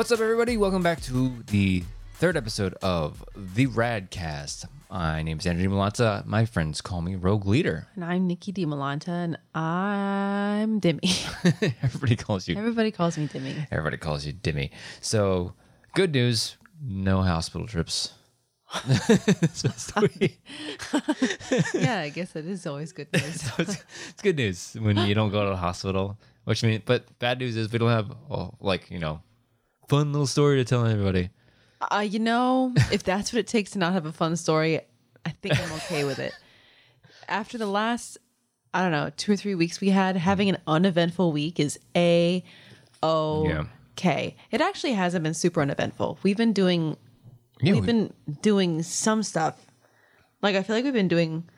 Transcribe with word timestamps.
What's 0.00 0.10
up, 0.10 0.20
everybody? 0.20 0.56
Welcome 0.56 0.82
back 0.82 1.02
to 1.02 1.42
the 1.48 1.84
third 2.14 2.34
episode 2.34 2.72
of 2.80 3.22
the 3.36 3.66
Radcast. 3.66 4.64
My 4.90 5.22
name 5.22 5.38
is 5.38 5.46
Andrew 5.46 5.68
Malanta. 5.68 6.24
My 6.24 6.46
friends 6.46 6.80
call 6.80 7.02
me 7.02 7.16
Rogue 7.16 7.44
Leader. 7.44 7.86
And 7.94 8.06
I'm 8.06 8.26
Nikki 8.26 8.50
DiMolanta, 8.50 9.08
and 9.08 9.38
I'm 9.54 10.80
Dimmy. 10.80 11.74
Everybody 11.82 12.16
calls 12.16 12.48
you. 12.48 12.56
Everybody 12.56 12.90
calls 12.90 13.18
me 13.18 13.28
Dimmy. 13.28 13.66
Everybody 13.70 13.98
calls 13.98 14.24
you 14.24 14.32
Dimmy. 14.32 14.70
So, 15.02 15.52
good 15.94 16.12
news: 16.12 16.56
no 16.82 17.20
hospital 17.20 17.66
trips. 17.66 18.14
Yeah, 21.74 22.00
I 22.00 22.08
guess 22.08 22.32
that 22.32 22.46
is 22.46 22.66
always 22.66 22.92
good 22.92 23.12
news. 23.12 23.42
So 23.42 23.52
it's, 23.58 23.84
it's 24.08 24.22
good 24.22 24.36
news 24.36 24.78
when 24.80 24.96
you 24.96 25.14
don't 25.14 25.30
go 25.30 25.44
to 25.44 25.50
the 25.50 25.56
hospital. 25.56 26.18
Which 26.44 26.62
means, 26.62 26.84
but 26.86 27.18
bad 27.18 27.38
news 27.38 27.54
is 27.54 27.70
we 27.70 27.78
don't 27.78 27.90
have 27.90 28.10
oh, 28.30 28.54
like 28.60 28.90
you 28.90 28.98
know, 28.98 29.20
fun 29.90 30.12
little 30.12 30.26
story 30.26 30.56
to 30.56 30.64
tell 30.64 30.86
everybody. 30.86 31.28
Uh, 31.90 31.98
you 32.00 32.18
know, 32.18 32.72
if 32.92 33.02
that's 33.02 33.32
what 33.32 33.40
it 33.40 33.46
takes 33.46 33.72
to 33.72 33.78
not 33.78 33.92
have 33.92 34.06
a 34.06 34.12
fun 34.12 34.36
story, 34.36 34.80
I 35.26 35.30
think 35.30 35.58
I'm 35.60 35.72
okay 35.72 36.04
with 36.04 36.18
it. 36.18 36.32
After 37.28 37.58
the 37.58 37.66
last, 37.66 38.16
I 38.72 38.82
don't 38.82 38.92
know, 38.92 39.10
two 39.16 39.32
or 39.32 39.36
three 39.36 39.54
weeks 39.54 39.80
we 39.80 39.90
had, 39.90 40.16
having 40.16 40.48
an 40.48 40.58
uneventful 40.66 41.32
week 41.32 41.60
is 41.60 41.78
a 41.96 42.42
o 43.02 43.66
k. 43.96 44.36
It 44.50 44.60
actually 44.60 44.92
hasn't 44.94 45.22
been 45.24 45.34
super 45.34 45.60
uneventful. 45.60 46.18
We've 46.22 46.36
been 46.36 46.52
doing, 46.52 46.96
Yeah, 47.60 47.74
we've 47.74 47.82
we- 47.82 47.86
been 47.86 48.12
doing 48.42 48.82
some 48.82 49.22
stuff. 49.22 49.56
Like 50.42 50.56
I 50.56 50.62
feel 50.62 50.74
like 50.76 50.84
we've 50.84 50.92
been 50.94 51.08
doing, 51.08 51.48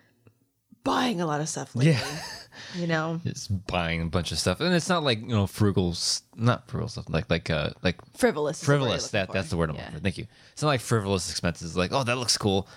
buying 0.84 1.20
a 1.20 1.26
lot 1.26 1.40
of 1.40 1.48
stuff 1.48 1.74
lately. 1.76 1.92
Yeah. 1.92 2.00
You 2.76 2.86
know, 2.86 3.20
Just 3.24 3.66
buying 3.66 4.02
a 4.02 4.06
bunch 4.06 4.32
of 4.32 4.38
stuff, 4.38 4.60
and 4.60 4.74
it's 4.74 4.88
not 4.88 5.02
like 5.04 5.20
you 5.20 5.28
know 5.28 5.46
frugal, 5.46 5.94
not 6.36 6.68
frugal 6.68 6.88
stuff, 6.88 7.06
like 7.08 7.28
like 7.30 7.50
uh 7.50 7.70
like 7.82 7.96
frivolous. 8.16 8.60
is 8.60 8.66
the 8.66 8.72
word 8.72 8.74
you're 8.76 8.80
frivolous. 8.86 9.08
That 9.10 9.26
for. 9.28 9.32
that's 9.34 9.50
the 9.50 9.56
word 9.56 9.70
I'm 9.70 9.76
Yeah. 9.76 9.82
looking 9.82 9.96
for. 9.98 10.02
Thank 10.02 10.18
you. 10.18 10.26
It's 10.52 10.62
not 10.62 10.68
like 10.68 10.80
frivolous 10.80 11.30
expenses. 11.30 11.76
Like 11.76 11.92
oh 11.92 12.04
that 12.04 12.16
looks 12.16 12.36
cool, 12.38 12.68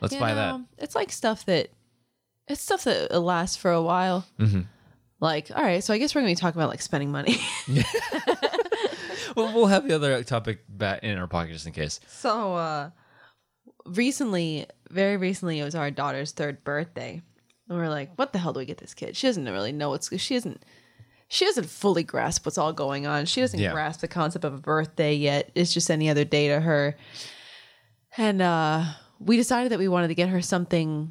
let's 0.00 0.14
You 0.14 0.20
buy 0.20 0.34
that. 0.34 0.60
It's 0.78 0.94
like 0.94 1.12
stuff 1.12 1.44
that 1.46 1.70
it's 2.48 2.60
stuff 2.60 2.84
that 2.84 3.10
lasts 3.20 3.56
for 3.56 3.70
a 3.70 3.82
while. 3.82 4.26
Mm-hmm. 4.38 4.62
Like, 5.20 5.50
all 5.54 5.62
right, 5.62 5.82
so 5.82 5.94
I 5.94 5.98
guess 5.98 6.14
we're 6.14 6.20
gonna 6.20 6.32
be 6.32 6.36
talking 6.36 6.60
about 6.60 6.68
like 6.70 6.82
spending 6.82 7.10
money. 7.12 7.38
Well, 9.36 9.52
we'll 9.52 9.66
have 9.66 9.88
the 9.88 9.94
other 9.96 10.22
topic 10.22 10.60
back 10.68 11.02
in 11.02 11.18
our 11.18 11.26
pocket 11.26 11.54
just 11.54 11.66
in 11.66 11.72
case. 11.72 11.98
so, 12.06 12.54
uh 12.54 12.90
recently, 13.86 14.66
very 14.90 15.16
recently, 15.16 15.58
it 15.58 15.64
was 15.64 15.74
our 15.74 15.90
daughter's 15.90 16.30
third 16.32 16.62
birthday, 16.62 17.20
and 17.68 17.78
we're 17.78 17.88
like, 17.88 18.10
what 18.16 18.32
the 18.32 18.38
hell 18.38 18.52
do 18.52 18.58
we 18.60 18.66
get 18.66 18.78
this 18.78 18.94
kid? 18.94 19.16
She 19.16 19.26
doesn't 19.26 19.44
really 19.44 19.72
know 19.72 19.90
what's 19.90 20.14
she 20.20 20.34
isn't 20.34 20.62
she 21.28 21.44
doesn't 21.46 21.66
fully 21.66 22.02
grasp 22.02 22.44
what's 22.44 22.58
all 22.58 22.72
going 22.72 23.06
on. 23.06 23.24
She 23.26 23.40
doesn't 23.40 23.58
Yeah. 23.58 23.72
grasp 23.72 24.00
the 24.00 24.08
concept 24.08 24.44
of 24.44 24.52
a 24.54 24.58
birthday 24.58 25.14
yet. 25.14 25.50
It's 25.54 25.72
just 25.72 25.90
any 25.90 26.08
other 26.10 26.24
day 26.24 26.48
to 26.48 26.60
her. 26.60 26.96
And 28.16 28.42
uh 28.42 28.84
we 29.18 29.36
decided 29.36 29.72
that 29.72 29.78
we 29.78 29.88
wanted 29.88 30.08
to 30.08 30.14
get 30.14 30.28
her 30.28 30.42
something 30.42 31.10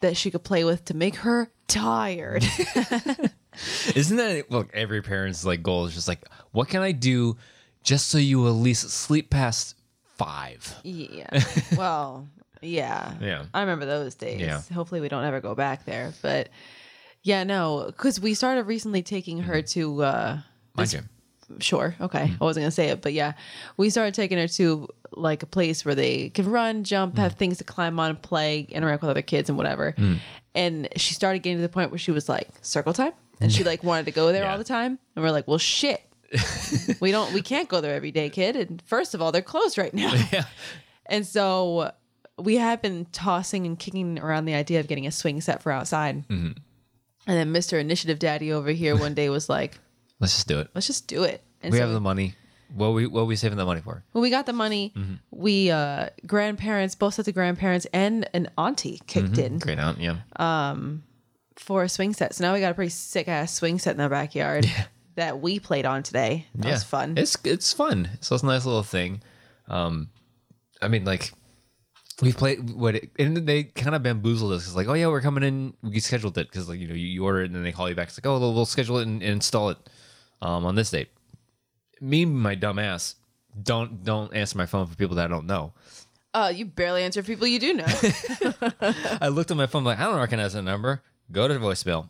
that 0.00 0.16
she 0.16 0.30
could 0.30 0.44
play 0.44 0.64
with 0.64 0.84
to 0.86 0.94
make 0.94 1.16
her 1.16 1.50
tired. 1.68 2.44
Isn't 3.94 4.16
that 4.16 4.50
look 4.50 4.70
every 4.74 5.02
parent's 5.02 5.44
like 5.44 5.62
goal 5.62 5.86
is 5.86 5.94
just 5.94 6.08
like 6.08 6.20
what 6.52 6.68
can 6.68 6.82
I 6.82 6.92
do 6.92 7.36
just 7.84 8.08
so 8.08 8.18
you 8.18 8.46
at 8.46 8.50
least 8.50 8.88
sleep 8.90 9.28
past 9.30 9.74
five? 10.16 10.74
Yeah. 10.84 11.26
Well, 11.76 12.28
yeah. 12.62 13.14
Yeah. 13.20 13.44
I 13.52 13.60
remember 13.60 13.84
those 13.86 14.14
days. 14.14 14.40
Yeah. 14.40 14.62
Hopefully 14.72 15.00
we 15.00 15.08
don't 15.08 15.24
ever 15.24 15.40
go 15.40 15.54
back 15.54 15.84
there. 15.84 16.12
But 16.22 16.48
yeah, 17.22 17.44
no, 17.44 17.84
because 17.86 18.20
we 18.20 18.34
started 18.34 18.64
recently 18.64 19.02
taking 19.02 19.40
her 19.40 19.62
to 19.62 20.02
uh 20.02 20.38
My 20.74 20.82
this- 20.84 20.92
gym. 20.92 21.08
sure, 21.60 21.94
okay. 22.00 22.24
Mm-hmm. 22.28 22.42
I 22.42 22.44
wasn't 22.44 22.62
gonna 22.64 22.70
say 22.70 22.88
it, 22.88 23.02
but 23.02 23.12
yeah. 23.12 23.32
We 23.76 23.90
started 23.90 24.14
taking 24.14 24.38
her 24.38 24.48
to 24.48 24.88
like 25.14 25.42
a 25.42 25.46
place 25.46 25.84
where 25.84 25.94
they 25.94 26.30
can 26.30 26.50
run, 26.50 26.84
jump, 26.84 27.14
Mm. 27.16 27.18
have 27.18 27.34
things 27.34 27.58
to 27.58 27.64
climb 27.64 28.00
on, 28.00 28.16
play, 28.16 28.60
interact 28.70 29.02
with 29.02 29.10
other 29.10 29.22
kids 29.22 29.48
and 29.50 29.58
whatever. 29.58 29.92
Mm. 29.98 30.18
And 30.54 30.88
she 30.96 31.14
started 31.14 31.40
getting 31.42 31.58
to 31.58 31.62
the 31.62 31.68
point 31.68 31.90
where 31.90 31.98
she 31.98 32.10
was 32.12 32.28
like, 32.28 32.48
circle 32.62 32.92
time. 32.92 33.12
And 33.40 33.52
she 33.52 33.64
like 33.64 33.82
wanted 33.82 34.04
to 34.06 34.12
go 34.12 34.32
there 34.32 34.44
Yeah. 34.44 34.52
all 34.52 34.58
the 34.58 34.64
time. 34.64 34.98
And 35.16 35.24
we're 35.24 35.30
like, 35.32 35.46
well 35.48 35.58
shit. 35.58 36.00
we 37.00 37.10
don't 37.10 37.32
we 37.34 37.42
can't 37.42 37.68
go 37.68 37.80
there 37.82 37.94
every 37.94 38.10
day, 38.10 38.30
kid. 38.30 38.56
And 38.56 38.80
first 38.86 39.14
of 39.14 39.20
all, 39.20 39.32
they're 39.32 39.42
closed 39.42 39.76
right 39.78 39.92
now. 39.92 40.12
Yeah. 40.32 40.44
And 41.06 41.26
so 41.26 41.92
we 42.38 42.56
have 42.56 42.80
been 42.82 43.06
tossing 43.12 43.66
and 43.66 43.78
kicking 43.78 44.18
around 44.18 44.44
the 44.46 44.54
idea 44.54 44.80
of 44.80 44.88
getting 44.88 45.06
a 45.06 45.12
swing 45.12 45.40
set 45.40 45.62
for 45.62 45.70
outside. 45.72 46.26
Mm-hmm. 46.28 46.52
And 47.26 47.36
then 47.36 47.52
Mr. 47.52 47.78
Initiative 47.78 48.18
Daddy 48.18 48.52
over 48.52 48.70
here 48.70 48.96
one 48.96 49.14
day 49.14 49.28
was 49.28 49.48
like, 49.48 49.78
Let's 50.18 50.34
just 50.34 50.48
do 50.48 50.58
it. 50.60 50.68
let's 50.74 50.86
just 50.86 51.06
do 51.08 51.22
it. 51.24 51.42
And 51.62 51.72
We 51.72 51.78
so 51.78 51.84
have 51.84 51.92
the 51.92 52.00
money. 52.00 52.34
What 52.74 52.94
we 52.94 53.06
what 53.06 53.26
we 53.26 53.36
saving 53.36 53.58
the 53.58 53.66
money 53.66 53.80
for? 53.82 54.02
when 54.12 54.22
we 54.22 54.30
got 54.30 54.46
the 54.46 54.52
money, 54.54 54.92
Mm-hmm. 54.96 55.14
we 55.30 55.70
uh 55.70 56.08
grandparents, 56.26 56.94
both 56.94 57.14
sets 57.14 57.28
of 57.28 57.34
grandparents 57.34 57.86
and 57.92 58.28
an 58.32 58.48
auntie 58.56 59.00
kicked 59.06 59.36
in 59.38 59.58
Great 59.58 59.78
aunt, 59.78 59.98
yeah. 59.98 60.16
Um, 60.36 61.02
for 61.56 61.82
a 61.82 61.88
swing 61.88 62.14
set. 62.14 62.34
So 62.34 62.44
now 62.44 62.54
we 62.54 62.60
got 62.60 62.70
a 62.70 62.74
pretty 62.74 62.88
sick 62.90 63.28
ass 63.28 63.52
swing 63.54 63.78
set 63.78 63.90
in 63.92 63.98
the 63.98 64.08
backyard 64.08 64.66
that 65.16 65.40
we 65.40 65.60
played 65.60 65.84
on 65.84 66.02
today. 66.02 66.46
That 66.54 66.66
yeah. 66.68 66.72
was 66.72 66.82
fun. 66.84 67.18
It's 67.18 67.36
it's 67.44 67.72
fun. 67.74 68.08
So 68.20 68.34
it's 68.34 68.42
a 68.42 68.46
nice 68.46 68.64
little 68.64 68.82
thing. 68.82 69.22
Um, 69.68 70.08
I 70.80 70.88
mean, 70.88 71.04
like 71.04 71.32
we've 72.22 72.36
played 72.36 72.70
what, 72.70 72.94
it, 72.94 73.10
and 73.18 73.36
they 73.36 73.64
kind 73.64 73.94
of 73.94 74.02
bamboozled 74.02 74.52
us. 74.52 74.66
It's 74.66 74.76
like, 74.76 74.86
oh 74.86 74.94
yeah, 74.94 75.08
we're 75.08 75.20
coming 75.20 75.42
in. 75.42 75.74
We 75.82 76.00
scheduled 76.00 76.38
it 76.38 76.48
because 76.48 76.68
like 76.68 76.78
you 76.78 76.88
know 76.88 76.94
you, 76.94 77.06
you 77.06 77.24
order 77.24 77.42
it 77.42 77.46
and 77.46 77.54
then 77.54 77.64
they 77.64 77.72
call 77.72 77.88
you 77.88 77.94
back. 77.94 78.08
It's 78.08 78.18
like, 78.18 78.26
oh, 78.26 78.38
we'll, 78.38 78.54
we'll 78.54 78.64
schedule 78.64 78.98
it 78.98 79.06
and, 79.06 79.22
and 79.22 79.32
install 79.32 79.70
it 79.70 79.78
um, 80.40 80.64
on 80.64 80.76
this 80.76 80.90
date. 80.90 81.10
Me, 82.00 82.24
my 82.24 82.54
dumb 82.54 82.78
ass, 82.78 83.16
don't 83.60 84.02
don't 84.04 84.34
answer 84.34 84.56
my 84.56 84.66
phone 84.66 84.86
for 84.86 84.96
people 84.96 85.16
that 85.16 85.26
I 85.26 85.28
don't 85.28 85.46
know. 85.46 85.72
uh 86.32 86.52
you 86.54 86.64
barely 86.64 87.02
answer 87.02 87.22
people 87.22 87.46
you 87.46 87.58
do 87.58 87.74
know. 87.74 87.86
I 89.20 89.28
looked 89.28 89.50
at 89.50 89.56
my 89.56 89.66
phone 89.66 89.84
like 89.84 89.98
I 89.98 90.04
don't 90.04 90.18
recognize 90.18 90.54
that 90.54 90.62
number. 90.62 91.02
Go 91.30 91.48
to 91.48 91.54
voicemail. 91.54 92.08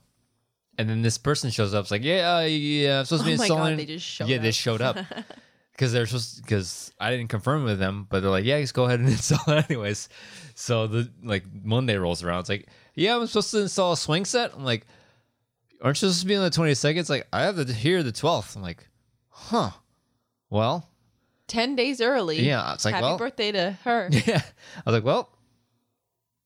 And 0.79 0.89
then 0.89 1.03
this 1.03 1.19
person 1.19 1.50
shows 1.50 1.75
up. 1.75 1.83
It's 1.83 1.91
like, 1.91 2.03
yeah, 2.03 2.37
uh, 2.37 2.41
yeah, 2.41 3.00
I'm 3.00 3.05
supposed 3.05 3.25
to 3.25 3.29
be 3.29 3.34
Oh 3.34 3.37
my 3.37 3.49
God, 3.49 3.79
they 3.79 3.84
just 3.84 4.06
showed 4.06 4.29
yeah, 4.29 4.39
they 4.39 4.53
showed 4.53 4.81
up 4.81 4.97
because 5.72 5.93
they're 5.93 6.06
supposed 6.06 6.43
because 6.43 6.93
I 7.00 7.10
didn't 7.10 7.28
confirm 7.28 7.65
with 7.65 7.78
them, 7.78 8.06
but 8.10 8.21
they're 8.21 8.31
like, 8.31 8.44
yeah, 8.44 8.60
just 8.60 8.75
go 8.75 8.84
ahead 8.84 9.00
and 9.00 9.09
install 9.10 9.55
it 9.55 9.66
anyways. 9.71 10.09
So 10.55 10.87
the 10.87 11.10
like 11.22 11.44
Monday 11.65 11.97
rolls 11.97 12.22
around. 12.22 12.41
It's 12.41 12.49
like, 12.49 12.69
yeah, 12.94 13.16
I'm 13.16 13.27
supposed 13.27 13.50
to 13.53 13.60
install 13.62 13.93
a 13.93 13.97
swing 13.97 14.25
set. 14.25 14.53
I'm 14.55 14.65
like, 14.65 14.87
aren't 15.82 15.97
you 16.00 16.09
supposed 16.09 16.21
to 16.21 16.27
be 16.27 16.37
on 16.37 16.44
the 16.44 16.50
22nd? 16.50 16.97
It's 16.99 17.11
like 17.11 17.27
I 17.32 17.43
have 17.43 17.56
to 17.56 17.72
here 17.72 18.03
the 18.03 18.12
12th. 18.12 18.56
I'm 18.56 18.62
like, 18.62 18.87
huh. 19.28 19.71
Well, 20.50 20.88
Ten 21.49 21.77
days 21.77 22.00
early. 22.00 22.41
Yeah, 22.41 22.72
it's 22.72 22.84
like, 22.84 22.94
happy 22.94 23.05
well- 23.05 23.19
birthday 23.19 23.53
to 23.53 23.72
her. 23.84 24.09
yeah. 24.27 24.41
I 24.77 24.91
was 24.91 24.94
like, 24.94 25.05
well, 25.05 25.28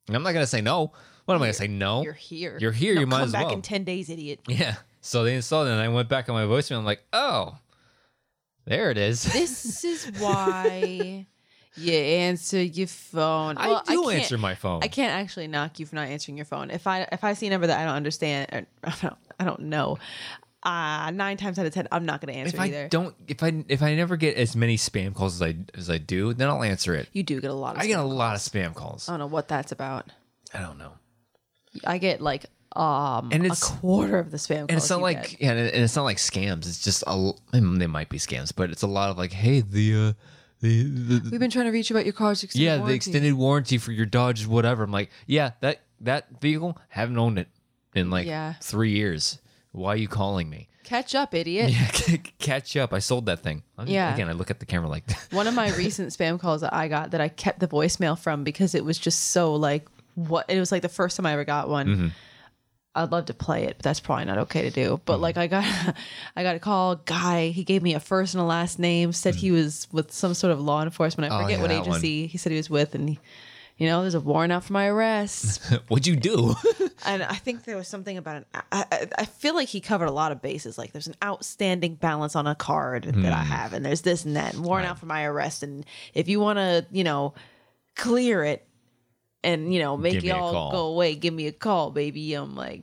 I'm 0.09 0.23
not 0.23 0.33
gonna 0.33 0.47
say 0.47 0.61
no. 0.61 0.93
What 1.27 1.35
am 1.35 1.43
I 1.43 1.47
gonna 1.47 1.53
say? 1.55 1.67
No. 1.69 2.03
You're 2.03 2.13
here. 2.13 2.57
You're 2.61 2.73
here, 2.73 2.95
No, 2.95 3.01
you 3.01 3.07
might 3.07 3.17
come 3.19 3.25
as 3.27 3.33
well 3.33 3.43
back 3.43 3.47
well. 3.49 3.55
in 3.57 3.63
ten 3.63 3.85
days, 3.85 4.09
idiot. 4.11 4.41
Yeah. 4.49 4.77
So 5.01 5.23
they 5.25 5.35
installed 5.35 5.69
it, 5.69 5.73
and 5.73 5.81
I 5.81 5.89
went 5.89 6.09
back 6.09 6.29
on 6.29 6.35
my 6.35 6.43
voicemail. 6.45 6.79
I'm 6.79 6.85
like, 6.85 7.05
oh, 7.13 7.57
there 8.67 8.91
it 8.91 8.99
is. 8.99 9.23
This 9.23 9.85
is 9.85 10.07
why 10.19 11.27
you 11.77 11.93
answer 11.93 12.63
your 12.63 12.87
phone. 12.87 13.59
I 13.59 13.69
Well, 13.69 13.83
do 13.87 14.03
can't- 14.05 14.15
answer 14.21 14.39
my 14.39 14.55
phone. 14.55 14.81
I 14.83 14.89
can't 14.89 15.13
actually 15.13 15.47
knock 15.49 15.79
you 15.79 15.87
for 15.87 15.95
not 15.97 16.09
answering 16.09 16.37
your 16.37 16.47
phone. 16.47 16.71
If 16.71 16.87
I 16.87 17.07
if 17.13 17.23
I 17.25 17.35
see 17.35 17.47
a 17.47 17.51
number 17.51 17.67
that 17.67 17.79
I 17.81 17.85
don't 17.85 17.95
understand, 17.95 18.49
or 18.53 18.67
I 18.85 18.95
don't, 19.03 19.17
I 19.41 19.45
don't 19.45 19.61
know, 19.63 19.99
uh, 20.63 21.11
nine 21.13 21.37
times 21.37 21.59
out 21.59 21.67
of 21.67 21.73
ten, 21.75 21.87
I'm 21.93 22.07
not 22.07 22.21
going 22.21 22.33
to 22.35 22.41
answer 22.41 22.57
if 22.57 22.61
I 22.61 22.67
either. 22.67 22.89
don't, 22.89 23.15
if 23.29 23.43
I 23.43 23.65
if 23.69 23.83
I 23.83 23.95
never 23.95 24.17
get 24.17 24.37
as 24.37 24.57
many 24.57 24.77
spam 24.77 25.15
calls 25.15 25.41
as 25.41 25.43
I 25.43 25.57
as 25.79 25.91
I 25.91 25.99
do, 25.99 26.33
then 26.35 26.49
I'll 26.49 26.63
answer 26.63 26.95
it. 26.95 27.09
you 27.13 27.23
do 27.23 27.41
get 27.41 27.51
a 27.51 27.55
lot 27.55 27.77
of. 27.77 27.83
I 27.83 27.87
get 27.87 27.99
a 28.01 28.03
spam. 28.03 28.13
lot 28.15 28.35
of 28.35 28.41
spam 28.41 28.75
calls. 28.75 29.09
I 29.09 29.13
don't 29.13 29.21
know 29.21 29.27
what 29.27 29.49
that's 29.49 29.71
about. 29.73 30.11
I 30.55 30.61
don't 30.61 30.79
know. 30.79 30.93
I 31.87 31.99
get 31.99 32.21
like 32.23 32.47
um 32.79 33.31
And 33.33 33.47
it's, 33.47 33.69
a 33.69 33.73
quarter 33.75 34.19
of 34.19 34.31
the 34.31 34.37
spam. 34.37 34.59
Calls 34.61 34.67
And 34.69 34.77
it's 34.79 34.91
not 34.91 35.01
like 35.01 35.31
get. 35.31 35.41
yeah, 35.41 35.53
and 35.53 35.83
it's 35.85 35.97
not 35.97 36.03
like 36.05 36.19
scams. 36.19 36.67
It's 36.67 36.83
just 36.83 37.03
a. 37.07 37.33
I 37.53 37.61
mean, 37.61 37.79
they 37.79 37.87
might 37.87 38.09
be 38.09 38.19
scams, 38.19 38.53
but 38.55 38.71
it's 38.71 38.83
a 38.83 38.87
lot 38.87 39.11
of 39.11 39.19
like, 39.19 39.33
hey, 39.33 39.61
the 39.61 39.95
uh, 39.95 40.13
the, 40.61 40.83
the 40.85 41.29
we've 41.31 41.41
been 41.41 41.51
trying 41.51 41.67
to 41.67 41.71
reach 41.73 41.91
you 41.91 41.97
about 41.97 42.05
your 42.07 42.13
car's 42.15 42.43
extended 42.43 42.65
yeah, 42.65 42.77
the 42.79 42.93
extended 42.95 43.35
warranty 43.35 43.79
for 43.79 43.93
your 43.93 44.07
Dodge, 44.07 44.47
whatever. 44.47 44.85
I'm 44.85 44.93
like, 44.93 45.11
yeah, 45.27 45.53
that 45.61 45.81
that 46.01 46.41
vehicle 46.41 46.79
haven't 46.89 47.19
owned 47.19 47.39
it 47.39 47.49
in 47.95 48.11
like 48.11 48.27
Yeah. 48.27 48.55
three 48.61 48.91
years. 48.93 49.39
Why 49.73 49.93
are 49.95 49.97
you 49.97 50.09
calling 50.09 50.49
me? 50.49 50.69
Catch 50.85 51.15
up, 51.15 51.35
idiot. 51.35 51.71
Yeah, 51.71 51.87
c- 51.93 52.19
catch 52.39 52.77
up. 52.77 52.93
I 52.93 53.01
sold 53.01 53.27
that 53.27 53.41
thing. 53.41 53.63
I- 53.77 53.85
Yeah. 53.85 54.15
Again, 54.15 54.29
I 54.29 54.33
look 54.33 54.51
at 54.51 54.61
the 54.61 54.67
camera 54.67 54.89
like, 54.89 55.05
One 55.33 55.47
of 55.47 55.55
my 55.55 55.71
recent 55.75 56.11
spam 56.11 56.39
calls 56.39 56.61
that 56.63 56.73
I 56.73 56.89
got 56.89 57.11
that 57.11 57.21
I 57.21 57.29
kept 57.29 57.59
the 57.61 57.67
voicemail 57.69 58.19
from 58.19 58.45
because 58.45 58.75
it 58.75 58.85
was 58.85 58.97
just 58.99 59.31
so 59.33 59.55
like 59.55 59.87
what 60.15 60.47
it 60.49 60.59
was 60.59 60.73
like 60.73 60.83
the 60.83 60.89
first 60.89 61.17
time 61.17 61.27
I 61.27 61.33
ever 61.33 61.45
got 61.45 61.69
one. 61.69 61.87
Mm-hmm. 61.87 62.09
I'd 62.97 63.13
love 63.13 63.27
to 63.27 63.35
play 63.35 63.65
it, 63.65 63.77
but 63.77 63.85
that's 63.85 64.01
probably 64.01 64.25
not 64.25 64.39
okay 64.39 64.63
to 64.63 64.71
do. 64.71 65.01
But 65.05 65.21
like 65.21 65.37
I 65.37 65.47
got 65.47 65.65
I 66.37 66.43
got 66.43 66.57
a 66.57 66.59
call, 66.59 66.97
guy, 66.97 67.49
he 67.49 67.63
gave 67.63 67.83
me 67.83 67.95
a 67.95 68.01
first 68.01 68.35
and 68.35 68.41
a 68.41 68.45
last 68.47 68.79
name, 68.79 69.13
said 69.13 69.35
he 69.37 69.51
was 69.53 69.87
with 69.93 70.13
some 70.13 70.35
sort 70.35 70.53
of 70.53 70.61
law 70.61 70.83
enforcement. 70.83 71.33
I 71.33 71.37
Mm. 71.37 71.39
Oh, 71.39 71.43
forget 71.45 71.59
yeah, 71.59 71.63
what 71.63 71.69
that 71.69 71.81
one. 71.81 71.89
agency 71.91 72.27
he 72.27 72.39
said 72.39 72.51
he 72.53 72.57
was 72.59 72.71
with 72.71 72.95
and 72.95 73.09
he 73.11 73.19
you 73.79 73.87
know, 73.87 74.01
there's 74.01 74.15
a 74.15 74.21
warrant 74.21 74.55
out 74.55 74.65
for 74.65 74.73
my 74.73 74.87
arrest. 74.87 75.63
What'd 75.89 76.07
you 76.07 76.17
do? 76.17 76.55
and 77.05 77.23
I 77.23 77.35
think 77.35 77.65
there 77.65 77.77
was 77.77 77.87
something 77.87 78.17
about 78.17 78.37
an. 78.37 78.45
I, 78.55 78.63
I, 78.91 79.09
I 79.19 79.25
feel 79.27 79.55
like 79.55 79.69
he 79.69 79.83
covered 79.83 80.07
a 80.07 80.11
lot 80.13 80.33
of 80.33 80.41
bases. 80.41 80.79
Like 80.79 80.93
there's 80.93 81.09
an 81.09 81.15
outstanding 81.23 81.97
balance 81.97 82.35
on 82.35 82.47
a 82.47 82.55
card 82.55 83.03
that 83.05 83.15
Hmm. 83.15 83.27
I 83.27 83.43
have, 83.45 83.75
and 83.75 83.85
there's 83.85 84.01
this 84.01 84.25
and 84.25 84.35
that, 84.37 84.55
and 84.55 84.65
warrant 84.65 84.89
out 84.89 84.99
for 84.99 85.05
my 85.05 85.25
arrest. 85.25 85.63
And 85.63 85.85
if 86.15 86.27
you 86.27 86.41
want 86.41 86.57
to, 86.59 86.87
you 86.91 87.05
know, 87.05 87.35
clear 87.97 88.45
it 88.45 88.67
and 89.47 89.73
you 89.73 89.81
know 89.81 89.97
make 89.97 90.15
Give 90.15 90.25
me 90.25 90.31
it 90.31 90.33
a 90.33 90.37
all 90.37 90.71
go 90.73 90.87
away, 90.89 91.15
give 91.15 91.33
me 91.33 91.47
a 91.47 91.53
call, 91.53 91.91
baby. 91.91 92.35
I'm 92.35 92.55
like, 92.55 92.83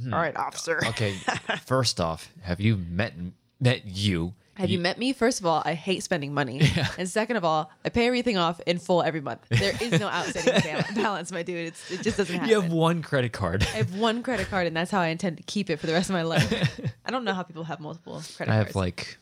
Hmm. 0.00 0.14
all 0.14 0.20
right, 0.20 0.36
officer. 0.36 0.80
okay, 0.86 1.14
first 1.66 2.00
off, 2.00 2.32
have 2.42 2.60
you 2.60 2.76
met 2.76 3.14
met 3.60 3.84
you? 3.84 4.34
Have 4.54 4.70
you 4.70 4.80
met 4.80 4.98
me? 4.98 5.12
First 5.12 5.38
of 5.38 5.46
all, 5.46 5.62
I 5.64 5.74
hate 5.74 6.02
spending 6.02 6.34
money. 6.34 6.60
And 6.98 7.08
second 7.08 7.36
of 7.36 7.44
all, 7.44 7.70
I 7.84 7.90
pay 7.90 8.08
everything 8.08 8.36
off 8.36 8.60
in 8.66 8.80
full 8.80 9.04
every 9.04 9.20
month. 9.20 9.46
There 9.50 9.72
is 9.80 10.00
no 10.00 10.08
outstanding 10.08 10.84
balance, 11.00 11.30
my 11.30 11.44
dude. 11.44 11.68
It's, 11.68 11.90
it 11.92 12.02
just 12.02 12.16
doesn't 12.16 12.34
happen. 12.34 12.48
You 12.50 12.60
have 12.60 12.72
one 12.72 13.00
credit 13.02 13.32
card. 13.32 13.62
I 13.62 13.76
have 13.76 13.94
one 13.94 14.24
credit 14.24 14.48
card, 14.50 14.66
and 14.66 14.76
that's 14.76 14.90
how 14.90 14.98
I 15.00 15.08
intend 15.08 15.36
to 15.36 15.44
keep 15.44 15.70
it 15.70 15.76
for 15.78 15.86
the 15.86 15.92
rest 15.92 16.10
of 16.10 16.14
my 16.14 16.22
life. 16.22 16.50
I 17.06 17.12
don't 17.12 17.22
know 17.22 17.34
how 17.34 17.44
people 17.44 17.62
have 17.64 17.78
multiple 17.78 18.20
credit 18.36 18.50
I 18.50 18.56
cards. 18.56 18.64
I 18.64 18.66
have 18.66 18.74
like, 18.76 19.18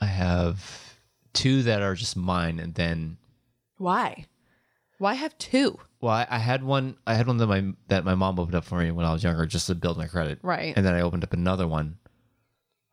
I 0.00 0.06
have 0.06 0.96
two 1.32 1.62
that 1.62 1.80
are 1.80 1.94
just 1.94 2.16
mine, 2.16 2.58
and 2.58 2.74
then 2.74 3.18
Why? 3.78 4.26
Why 5.00 5.14
have 5.14 5.36
two? 5.38 5.78
well, 6.02 6.12
I, 6.12 6.26
I 6.28 6.38
had 6.38 6.62
one. 6.62 6.96
I 7.06 7.14
had 7.14 7.26
one 7.26 7.38
that 7.38 7.46
my 7.46 7.64
that 7.88 8.04
my 8.04 8.14
mom 8.14 8.38
opened 8.38 8.54
up 8.54 8.64
for 8.64 8.78
me 8.78 8.90
when 8.90 9.06
I 9.06 9.12
was 9.14 9.24
younger, 9.24 9.46
just 9.46 9.66
to 9.68 9.74
build 9.74 9.96
my 9.96 10.06
credit. 10.06 10.38
Right. 10.42 10.74
And 10.76 10.84
then 10.84 10.94
I 10.94 11.00
opened 11.00 11.24
up 11.24 11.32
another 11.32 11.66
one. 11.66 11.96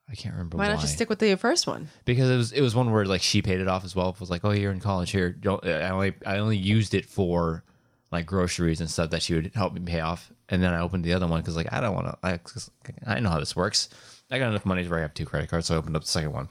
I 0.10 0.16
can't 0.16 0.34
remember 0.36 0.58
Why 0.58 0.68
why. 0.68 0.74
not 0.74 0.80
just 0.80 0.94
stick 0.94 1.10
with 1.10 1.20
the 1.20 1.36
first 1.36 1.68
one? 1.68 1.90
because 2.06 2.30
it 2.30 2.38
was 2.38 2.52
it 2.54 2.62
was 2.62 2.74
one 2.74 2.92
where 2.94 3.06
like 3.06 3.22
she 3.22 3.42
paid 3.42 3.60
it 3.60 3.68
off 3.68 3.84
as 3.84 3.94
well. 3.94 4.10
It 4.10 4.20
was 4.22 4.30
like, 4.30 4.46
oh, 4.46 4.52
you're 4.52 4.72
in 4.72 4.80
college 4.80 5.12
here. 5.12 5.32
Don't 5.32 5.66
I 5.66 5.90
only 5.90 6.14
I 6.26 6.38
only 6.38 6.56
used 6.58 6.94
it 6.94 7.06
for 7.06 7.66
like 8.10 8.26
groceries 8.26 8.80
and 8.80 8.90
stuff 8.90 9.10
that 9.10 9.22
she 9.22 9.34
would 9.34 9.52
help 9.54 9.74
me 9.74 9.82
pay 9.82 10.00
off. 10.00 10.32
And 10.48 10.64
then 10.64 10.74
I 10.74 10.80
opened 10.80 11.04
the 11.04 11.12
other 11.12 11.28
one 11.28 11.42
because 11.42 11.58
like 11.58 11.74
I 11.74 11.82
don't 11.82 11.94
want 11.94 12.08
to. 12.08 12.18
I 12.26 12.40
I 13.06 13.20
know 13.20 13.30
how 13.30 13.40
this 13.40 13.54
works. 13.54 13.90
I 14.30 14.40
got 14.40 14.50
enough 14.50 14.66
money 14.66 14.84
to 14.84 14.90
where 14.90 15.00
I 15.00 15.04
have 15.04 15.14
two 15.14 15.26
credit 15.26 15.50
cards, 15.50 15.68
so 15.68 15.76
I 15.76 15.78
opened 15.78 15.96
up 15.96 16.02
the 16.04 16.08
second 16.10 16.34
one. 16.34 16.50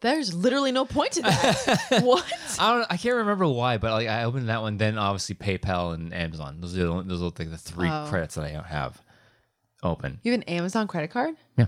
There's 0.00 0.32
literally 0.34 0.72
no 0.72 0.86
point 0.86 1.12
to 1.12 1.22
that. 1.22 2.00
what? 2.02 2.24
I 2.58 2.72
don't. 2.72 2.86
I 2.90 2.96
can't 2.96 3.16
remember 3.16 3.46
why, 3.46 3.76
but 3.76 3.92
like 3.92 4.08
I 4.08 4.24
opened 4.24 4.48
that 4.48 4.62
one. 4.62 4.78
Then 4.78 4.96
obviously 4.96 5.34
PayPal 5.34 5.92
and 5.94 6.14
Amazon. 6.14 6.60
Those 6.60 6.76
are 6.78 6.86
the, 6.86 7.02
those 7.02 7.20
are 7.20 7.24
like 7.26 7.36
the 7.50 7.58
three 7.58 7.88
Oh. 7.90 8.06
credits 8.08 8.36
that 8.36 8.44
I 8.44 8.62
have 8.66 9.02
open. 9.82 10.20
You 10.22 10.32
have 10.32 10.40
an 10.40 10.48
Amazon 10.48 10.88
credit 10.88 11.10
card? 11.10 11.34
Yeah. 11.58 11.66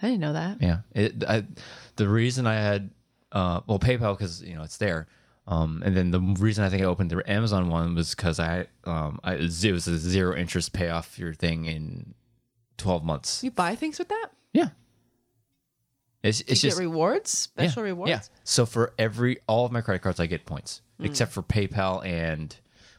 I 0.00 0.06
didn't 0.08 0.20
know 0.20 0.32
that. 0.34 0.58
Yeah. 0.62 0.78
It, 0.94 1.24
I, 1.26 1.44
the 1.96 2.08
reason 2.08 2.46
I 2.46 2.54
had, 2.54 2.90
uh, 3.32 3.60
well, 3.66 3.78
PayPal 3.78 4.16
because 4.16 4.42
you 4.42 4.54
know 4.54 4.62
it's 4.62 4.76
there, 4.76 5.08
um, 5.48 5.82
and 5.84 5.96
then 5.96 6.12
the 6.12 6.20
reason 6.20 6.62
I 6.64 6.68
think 6.68 6.82
I 6.82 6.86
opened 6.86 7.10
the 7.10 7.28
Amazon 7.30 7.68
one 7.68 7.96
was 7.96 8.14
because 8.14 8.38
I, 8.38 8.66
um, 8.84 9.18
I 9.24 9.34
it 9.34 9.72
was 9.72 9.88
a 9.88 9.98
zero 9.98 10.36
interest 10.36 10.72
pay 10.72 10.90
off 10.90 11.18
your 11.18 11.34
thing 11.34 11.64
in 11.64 12.14
twelve 12.78 13.02
months. 13.04 13.42
You 13.42 13.50
buy 13.50 13.74
things 13.74 13.98
with 13.98 14.08
that? 14.08 14.28
Yeah. 14.52 14.68
It's 16.24 16.40
it's 16.40 16.62
get 16.62 16.68
just 16.68 16.78
rewards? 16.80 17.30
Special 17.30 17.82
yeah, 17.82 17.88
rewards? 17.90 18.10
Yeah. 18.10 18.20
So 18.42 18.66
for 18.66 18.92
every 18.98 19.38
all 19.46 19.64
of 19.66 19.72
my 19.72 19.80
credit 19.82 20.02
cards, 20.02 20.18
I 20.18 20.26
get 20.26 20.46
points, 20.46 20.80
except 20.98 21.32
for 21.32 21.42
PayPal 21.42 22.04
and 22.04 22.56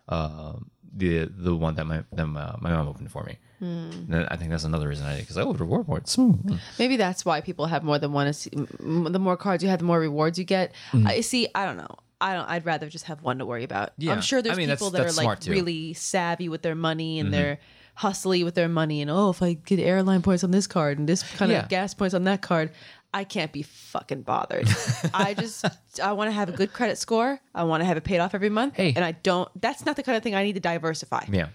um 0.07 0.69
the 0.95 1.25
the 1.25 1.55
one 1.55 1.75
that 1.75 1.85
my 1.85 2.03
that 2.13 2.25
my, 2.27 2.55
my 2.61 2.69
mom 2.71 2.87
opened 2.87 3.11
for 3.11 3.23
me. 3.23 3.37
And 3.61 4.13
I 4.29 4.35
think 4.35 4.51
that's 4.51 4.63
another 4.63 4.87
reason 4.87 5.07
I 5.07 5.15
did 5.15 5.21
because 5.21 5.37
I 5.37 5.43
would 5.43 5.59
reward 5.59 5.87
points. 5.87 6.13
Hmm. 6.15 6.33
Maybe 6.77 6.97
that's 6.97 7.25
why 7.25 7.41
people 7.41 7.65
have 7.65 7.83
more 7.83 7.97
than 7.97 8.13
one. 8.13 8.31
The 8.31 9.17
more 9.19 9.35
cards 9.37 9.63
you 9.63 9.69
have, 9.69 9.79
the 9.79 9.85
more 9.85 9.99
rewards 9.99 10.37
you 10.37 10.45
get. 10.45 10.73
I 10.93 11.21
see. 11.21 11.47
I 11.55 11.65
don't 11.65 11.77
know. 11.77 11.95
I 12.21 12.33
don't. 12.35 12.47
I'd 12.47 12.65
rather 12.65 12.87
just 12.89 13.05
have 13.05 13.23
one 13.23 13.39
to 13.39 13.45
worry 13.45 13.63
about. 13.63 13.93
Yeah. 13.97 14.11
I'm 14.13 14.21
sure 14.21 14.41
there's 14.43 14.55
I 14.55 14.59
mean, 14.59 14.67
that's- 14.67 14.79
people 14.79 14.91
that 14.91 15.01
are 15.01 15.05
that's 15.05 15.17
like 15.17 15.39
too. 15.39 15.49
Mm-hmm. 15.49 15.57
really 15.59 15.93
savvy 15.93 16.47
with 16.47 16.61
their 16.61 16.75
money 16.75 17.19
and 17.19 17.33
they're 17.33 17.57
hustly 17.95 18.43
with 18.43 18.53
their 18.55 18.69
money. 18.69 19.01
And 19.01 19.09
oh, 19.09 19.31
if 19.31 19.41
I 19.41 19.53
get 19.53 19.79
airline 19.79 20.21
points 20.21 20.43
on 20.43 20.51
this 20.51 20.67
card 20.67 20.99
and 20.99 21.09
this 21.09 21.23
kind 21.23 21.51
Yeah. 21.51 21.63
of 21.63 21.69
gas 21.69 21.93
points 21.95 22.13
on 22.13 22.25
that 22.25 22.41
card, 22.41 22.71
I 23.15 23.23
can't 23.23 23.53
be 23.53 23.61
fucking 23.61 24.23
bothered. 24.23 24.67
I 25.13 25.33
just 25.35 25.65
I 26.03 26.11
want 26.11 26.27
to 26.27 26.33
have 26.33 26.49
a 26.49 26.51
good 26.51 26.73
credit 26.73 26.97
score. 26.97 27.39
I 27.53 27.63
want 27.63 27.79
to 27.79 27.85
have 27.85 27.95
it 27.95 28.03
paid 28.03 28.19
off 28.19 28.35
every 28.35 28.49
month. 28.49 28.75
Hey. 28.75 28.91
And 28.93 29.05
I 29.05 29.13
don't. 29.13 29.49
That's 29.61 29.85
not 29.85 29.95
the 29.95 30.03
kind 30.03 30.17
of 30.17 30.21
thing 30.21 30.35
I 30.35 30.43
need 30.43 30.55
to 30.55 30.59
diversify. 30.59 31.23
Yeah. 31.31 31.47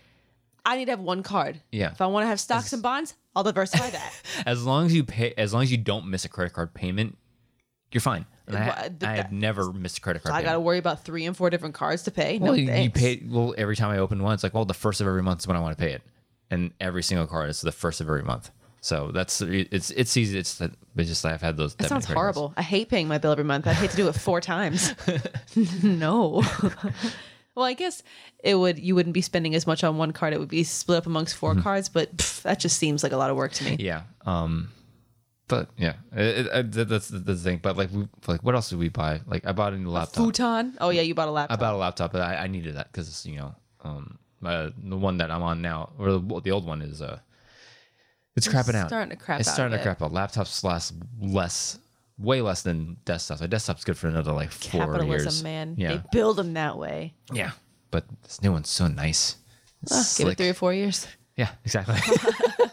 I 0.65 0.79
need 0.79 0.87
to 0.87 0.93
have 0.93 1.01
one 1.01 1.23
card. 1.23 1.61
Yeah. 1.71 1.91
If 1.93 2.01
I 2.01 2.07
want 2.07 2.25
to 2.25 2.29
have 2.29 2.41
stocks 2.41 2.73
and 2.73 2.83
bonds, 2.83 3.15
I'll 3.37 3.43
diversify 3.43 3.91
that. 3.91 4.13
As 4.47 4.65
long 4.65 4.87
as 4.87 4.95
you 4.95 5.05
pay, 5.05 5.35
as 5.37 5.53
long 5.53 5.63
as 5.63 5.71
you 5.71 5.77
don't 5.77 6.07
miss 6.07 6.25
a 6.25 6.31
credit 6.31 6.55
card 6.55 6.73
payment, 6.73 7.19
you're 7.93 8.01
fine. 8.01 8.25
And 8.47 8.57
I, 8.57 8.89
Well, 9.01 9.11
I 9.11 9.17
have 9.17 9.31
never 9.31 9.71
missed 9.71 9.99
a 9.99 10.01
credit 10.01 10.23
card. 10.23 10.33
Payment. 10.33 10.47
I 10.47 10.49
got 10.49 10.55
to 10.55 10.61
worry 10.61 10.79
about 10.79 11.05
three 11.05 11.27
and 11.27 11.37
four 11.37 11.51
different 11.51 11.75
cards 11.75 12.05
to 12.05 12.11
pay. 12.11 12.39
Well, 12.39 12.53
no 12.53 12.59
you, 12.59 12.73
you 12.73 12.91
pay. 12.91 13.23
Well, 13.29 13.55
every 13.59 13.77
time 13.77 13.91
I 13.91 13.99
open 13.99 14.23
one, 14.23 14.33
it's 14.33 14.43
like, 14.43 14.55
well, 14.55 14.65
the 14.65 14.73
first 14.73 15.03
of 15.03 15.07
every 15.07 15.23
month 15.23 15.41
is 15.41 15.47
when 15.47 15.59
I 15.59 15.61
want 15.61 15.77
to 15.77 15.85
pay 15.85 15.93
it, 15.93 16.01
and 16.51 16.73
every 16.81 17.03
single 17.03 17.27
card 17.27 17.51
is 17.51 17.61
the 17.61 17.71
first 17.71 18.01
of 18.01 18.07
every 18.09 18.23
month. 18.23 18.51
So 18.83 19.11
that's 19.13 19.41
it's 19.43 19.91
it's 19.91 20.17
easy. 20.17 20.39
It's 20.39 20.55
that, 20.59 20.71
but 20.97 21.05
just 21.07 21.25
I've 21.27 21.43
had 21.43 21.57
those. 21.57 21.75
That 21.75 21.89
sounds 21.89 22.07
horrible. 22.07 22.55
I 22.57 22.63
hate 22.63 22.89
paying 22.89 23.09
my 23.09 23.19
bill 23.19 23.33
every 23.33 23.45
month. 23.45 23.67
I 23.67 23.75
hate 23.75 23.91
to 23.91 23.97
do 23.97 24.09
it 24.09 24.15
four 24.15 24.41
times. 24.41 24.95
no. 25.83 26.43
well, 27.55 27.65
I 27.67 27.75
guess 27.75 28.03
it 28.43 28.55
would. 28.55 28.79
You 28.79 28.95
wouldn't 28.95 29.13
be 29.13 29.21
spending 29.21 29.55
as 29.55 29.67
much 29.67 29.85
on 29.85 29.99
one 29.99 30.13
card. 30.13 30.33
It 30.33 30.41
would 30.41 30.49
be 30.49 30.65
split 30.65 30.99
up 30.99 31.07
amongst 31.07 31.37
4 31.37 31.53
Mm-hmm. 31.53 31.63
cards. 31.63 31.89
But 31.89 32.17
pff, 32.17 32.43
that 32.43 32.59
just 32.61 32.79
seems 32.79 33.03
like 33.03 33.13
a 33.13 33.17
lot 33.17 33.31
of 33.31 33.37
work 33.37 33.53
to 33.53 33.65
me. 33.65 33.77
Yeah. 33.79 34.03
Um. 34.25 34.71
But 35.49 35.69
yeah, 35.77 35.95
it, 36.13 36.47
it, 36.47 36.73
that- 36.73 36.89
that's 36.89 37.09
the, 37.09 37.35
thing. 37.35 37.59
But 37.61 37.77
like, 37.77 37.91
we, 37.91 38.07
like, 38.29 38.41
what 38.45 38.55
else 38.55 38.71
did 38.71 38.79
we 38.79 38.89
buy? 38.89 39.21
Like, 39.27 39.45
I 39.45 39.51
bought 39.53 39.73
a 39.73 39.77
new 39.77 39.91
laptop. 39.91 40.25
Futon. 40.25 40.77
Oh 40.81 40.91
yeah, 40.91 41.03
you 41.03 41.13
bought 41.15 41.27
a 41.27 41.33
laptop. 41.33 41.59
I 41.59 41.61
bought 41.61 41.75
a 41.75 41.77
laptop, 41.77 42.13
but 42.13 42.21
I, 42.23 42.45
I 42.45 42.47
needed 42.47 42.77
that 42.77 42.93
because 42.93 43.27
you 43.27 43.37
know, 43.37 43.55
um, 43.83 44.17
my, 44.41 44.71
the 44.83 44.97
one 44.97 45.19
that 45.19 45.31
I'm 45.33 45.43
on 45.43 45.61
now, 45.61 45.91
or 45.99 46.13
the, 46.13 46.41
the 46.45 46.51
old 46.53 46.65
one 46.67 46.83
is 46.83 47.03
uh, 47.03 47.19
it's 48.37 48.49
crapping 48.49 48.75
out. 48.75 48.89
starting 48.89 49.11
to 49.11 49.17
crap 49.17 49.41
It's 49.41 49.49
out 49.49 49.53
a 49.53 49.55
starting 49.55 49.79
to 49.79 49.83
crap 49.83 50.01
out. 50.03 50.13
Laptops 50.13 50.63
last 50.65 50.95
less, 51.21 51.79
way 52.19 52.41
less 52.41 52.63
than 52.63 52.97
desktops. 53.05 53.41
A 53.43 53.49
desktop's 53.49 53.85
good 53.85 53.99
for 53.99 54.09
another 54.09 54.33
like 54.33 54.51
four 54.51 54.81
Capitalism, 54.87 55.09
years. 55.11 55.43
man. 55.43 55.75
Yeah, 55.79 55.97
They 55.97 56.03
build 56.13 56.37
them 56.37 56.55
that 56.55 56.79
way. 56.79 57.15
yeah. 57.33 57.51
But 57.91 58.05
this 58.23 58.41
new 58.43 58.53
one's 58.53 58.69
so 58.69 58.87
nice. 58.87 59.37
It's 59.83 60.17
give 60.19 60.29
it 60.29 60.37
three 60.37 60.49
or 60.51 60.55
four 60.55 60.73
years. 60.73 61.07
Yeah, 61.37 61.49
exactly. 61.65 61.97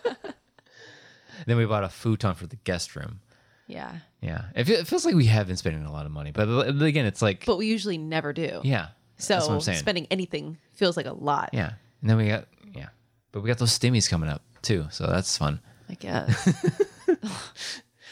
then 1.45 1.57
we 1.57 1.65
bought 1.65 1.83
a 1.83 1.89
futon 1.89 2.35
for 2.35 2.47
the 2.47 2.57
guest 2.57 2.95
room. 2.95 3.19
Yeah, 3.67 3.91
Yeah, 4.21 4.43
it, 4.55 4.63
fe- 4.65 4.73
it 4.75 4.87
feels 4.87 5.05
like 5.05 5.13
we 5.15 5.25
have 5.25 5.47
been 5.47 5.57
spending 5.57 5.83
a 5.85 5.91
lot 5.91 6.05
of 6.05 6.11
money, 6.13 6.31
but 6.31 6.47
again, 6.81 7.05
it's 7.05 7.21
like 7.21 7.45
but 7.45 7.57
we 7.57 7.67
usually 7.67 7.97
never 7.97 8.31
do. 8.31 8.61
yeah. 8.63 8.87
So 9.17 9.33
that's 9.33 9.47
what 9.47 9.55
I'm 9.55 9.61
saying. 9.61 9.79
spending 9.79 10.07
anything 10.11 10.57
feels 10.73 10.95
like 10.95 11.05
a 11.07 11.11
lot. 11.13 11.49
Yeah, 11.51 11.71
and 12.01 12.09
then 12.09 12.15
we 12.17 12.27
got 12.27 12.45
yeah, 12.73 12.89
but 13.31 13.41
we 13.41 13.47
got 13.47 13.57
those 13.57 13.77
stimmies 13.77 14.09
coming 14.09 14.29
up 14.29 14.41
too, 14.61 14.87
so 14.91 15.07
that's 15.07 15.37
fun. 15.37 15.59
I 15.89 15.93
guess. 15.95 16.65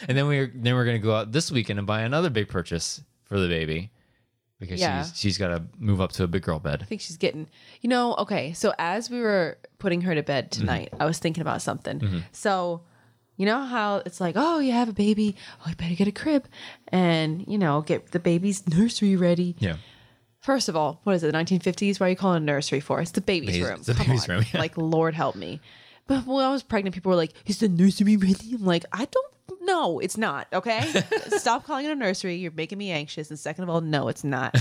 And 0.08 0.18
then 0.18 0.28
we're 0.28 0.52
then 0.54 0.76
we're 0.76 0.84
gonna 0.86 1.00
go 1.00 1.16
out 1.16 1.32
this 1.32 1.50
weekend 1.50 1.80
and 1.80 1.88
buy 1.88 2.02
another 2.02 2.30
big 2.30 2.50
purchase 2.50 3.02
for 3.24 3.40
the 3.40 3.48
baby 3.48 3.92
because 4.60 4.80
Yeah. 4.80 5.04
she's 5.06 5.18
she's 5.18 5.38
got 5.38 5.48
to 5.48 5.64
move 5.80 6.02
up 6.02 6.12
to 6.14 6.24
a 6.26 6.28
big 6.28 6.42
girl 6.44 6.60
bed. 6.60 6.80
I 6.82 6.86
think 6.86 7.00
she's 7.00 7.16
getting, 7.18 7.48
you 7.82 7.90
know, 7.90 8.14
okay. 8.16 8.52
So 8.54 8.74
as 8.78 9.10
we 9.10 9.22
were 9.22 9.58
putting 9.80 10.02
her 10.02 10.14
to 10.14 10.22
bed 10.22 10.52
Mm-hmm. 10.52 10.60
tonight, 10.62 10.94
I 11.00 11.06
was 11.06 11.18
thinking 11.20 11.42
about 11.42 11.62
something. 11.62 12.24
So, 12.34 12.82
you 13.38 13.46
know 13.46 13.62
how 13.64 13.98
it's 14.06 14.20
like, 14.20 14.36
oh, 14.38 14.60
you 14.60 14.74
have 14.74 14.90
a 14.90 14.94
baby, 14.94 15.38
oh, 15.66 15.70
you 15.70 15.76
better 15.76 15.96
get 15.96 16.10
a 16.10 16.12
crib, 16.12 16.46
and 16.90 17.46
you 17.48 17.58
know, 17.58 17.82
get 17.82 18.12
the 18.12 18.20
baby's 18.20 18.68
nursery 18.68 19.16
ready. 19.16 19.56
Yeah, 19.60 19.78
First 20.42 20.68
of 20.68 20.76
all, 20.76 21.00
what 21.04 21.16
is 21.16 21.24
it, 21.24 21.32
the 21.32 21.38
1950s? 21.38 22.00
Why 22.02 22.08
are 22.08 22.10
you 22.10 22.16
calling 22.18 22.38
it 22.38 22.44
a 22.44 22.46
nursery 22.46 22.82
for? 22.82 23.00
It's 23.02 23.12
the 23.12 23.22
baby's 23.22 23.52
Baby's- 23.52 23.68
room. 23.70 23.78
it's 23.78 23.88
the 23.88 23.94
Come 23.94 24.08
baby's 24.08 24.30
on. 24.30 24.36
room, 24.36 24.46
yeah. 24.54 24.60
Like, 24.60 24.78
Lord 24.78 25.16
help 25.16 25.36
me. 25.38 25.62
But 26.08 26.26
when 26.26 26.44
I 26.44 26.52
was 26.52 26.64
pregnant, 26.64 26.94
people 26.94 27.10
were 27.10 27.16
like, 27.16 27.34
is 27.46 27.60
the 27.60 27.70
nursery 27.70 28.18
ready? 28.18 28.54
I'm 28.54 28.66
like, 28.66 28.86
I 28.92 29.06
don't 29.06 29.62
know. 29.62 30.00
It's 30.00 30.18
not. 30.18 30.48
Okay. 30.54 30.82
Stop 31.30 31.66
calling 31.66 31.86
it 31.86 31.92
a 31.92 31.96
nursery. 31.96 32.36
You're 32.36 32.52
making 32.52 32.78
me 32.78 32.92
anxious. 32.92 33.30
And 33.30 33.40
second 33.40 33.64
of 33.64 33.70
all, 33.70 33.82
no, 33.82 34.08
it's 34.08 34.24
not. 34.24 34.56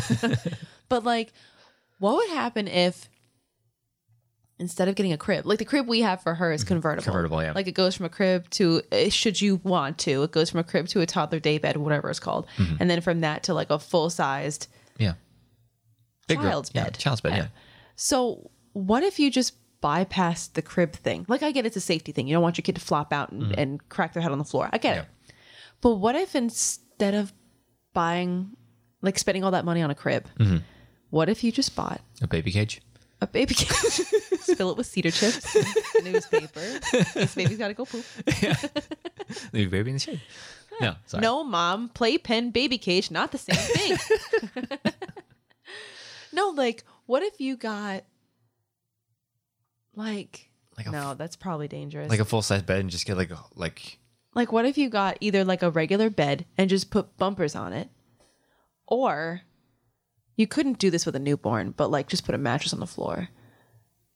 but 0.89 1.05
like, 1.05 1.33
what 1.99 2.17
would 2.17 2.31
happen 2.31 2.67
if 2.67 3.09
instead 4.59 4.89
of 4.89 4.95
getting 4.95 5.13
a 5.13 5.19
crib, 5.19 5.45
like 5.45 5.59
the 5.59 5.65
crib 5.65 5.87
we 5.87 6.01
have 6.01 6.23
for 6.23 6.35
her 6.35 6.53
is 6.53 6.65
convertible. 6.65 7.03
Mm-hmm. 7.03 7.11
Convertible, 7.11 7.43
yeah. 7.43 7.53
Like 7.53 7.67
it 7.67 7.73
goes 7.73 7.95
from 7.95 8.07
a 8.07 8.11
crib 8.11 8.49
to, 8.51 8.83
uh, 8.93 9.11
should 9.11 9.41
you 9.41 9.57
want 9.65 9.99
to, 9.99 10.23
it 10.23 10.33
goes 10.33 10.51
from 10.51 10.61
a 10.61 10.65
crib 10.65 10.89
to 10.89 11.01
a 11.01 11.07
toddler 11.07 11.41
day 11.41 11.59
bed, 11.59 11.77
whatever 11.77 12.09
it's 12.09 12.21
called. 12.21 12.47
Mm-hmm. 12.57 12.77
And 12.81 12.89
then 12.89 13.01
from 13.01 13.21
that 13.21 13.43
to 13.45 13.55
like 13.55 13.71
a 13.71 13.79
full 13.79 14.11
sized 14.11 14.69
yeah. 14.99 15.15
Big 16.27 16.39
child's 16.39 16.71
yeah, 16.75 16.85
bed. 16.85 16.99
child's 16.99 17.21
bed. 17.21 17.37
Yeah. 17.37 17.47
So 17.97 18.51
what 18.73 19.03
if 19.03 19.19
you 19.19 19.31
just 19.31 19.55
bypass 19.85 20.47
the 20.47 20.63
crib 20.63 20.95
thing? 20.95 21.27
Like 21.29 21.43
I 21.43 21.51
get 21.51 21.67
it's 21.67 21.77
a 21.77 21.81
safety 21.81 22.11
thing. 22.11 22.27
You 22.27 22.35
don't 22.35 22.43
want 22.43 22.57
your 22.57 22.63
kid 22.63 22.77
to 22.77 22.81
flop 22.81 23.13
out 23.13 23.31
and, 23.33 23.43
mm-hmm. 23.43 23.61
and 23.61 23.89
crack 23.91 24.15
their 24.15 24.23
head 24.23 24.33
on 24.33 24.39
the 24.39 24.45
floor. 24.45 24.71
I 24.73 24.79
get 24.79 24.97
it. 24.97 25.05
But 25.83 25.97
what 25.97 26.17
if 26.17 26.35
instead 26.35 27.13
of 27.13 27.35
buying 27.93 28.57
like 29.03 29.19
spending 29.19 29.45
all 29.45 29.51
that 29.51 29.67
money 29.67 29.83
on 29.83 29.91
a 29.91 29.95
crib, 29.95 30.27
mm-hmm. 30.41 30.57
what 31.11 31.29
if 31.29 31.45
you 31.45 31.53
just 31.53 31.77
bought 31.77 32.01
A 32.23 32.27
baby 32.27 32.51
cage. 32.51 32.81
a 33.21 33.27
baby 33.27 33.53
cage, 33.53 33.69
fill 34.57 34.71
it 34.71 34.79
with 34.79 34.87
cedar 34.87 35.11
chips, 35.11 35.55
and 35.55 36.05
newspaper. 36.13 36.61
This 37.13 37.35
baby's 37.35 37.59
got 37.59 37.69
to 37.69 37.75
go 37.75 37.85
poop. 37.85 38.07
Leave 39.53 39.71
baby 39.71 39.91
in 39.91 39.97
the 39.97 40.01
shade. 40.01 40.23
No, 40.81 40.95
sorry. 41.05 41.21
No, 41.21 41.45
mom, 41.45 41.91
playpen, 41.91 42.53
baby 42.53 42.79
cage, 42.79 43.11
not 43.11 43.33
the 43.33 43.39
same 43.39 43.57
thing. 43.57 44.79
no, 46.33 46.49
like, 46.57 46.85
What 47.05 47.23
if 47.23 47.39
you 47.39 47.59
got 47.59 48.05
like, 49.97 50.51
Like 50.77 50.87
a 50.87 50.91
no, 50.91 51.15
that's 51.15 51.37
probably 51.37 51.69
dangerous. 51.69 52.11
like 52.11 52.21
a 52.21 52.25
full 52.25 52.43
size 52.43 52.63
bed 52.63 52.81
and 52.81 52.91
just 52.91 53.07
get 53.07 53.17
like 53.17 53.31
a, 53.31 53.39
like 53.55 53.99
Like, 54.35 54.53
what 54.53 54.65
if 54.67 54.77
you 54.79 54.89
got 54.89 55.17
either 55.21 55.45
like 55.45 55.63
a 55.63 55.71
regular 55.71 56.11
bed 56.11 56.47
and 56.59 56.69
just 56.71 56.91
put 56.91 57.17
bumpers 57.17 57.55
on 57.55 57.73
it, 57.73 57.89
or 58.87 59.43
you 60.37 60.47
couldn't 60.47 60.79
do 60.79 60.91
this 60.91 61.07
with 61.07 61.15
a 61.17 61.21
newborn, 61.21 61.73
but 61.77 61.91
like 61.91 62.09
just 62.09 62.25
put 62.27 62.35
a 62.35 62.39
mattress 62.39 62.73
on 62.75 62.81
the 62.81 62.87
floor 62.87 63.29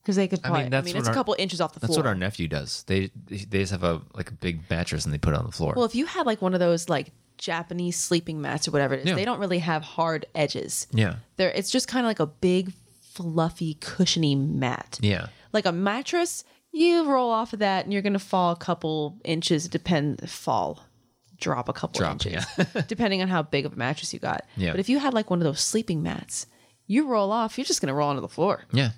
because 0.03 0.17
they 0.17 0.27
could. 0.29 0.41
I 0.45 0.49
mean, 0.49 0.71
Probably, 0.71 0.79
I 0.79 0.83
mean, 0.83 0.97
it's 0.97 1.07
what 1.07 1.13
a 1.13 1.15
couple 1.15 1.37
inches 1.39 1.61
off 1.61 1.75
the 1.75 1.81
that's 1.81 1.89
floor. 1.95 2.03
That's 2.03 2.05
what 2.05 2.09
our 2.09 2.15
nephew 2.15 2.49
does. 2.49 2.83
They 2.85 3.11
they 3.27 3.37
just 3.61 3.73
have 3.73 3.85
a 3.85 4.03
like 4.15 4.31
a 4.31 4.35
big 4.35 4.69
mattress 4.69 5.05
and 5.05 5.15
they 5.15 5.19
put 5.19 5.35
it 5.35 5.39
on 5.39 5.47
the 5.47 5.53
floor. 5.53 5.75
well, 5.77 5.85
if 5.85 5.95
you 5.95 6.07
had 6.07 6.27
like 6.27 6.43
one 6.43 6.55
of 6.55 6.61
those 6.61 6.89
like 6.89 7.13
Japanese 7.37 7.97
sleeping 7.97 8.41
mats 8.41 8.67
or 8.67 8.73
whatever 8.73 8.95
it 8.95 9.01
is, 9.01 9.07
Yeah. 9.07 9.15
they 9.15 9.25
don't 9.25 9.39
really 9.39 9.61
have 9.61 9.83
hard 9.83 10.27
edges. 10.35 10.89
yeah, 10.93 11.17
They're 11.37 11.51
it's 11.51 11.71
just 11.71 11.87
kind 11.87 12.05
of 12.05 12.11
like 12.11 12.19
a 12.21 12.27
big, 12.27 12.73
fluffy, 13.13 13.75
cushiony 13.75 14.35
mat. 14.35 14.99
yeah, 15.01 15.29
Like 15.53 15.67
a 15.67 15.73
mattress, 15.73 16.45
you 16.73 17.09
roll 17.11 17.31
off 17.31 17.53
of 17.53 17.59
that 17.61 17.85
and 17.85 17.93
you're 17.93 18.03
gonna 18.03 18.19
fall 18.19 18.53
a 18.53 18.57
couple 18.57 19.19
inches. 19.25 19.69
Depend 19.69 20.29
fall, 20.29 20.85
drop 21.37 21.69
a 21.69 21.73
couple 21.73 21.99
Drop, 21.99 22.13
inches, 22.27 22.45
depending 22.89 23.23
on 23.23 23.29
how 23.29 23.43
big 23.43 23.65
of 23.67 23.73
a 23.73 23.77
mattress 23.77 24.13
you 24.13 24.19
got. 24.21 24.45
Yeah. 24.57 24.73
But 24.73 24.81
if 24.81 24.89
you 24.89 24.99
had 24.99 25.15
like 25.15 25.31
one 25.31 25.39
of 25.41 25.45
those 25.45 25.61
sleeping 25.61 26.03
mats, 26.03 26.47
you 26.87 27.07
roll 27.09 27.33
off, 27.33 27.57
you're 27.59 27.65
just 27.65 27.81
gonna 27.81 27.95
roll 27.95 28.09
onto 28.11 28.21
the 28.21 28.29
floor. 28.29 28.65
yeah. 28.73 28.91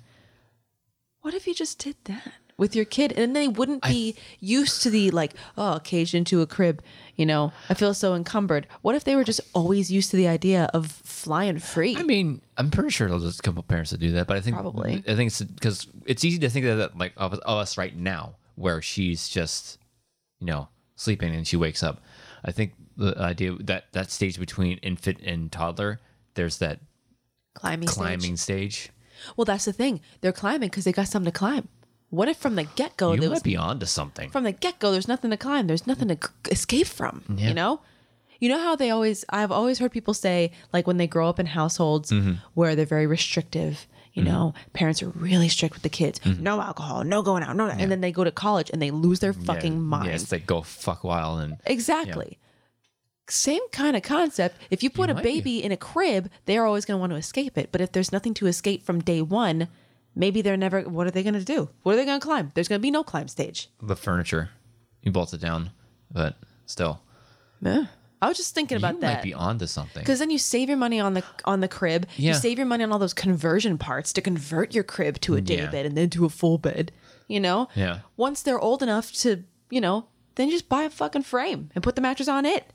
What 1.21 1.33
if 1.35 1.45
you 1.45 1.53
just 1.53 1.77
did 1.77 1.95
that 2.05 2.33
with 2.61 2.75
your 2.75 2.85
kid, 2.85 3.11
and 3.11 3.19
then 3.19 3.33
they 3.33 3.47
wouldn't 3.47 3.81
be 3.81 4.15
used 4.39 4.83
to 4.83 4.91
the 4.91 5.09
like, 5.09 5.33
oh, 5.57 5.81
caged 5.83 6.13
into 6.13 6.41
a 6.41 6.45
crib. 6.45 6.83
You 7.15 7.25
know, 7.25 7.51
I 7.69 7.73
feel 7.73 7.95
so 7.95 8.13
encumbered. 8.13 8.67
What 8.83 8.93
if 8.93 9.03
they 9.03 9.15
were 9.15 9.23
just 9.23 9.41
always 9.53 9.91
used 9.91 10.11
to 10.11 10.17
the 10.17 10.27
idea 10.27 10.69
of 10.71 10.91
flying 10.91 11.57
free? 11.57 11.97
I 11.97 12.03
mean, 12.03 12.39
I'm 12.57 12.69
pretty 12.69 12.91
sure 12.91 13.09
there's 13.09 13.39
a 13.39 13.41
couple 13.41 13.63
parents 13.63 13.89
that 13.89 13.99
do 13.99 14.11
that, 14.11 14.27
but 14.27 14.37
I 14.37 14.41
think 14.41 14.57
Probably. 14.57 15.03
I 15.07 15.15
think 15.15 15.31
it's 15.31 15.41
because 15.41 15.87
it's 16.05 16.23
easy 16.23 16.37
to 16.37 16.49
think 16.49 16.67
of 16.67 16.77
that 16.77 16.95
like 16.95 17.13
of, 17.17 17.33
of 17.33 17.39
us 17.43 17.79
right 17.79 17.95
now, 17.95 18.35
where 18.53 18.79
she's 18.79 19.27
just 19.27 19.79
you 20.39 20.45
know 20.45 20.69
sleeping 20.95 21.33
and 21.33 21.47
she 21.47 21.57
wakes 21.57 21.81
up. 21.81 22.03
I 22.45 22.51
think 22.51 22.73
the 22.95 23.17
idea 23.17 23.55
that 23.61 23.85
that 23.93 24.11
stage 24.11 24.39
between 24.39 24.77
infant 24.77 25.19
and 25.23 25.51
toddler, 25.51 25.99
there's 26.35 26.59
that 26.59 26.79
climbing, 27.55 27.87
stage. 27.87 27.97
climbing 27.97 28.37
stage. 28.37 28.91
Well, 29.35 29.45
that's 29.45 29.65
the 29.65 29.73
thing. 29.73 29.99
They're 30.21 30.31
climbing 30.31 30.69
because 30.69 30.83
they 30.83 30.91
got 30.91 31.07
something 31.07 31.31
to 31.31 31.37
climb. 31.37 31.67
What 32.11 32.27
if 32.27 32.37
from 32.37 32.55
the 32.55 32.63
get 32.63 32.95
go, 32.97 33.13
you 33.13 33.19
there 33.19 33.29
might 33.29 33.35
was 33.35 33.43
be 33.43 33.57
onto 33.57 33.85
something. 33.87 34.29
from 34.29 34.43
the 34.43 34.51
get 34.51 34.77
go, 34.79 34.91
there's 34.91 35.07
nothing 35.07 35.31
to 35.31 35.37
climb. 35.37 35.65
There's 35.67 35.87
nothing 35.87 36.09
to 36.09 36.17
escape 36.51 36.87
from. 36.87 37.23
Yeah. 37.35 37.47
You 37.49 37.53
know. 37.55 37.81
You 38.39 38.49
know 38.49 38.59
how 38.59 38.75
they 38.75 38.89
always, 38.89 39.23
I've 39.29 39.51
always 39.51 39.77
heard 39.79 39.91
people 39.91 40.13
say, 40.15 40.51
like 40.73 40.87
when 40.87 40.97
they 40.97 41.05
grow 41.07 41.29
up 41.29 41.39
in 41.39 41.45
households 41.45 42.11
Mm-hmm. 42.11 42.33
where 42.55 42.75
they're 42.75 42.85
very 42.87 43.05
restrictive, 43.07 43.87
you 44.13 44.23
know, 44.23 44.53
parents 44.73 45.01
are 45.03 45.09
really 45.09 45.47
strict 45.47 45.75
with 45.75 45.83
the 45.83 45.89
kids. 45.89 46.19
Mm-hmm. 46.19 46.43
No 46.43 46.59
alcohol, 46.59 47.03
no 47.05 47.21
going 47.21 47.43
out, 47.43 47.55
no. 47.55 47.67
And 47.67 47.89
then 47.91 48.01
they 48.01 48.11
go 48.11 48.23
to 48.23 48.31
college 48.31 48.69
and 48.71 48.81
they 48.81 48.91
lose 48.91 49.19
their 49.19 49.31
fucking 49.31 49.73
yeah, 49.73 49.79
minds. 49.79 50.07
Yeah, 50.07 50.13
it's 50.15 50.31
like 50.31 50.45
go 50.47 50.63
fuck 50.63 51.03
wild 51.03 51.39
and 51.41 51.57
Exactly. 51.65 52.39
Same 53.29 53.61
kind 53.71 53.95
of 53.95 54.03
concept. 54.03 54.57
If 54.69 54.83
you 54.83 54.89
put 54.89 55.09
a 55.09 55.13
might 55.13 55.23
be. 55.23 55.35
baby 55.39 55.63
in 55.63 55.71
a 55.71 55.77
crib, 55.77 56.29
they're 56.45 56.65
always 56.65 56.83
going 56.83 56.97
to 56.97 56.99
want 56.99 57.11
to 57.13 57.17
escape 57.17 57.57
it. 57.57 57.69
But 57.71 57.79
if 57.79 57.93
there's 57.93 58.11
nothing 58.11 58.33
to 58.35 58.47
escape 58.47 58.83
from 58.83 58.99
day 58.99 59.21
one, 59.21 59.69
maybe 60.15 60.41
they're 60.41 60.57
never. 60.57 60.81
What 60.81 61.07
are 61.07 61.11
they 61.11 61.23
going 61.23 61.33
to 61.35 61.43
do? 61.43 61.69
What 61.83 61.93
are 61.93 61.95
they 61.95 62.05
going 62.05 62.19
to 62.19 62.25
climb? 62.25 62.51
There's 62.53 62.67
going 62.67 62.79
to 62.79 62.83
be 62.83 62.91
no 62.91 63.03
climb 63.03 63.27
stage. 63.27 63.69
the 63.81 63.95
furniture. 63.95 64.49
You 65.01 65.11
bolt 65.11 65.33
it 65.33 65.41
down, 65.41 65.71
but 66.11 66.35
still, 66.65 67.01
Yeah. 67.61 67.85
I 68.23 68.27
was 68.27 68.37
just 68.37 68.53
thinking 68.53 68.77
about 68.77 68.99
that. 68.99 69.01
you 69.01 69.01
that. 69.01 69.13
might 69.15 69.23
be 69.23 69.33
onto 69.33 69.65
something. 69.65 69.99
because 70.03 70.19
then 70.19 70.29
you 70.29 70.37
save 70.37 70.69
your 70.69 70.77
money 70.77 70.99
on 70.99 71.15
the 71.15 71.23
on 71.45 71.59
the 71.61 71.67
crib. 71.67 72.05
You 72.17 72.35
save 72.35 72.59
your 72.59 72.67
money 72.67 72.83
on 72.83 72.91
all 72.91 72.99
those 72.99 73.15
conversion 73.15 73.79
parts 73.79 74.13
to 74.13 74.21
convert 74.21 74.75
your 74.75 74.83
crib 74.83 75.19
to 75.21 75.33
a 75.35 75.41
day 75.41 75.57
Yeah. 75.57 75.71
bed 75.71 75.87
and 75.87 75.97
then 75.97 76.11
to 76.11 76.25
a 76.25 76.29
full 76.29 76.59
bed. 76.59 76.91
You 77.27 77.39
know. 77.39 77.67
Yeah. 77.75 78.01
Once 78.17 78.43
they're 78.43 78.59
old 78.59 78.83
enough 78.83 79.11
to, 79.23 79.43
you 79.71 79.81
know, 79.81 80.05
then 80.35 80.47
you 80.49 80.53
just 80.53 80.69
buy 80.69 80.83
a 80.83 80.89
fucking 80.91 81.23
frame 81.23 81.71
and 81.73 81.83
put 81.83 81.95
the 81.95 82.01
mattress 82.01 82.27
on 82.27 82.45
it. 82.45 82.65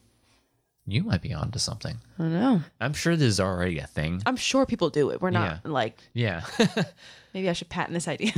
You 0.87 1.03
might 1.03 1.21
be 1.23 1.35
onto 1.35 1.59
something. 1.59 1.97
I 2.19 2.25
know. 2.25 2.61
I'm 2.81 2.93
sure 2.95 3.17
there's 3.17 3.41
already 3.41 3.79
a 3.79 3.87
thing. 3.87 4.23
I'm 4.25 4.37
sure 4.37 4.67
people 4.67 4.89
do 4.91 5.11
it. 5.11 5.21
We're 5.21 5.31
not 5.31 5.61
Yeah. 5.65 5.71
like 5.71 5.99
Yeah. 6.15 6.43
maybe 7.35 7.51
I 7.51 7.53
should 7.55 7.69
patent 7.69 7.95
this 7.95 8.07
idea. 8.09 8.33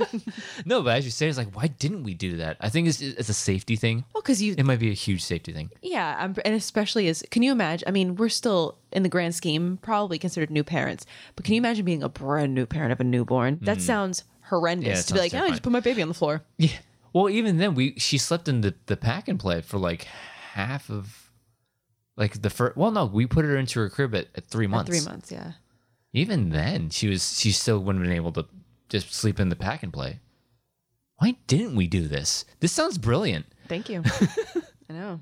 no, 0.64 0.82
but 0.82 0.96
as 0.96 1.04
you 1.04 1.10
say, 1.10 1.28
it's 1.28 1.38
like, 1.38 1.54
why 1.54 1.66
didn't 1.68 2.02
we 2.02 2.14
do 2.14 2.38
that? 2.38 2.56
I 2.60 2.68
think 2.70 2.88
it's, 2.88 3.00
it's 3.00 3.28
a 3.28 3.34
safety 3.34 3.76
thing. 3.76 4.04
well, 4.14 4.22
because 4.22 4.40
you, 4.42 4.54
It 4.56 4.64
might 4.64 4.78
be 4.80 4.90
a 4.90 4.94
huge 4.94 5.22
safety 5.22 5.52
thing. 5.52 5.70
yeah, 5.82 6.16
I'm, 6.18 6.34
and 6.44 6.54
especially 6.54 7.08
as 7.08 7.22
can 7.30 7.42
you 7.42 7.52
imagine? 7.52 7.86
I 7.86 7.90
mean, 7.90 8.16
we're 8.16 8.28
still 8.28 8.78
in 8.90 9.02
the 9.02 9.08
grand 9.08 9.34
scheme 9.34 9.78
probably 9.82 10.18
considered 10.18 10.50
new 10.50 10.64
parents, 10.64 11.06
but 11.36 11.44
can 11.44 11.54
you 11.54 11.60
imagine 11.60 11.84
being 11.84 12.02
a 12.02 12.08
brand 12.08 12.54
new 12.54 12.66
parent 12.66 12.92
of 12.92 13.00
a 13.00 13.04
newborn? 13.04 13.58
That 13.62 13.78
mm-hmm. 13.78 13.86
sounds 13.86 14.24
horrendous. 14.48 14.86
Yeah, 14.86 14.92
it 14.92 15.06
to 15.08 15.12
be 15.14 15.18
sounds 15.18 15.20
like, 15.20 15.34
oh, 15.34 15.36
I 15.36 15.38
terrifying. 15.40 15.52
just 15.52 15.62
put 15.62 15.72
my 15.72 15.80
baby 15.80 16.02
on 16.02 16.08
the 16.08 16.14
floor. 16.14 16.42
Yeah. 16.56 16.70
Well, 17.12 17.28
even 17.28 17.58
then, 17.58 17.74
we 17.74 17.94
she 17.98 18.16
slept 18.18 18.48
in 18.48 18.62
the, 18.62 18.74
the 18.86 18.96
pack 18.96 19.28
and 19.28 19.38
play 19.38 19.60
for 19.60 19.76
like 19.78 20.04
half 20.54 20.88
of, 20.90 21.21
like 22.16 22.42
the 22.42 22.50
first. 22.50 22.76
Well, 22.76 22.90
no, 22.90 23.06
we 23.06 23.26
put 23.26 23.44
her 23.44 23.56
into 23.56 23.80
her 23.80 23.88
crib 23.88 24.14
at, 24.14 24.28
at 24.34 24.46
three 24.46 24.66
months. 24.66 24.90
Three 24.90 25.04
months, 25.04 25.30
yeah. 25.32 25.52
Even 26.12 26.50
then, 26.50 26.90
she 26.90 27.08
was 27.08 27.38
she 27.38 27.52
still 27.52 27.78
wouldn't 27.78 28.04
have 28.04 28.10
been 28.10 28.16
able 28.16 28.32
to 28.32 28.46
just 28.88 29.12
sleep 29.12 29.40
in 29.40 29.48
the 29.48 29.56
pack 29.56 29.82
and 29.82 29.92
play. 29.92 30.20
Why 31.18 31.36
didn't 31.46 31.76
we 31.76 31.86
do 31.86 32.08
this? 32.08 32.44
This 32.60 32.72
sounds 32.72 32.98
brilliant. 32.98 33.46
Thank 33.68 33.88
you. 33.88 34.02
I 34.90 34.92
know. 34.92 35.20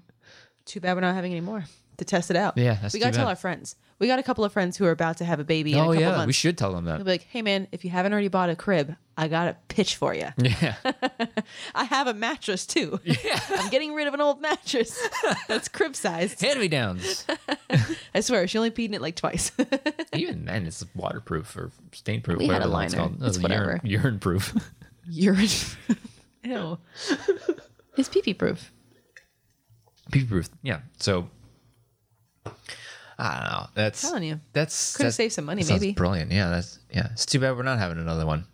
Too 0.65 0.81
bad 0.81 0.95
we're 0.95 1.03
not 1.03 1.15
having 1.15 1.33
any 1.33 1.41
more 1.41 1.65
to 1.99 2.05
test 2.05 2.31
it 2.31 2.37
out. 2.37 2.57
Yeah, 2.57 2.79
that's 2.81 2.95
we 2.95 3.01
gotta 3.01 3.13
too 3.13 3.17
tell 3.17 3.27
bad. 3.27 3.31
our 3.33 3.37
friends. 3.37 3.77
We 4.01 4.07
got 4.07 4.19
a 4.19 4.23
couple 4.23 4.45
of 4.47 4.53
friends 4.53 4.79
who 4.79 4.87
are 4.87 4.91
about 4.91 5.19
to 5.19 5.27
have 5.27 5.41
a 5.41 5.45
baby 5.45 5.75
oh 5.75 5.93
yeah, 5.93 6.13
months. 6.13 6.27
we 6.27 6.33
should 6.33 6.57
tell 6.57 6.73
them 6.73 6.87
that. 6.87 6.97
They'll 6.97 7.05
be 7.05 7.11
like, 7.11 7.27
hey 7.31 7.43
man, 7.43 7.69
if 7.71 7.85
you 7.85 7.91
haven't 7.91 8.13
already 8.13 8.29
bought 8.29 8.49
a 8.49 8.57
crib, 8.57 8.97
I 9.15 9.29
got 9.29 9.49
a 9.49 9.57
pitch 9.69 9.97
for 9.97 10.15
you. 10.15 10.29
Yeah. 10.41 10.75
I 11.75 11.85
have 11.85 12.07
a 12.07 12.15
mattress 12.15 12.67
too. 12.67 12.99
Yeah. 13.05 13.39
I'm 13.51 13.69
getting 13.69 13.93
rid 13.93 14.09
of 14.09 14.15
an 14.15 14.23
old 14.23 14.41
mattress 14.41 14.99
that's 15.49 15.69
crib 15.69 15.95
sized. 15.95 16.41
Hand 16.41 16.59
me 16.59 16.69
downs. 16.69 17.27
I 18.15 18.21
swear, 18.21 18.49
she 18.49 18.57
only 18.57 18.71
peed 18.71 18.87
in 18.87 18.95
it 18.95 19.03
like 19.03 19.17
twice. 19.17 19.53
Even 20.15 20.47
then, 20.47 20.67
it's 20.67 20.83
waterproof 20.95 21.55
or 21.55 21.71
stain 21.93 22.23
proof. 22.23 22.39
We 22.39 22.47
had 22.47 22.63
a 22.63 22.71
whatever 22.71 22.85
it's 22.85 22.95
liner. 22.95 23.09
called. 23.09 23.23
It's 23.23 23.39
whatever. 23.39 23.81
Urine, 23.85 24.03
urine 24.03 24.19
proof. 24.19 24.55
Urine. 25.11 25.49
Ew. 26.43 26.79
It's 27.99 28.09
pee 28.09 28.23
pee 28.23 28.33
proof. 28.35 28.73
Pee 30.11 30.21
pee 30.21 30.27
proof. 30.27 30.49
Yeah. 30.63 30.81
So 30.99 31.29
I 33.21 33.41
don't 33.41 33.51
know. 33.53 33.67
That's 33.75 34.01
Telling 34.03 34.23
you. 34.25 34.41
That's 34.53 34.97
Could've 34.97 35.15
saved 35.15 35.33
some 35.35 35.45
money, 35.45 35.63
maybe. 35.69 35.93
Brilliant. 35.93 36.33
Yeah. 36.33 36.49
That's 36.51 36.79
yeah. 36.93 37.09
It's 37.13 37.27
too 37.27 37.39
bad 37.41 37.57
we're 37.57 37.63
not 37.63 37.79
having 37.79 37.99
another 37.99 38.27
one. 38.27 38.47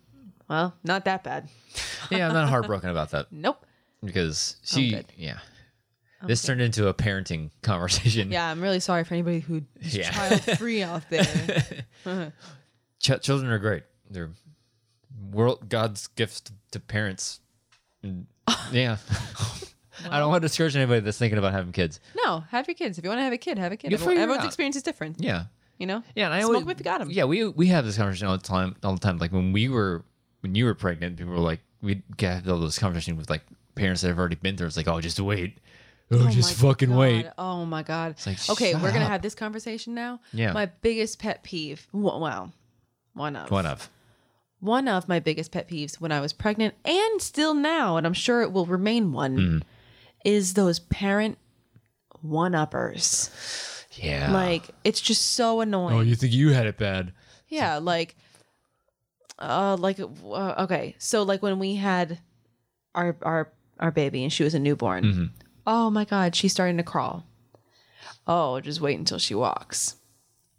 Well, 0.49 0.75
not 0.83 1.05
that 1.05 1.23
bad. 1.23 1.47
Yeah, 2.09 2.27
I'm 2.27 2.33
not 2.33 2.49
heartbroken 2.49 2.89
about 2.89 3.11
that 3.11 3.27
Nope. 3.31 3.63
because 4.03 4.55
she. 4.63 5.03
Yeah. 5.17 5.37
This 6.23 6.41
turned 6.41 6.61
into 6.61 6.87
a 6.87 6.93
parenting 6.93 7.51
conversation. 7.61 8.31
Yeah, 8.31 8.49
I'm 8.49 8.61
really 8.61 8.79
sorry 8.79 9.03
for 9.03 9.13
anybody 9.13 9.39
who 9.41 9.61
is 9.81 9.95
Yeah. 9.95 10.09
child 10.09 10.41
free 10.57 10.81
out 10.81 11.03
there. 11.11 11.83
Ch- 12.99 13.21
children 13.21 13.51
are 13.51 13.59
great. 13.59 13.83
They're 14.09 14.31
world 15.31 15.69
God's 15.69 16.07
gift 16.07 16.51
to 16.71 16.79
parents. 16.79 17.41
And, 18.01 18.25
yeah. 18.71 18.97
I 20.09 20.19
don't 20.19 20.29
want 20.29 20.41
to 20.41 20.47
discourage 20.47 20.75
anybody 20.75 20.99
that's 21.01 21.17
thinking 21.17 21.37
about 21.39 21.53
having 21.53 21.71
kids. 21.71 21.99
no, 22.23 22.41
have 22.51 22.67
your 22.67 22.75
kids. 22.75 22.97
If 22.97 23.03
you 23.03 23.09
want 23.09 23.19
to 23.19 23.23
have 23.23 23.33
a 23.33 23.37
kid, 23.37 23.57
have 23.57 23.71
a 23.71 23.77
kid. 23.77 23.91
You'll 23.91 23.95
Everyone- 23.95 24.11
figure 24.13 24.21
it 24.21 24.23
everyone's 24.23 24.43
out. 24.43 24.47
experience 24.47 24.75
is 24.75 24.83
different. 24.83 25.17
Yeah. 25.21 25.45
You 25.77 25.85
know? 25.87 26.03
Yeah, 26.15 26.25
and 26.25 26.33
I 26.33 26.39
Smoke 26.39 26.47
always, 26.49 26.61
them 26.65 26.71
if 26.71 26.79
you 26.79 26.83
got 26.83 27.01
'em. 27.01 27.11
Yeah, 27.11 27.25
we 27.25 27.47
we 27.47 27.67
have 27.67 27.85
this 27.85 27.97
conversation 27.97 28.27
all 28.27 28.37
the 28.37 28.43
time. 28.43 28.75
All 28.83 28.93
the 28.93 28.99
time, 28.99 29.17
like 29.19 29.31
when 29.31 29.53
we 29.53 29.69
were 29.69 30.03
when 30.41 30.55
you 30.55 30.65
were 30.65 30.73
pregnant, 30.73 31.17
people 31.17 31.33
were 31.33 31.39
like, 31.39 31.59
we'd 31.81 32.03
get 32.17 32.47
all 32.47 32.59
those 32.59 32.79
conversations 32.79 33.17
with 33.17 33.29
like 33.29 33.41
parents 33.75 34.01
that 34.01 34.07
have 34.09 34.17
already 34.19 34.35
been 34.35 34.57
through. 34.57 34.67
It's 34.67 34.77
like, 34.77 34.87
oh, 34.87 34.99
just 35.01 35.19
wait, 35.19 35.59
oh, 36.11 36.25
Oh 36.25 36.29
just 36.31 36.61
my 36.63 36.69
fucking 36.69 36.89
God. 36.89 36.97
wait. 36.97 37.27
Oh 37.37 37.65
my 37.65 37.83
god. 37.83 38.15
like, 38.25 38.49
okay, 38.49 38.71
shut 38.71 38.81
we're 38.81 38.91
gonna 38.91 39.05
up. 39.05 39.11
have 39.11 39.21
this 39.21 39.35
conversation 39.35 39.93
now. 39.93 40.19
Yeah. 40.33 40.51
My 40.53 40.65
biggest 40.65 41.19
pet 41.19 41.43
peeve. 41.43 41.87
Well, 41.91 42.19
well 42.19 42.51
one 43.13 43.35
of 43.35 43.51
One 43.51 43.65
of 43.67 43.89
one 44.59 44.87
of 44.87 45.07
my 45.07 45.19
biggest 45.19 45.51
pet 45.51 45.69
peeves 45.69 46.01
when 46.01 46.11
I 46.11 46.19
was 46.19 46.33
pregnant 46.33 46.73
and 46.83 47.21
still 47.21 47.53
now, 47.53 47.97
and 47.97 48.07
I'm 48.07 48.13
sure 48.13 48.41
it 48.41 48.51
will 48.51 48.65
remain 48.65 49.11
one, 49.11 49.37
Mm. 49.37 49.61
Is 50.27 50.53
those 50.55 50.77
parent 50.79 51.37
one 52.21 52.53
uppers. 52.53 53.29
yeah. 53.93 54.29
Like 54.31 54.69
it's 54.83 54.99
just 54.99 55.33
so 55.33 55.61
annoying. 55.61 55.95
oh, 55.97 56.01
you 56.01 56.15
think 56.15 56.33
you 56.33 56.49
had 56.49 56.67
it 56.67 56.77
bad? 56.77 57.13
Yeah, 57.47 57.77
like, 57.77 58.15
uh, 59.39 59.77
like, 59.79 59.99
uh, 59.99 60.55
okay, 60.65 60.95
so 60.99 61.23
like 61.23 61.41
when 61.41 61.59
we 61.59 61.75
had 61.75 62.19
our 62.93 63.15
our 63.21 63.53
our 63.79 63.91
baby 63.91 64.23
and 64.23 64.33
she 64.33 64.43
was 64.43 64.53
a 64.53 64.59
newborn. 64.59 65.03
Mm-hmm. 65.03 65.25
Oh 65.65 65.89
my 65.89 66.03
god, 66.05 66.35
she's 66.35 66.51
starting 66.51 66.77
to 66.77 66.83
crawl. 66.83 67.25
Oh, 68.27 68.59
just 68.59 68.81
wait 68.81 68.99
until 68.99 69.17
she 69.19 69.33
walks. 69.33 69.95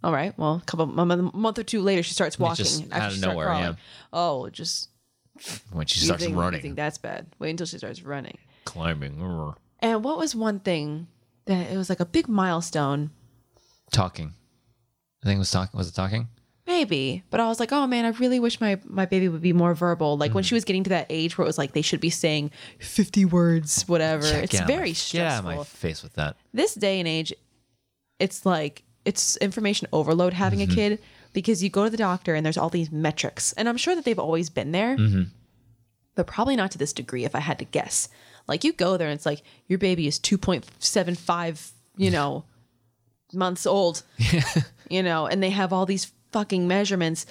All 0.02 0.12
right, 0.12 0.32
well, 0.38 0.62
a 0.62 0.66
couple 0.66 0.84
a 0.98 1.04
month, 1.04 1.34
month 1.34 1.58
or 1.58 1.64
two 1.64 1.82
later, 1.82 2.02
she 2.02 2.14
starts 2.14 2.38
walking. 2.38 2.64
just 2.64 2.84
after 2.84 2.94
out 2.96 3.12
of 3.12 3.20
nowhere, 3.20 3.48
yeah. 3.48 3.74
Oh, 4.12 4.48
just 4.48 4.88
When 5.72 5.86
she 5.86 6.00
you 6.00 6.06
starts 6.06 6.24
think, 6.24 6.36
you 6.36 6.58
think 6.60 6.76
that's 6.76 6.98
bad? 6.98 7.26
Wait 7.38 7.50
until 7.50 7.66
she 7.66 7.76
starts 7.78 8.02
running. 8.02 8.38
Climbing, 8.68 9.54
And 9.80 10.04
what 10.04 10.18
was 10.18 10.34
one 10.34 10.60
thing 10.60 11.06
that 11.46 11.70
it 11.72 11.76
was 11.76 11.88
like 11.88 12.00
a 12.00 12.06
big 12.06 12.28
milestone? 12.28 13.10
talking. 13.90 14.34
I 15.22 15.26
think 15.26 15.36
it 15.36 15.38
was 15.38 15.50
talking. 15.50 15.76
Was 15.78 15.88
it 15.88 15.94
talking? 15.94 16.28
Maybe, 16.66 17.24
but 17.30 17.40
I 17.40 17.48
was 17.48 17.58
like, 17.58 17.72
oh 17.72 17.86
man, 17.86 18.04
I 18.04 18.10
really 18.10 18.38
wish 18.38 18.60
my 18.60 18.78
my 18.84 19.06
baby 19.06 19.28
would 19.28 19.40
be 19.40 19.54
more 19.54 19.74
verbal. 19.74 20.18
Like 20.18 20.34
when 20.34 20.42
Mm-hmm. 20.42 20.48
she 20.48 20.54
was 20.54 20.64
getting 20.64 20.84
to 20.84 20.90
that 20.90 21.06
age 21.08 21.36
where 21.38 21.44
it 21.44 21.48
was 21.48 21.56
like 21.56 21.72
they 21.72 21.80
should 21.82 22.00
be 22.00 22.10
saying 22.10 22.50
fifty 22.78 23.24
words, 23.24 23.84
whatever. 23.88 24.26
it's 24.26 24.52
Get 24.52 24.60
out 24.62 24.64
of 24.64 24.68
my- 24.68 24.76
very 24.76 24.90
of 24.90 24.96
stressful. 24.98 25.56
my 25.56 25.64
face 25.64 26.02
with 26.02 26.12
that. 26.14 26.36
This 26.52 26.74
day 26.74 26.98
and 27.00 27.08
age, 27.08 27.32
it's 28.18 28.44
like 28.44 28.82
it's 29.06 29.38
information 29.38 29.88
overload 29.92 30.34
having 30.34 30.58
Mm-hmm. 30.60 30.72
a 30.72 30.74
kid 30.74 30.98
because 31.32 31.62
you 31.62 31.70
go 31.70 31.84
to 31.84 31.90
the 31.90 31.96
doctor 31.96 32.34
and 32.34 32.44
there's 32.44 32.58
all 32.58 32.68
these 32.70 32.92
metrics, 32.92 33.54
and 33.54 33.66
I'm 33.68 33.78
sure 33.78 33.94
that 33.94 34.04
they've 34.04 34.18
always 34.18 34.50
been 34.50 34.72
there, 34.72 34.96
Mm-hmm. 34.98 35.22
but 36.14 36.26
probably 36.26 36.56
not 36.56 36.70
to 36.72 36.78
this 36.78 36.92
degree. 36.92 37.24
If 37.24 37.34
I 37.34 37.40
had 37.40 37.58
to 37.60 37.64
guess, 37.64 38.08
like 38.48 38.64
you 38.64 38.72
go 38.72 38.96
there 38.96 39.08
and 39.08 39.14
it's 39.16 39.26
like 39.26 39.42
your 39.66 39.78
baby 39.78 40.06
is 40.06 40.18
two 40.18 40.38
point 40.38 40.66
seven 40.78 41.14
five, 41.14 41.70
you 41.96 42.10
know, 42.10 42.44
months 43.32 43.66
old 43.66 44.02
you 44.88 45.02
know, 45.02 45.26
and 45.26 45.42
they 45.42 45.50
have 45.50 45.72
all 45.72 45.86
these 45.86 46.12
fucking 46.32 46.66
measurements. 46.66 47.26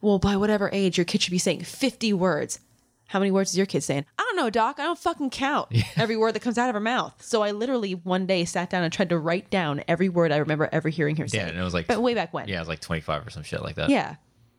Well, 0.00 0.18
by 0.18 0.36
whatever 0.36 0.70
age, 0.72 0.96
your 0.96 1.04
kid 1.04 1.22
should 1.22 1.32
be 1.32 1.38
saying 1.38 1.62
50 1.62 2.12
words. 2.12 2.60
How 3.08 3.18
many 3.18 3.30
words 3.30 3.50
is 3.50 3.56
your 3.56 3.66
kid 3.66 3.82
saying? 3.82 4.04
I 4.18 4.22
don't 4.22 4.36
know, 4.36 4.50
doc. 4.50 4.78
I 4.78 4.84
don't 4.84 4.98
fucking 4.98 5.30
count 5.30 5.74
every 5.96 6.16
word 6.16 6.34
that 6.34 6.40
comes 6.40 6.58
out 6.58 6.68
of 6.68 6.74
her 6.74 6.80
mouth. 6.80 7.14
So 7.22 7.42
I 7.42 7.52
literally 7.52 7.94
one 7.94 8.26
day 8.26 8.44
sat 8.44 8.68
down 8.70 8.84
and 8.84 8.92
tried 8.92 9.08
to 9.08 9.18
write 9.18 9.50
down 9.50 9.82
every 9.88 10.10
word 10.10 10.30
I 10.30 10.36
remember 10.36 10.68
ever 10.70 10.90
hearing 10.90 11.16
her 11.16 11.26
say. 11.26 11.38
Yeah, 11.38 11.48
and 11.48 11.58
it 11.58 11.62
was 11.62 11.72
like 11.72 11.86
but 11.86 12.02
way 12.02 12.14
back 12.14 12.34
when. 12.34 12.48
Yeah, 12.48 12.56
it 12.56 12.60
was 12.60 12.68
like 12.68 12.80
25 12.80 13.26
or 13.26 13.30
some 13.30 13.42
shit 13.42 13.62
like 13.62 13.76
that. 13.76 13.88
Yeah. 13.88 14.16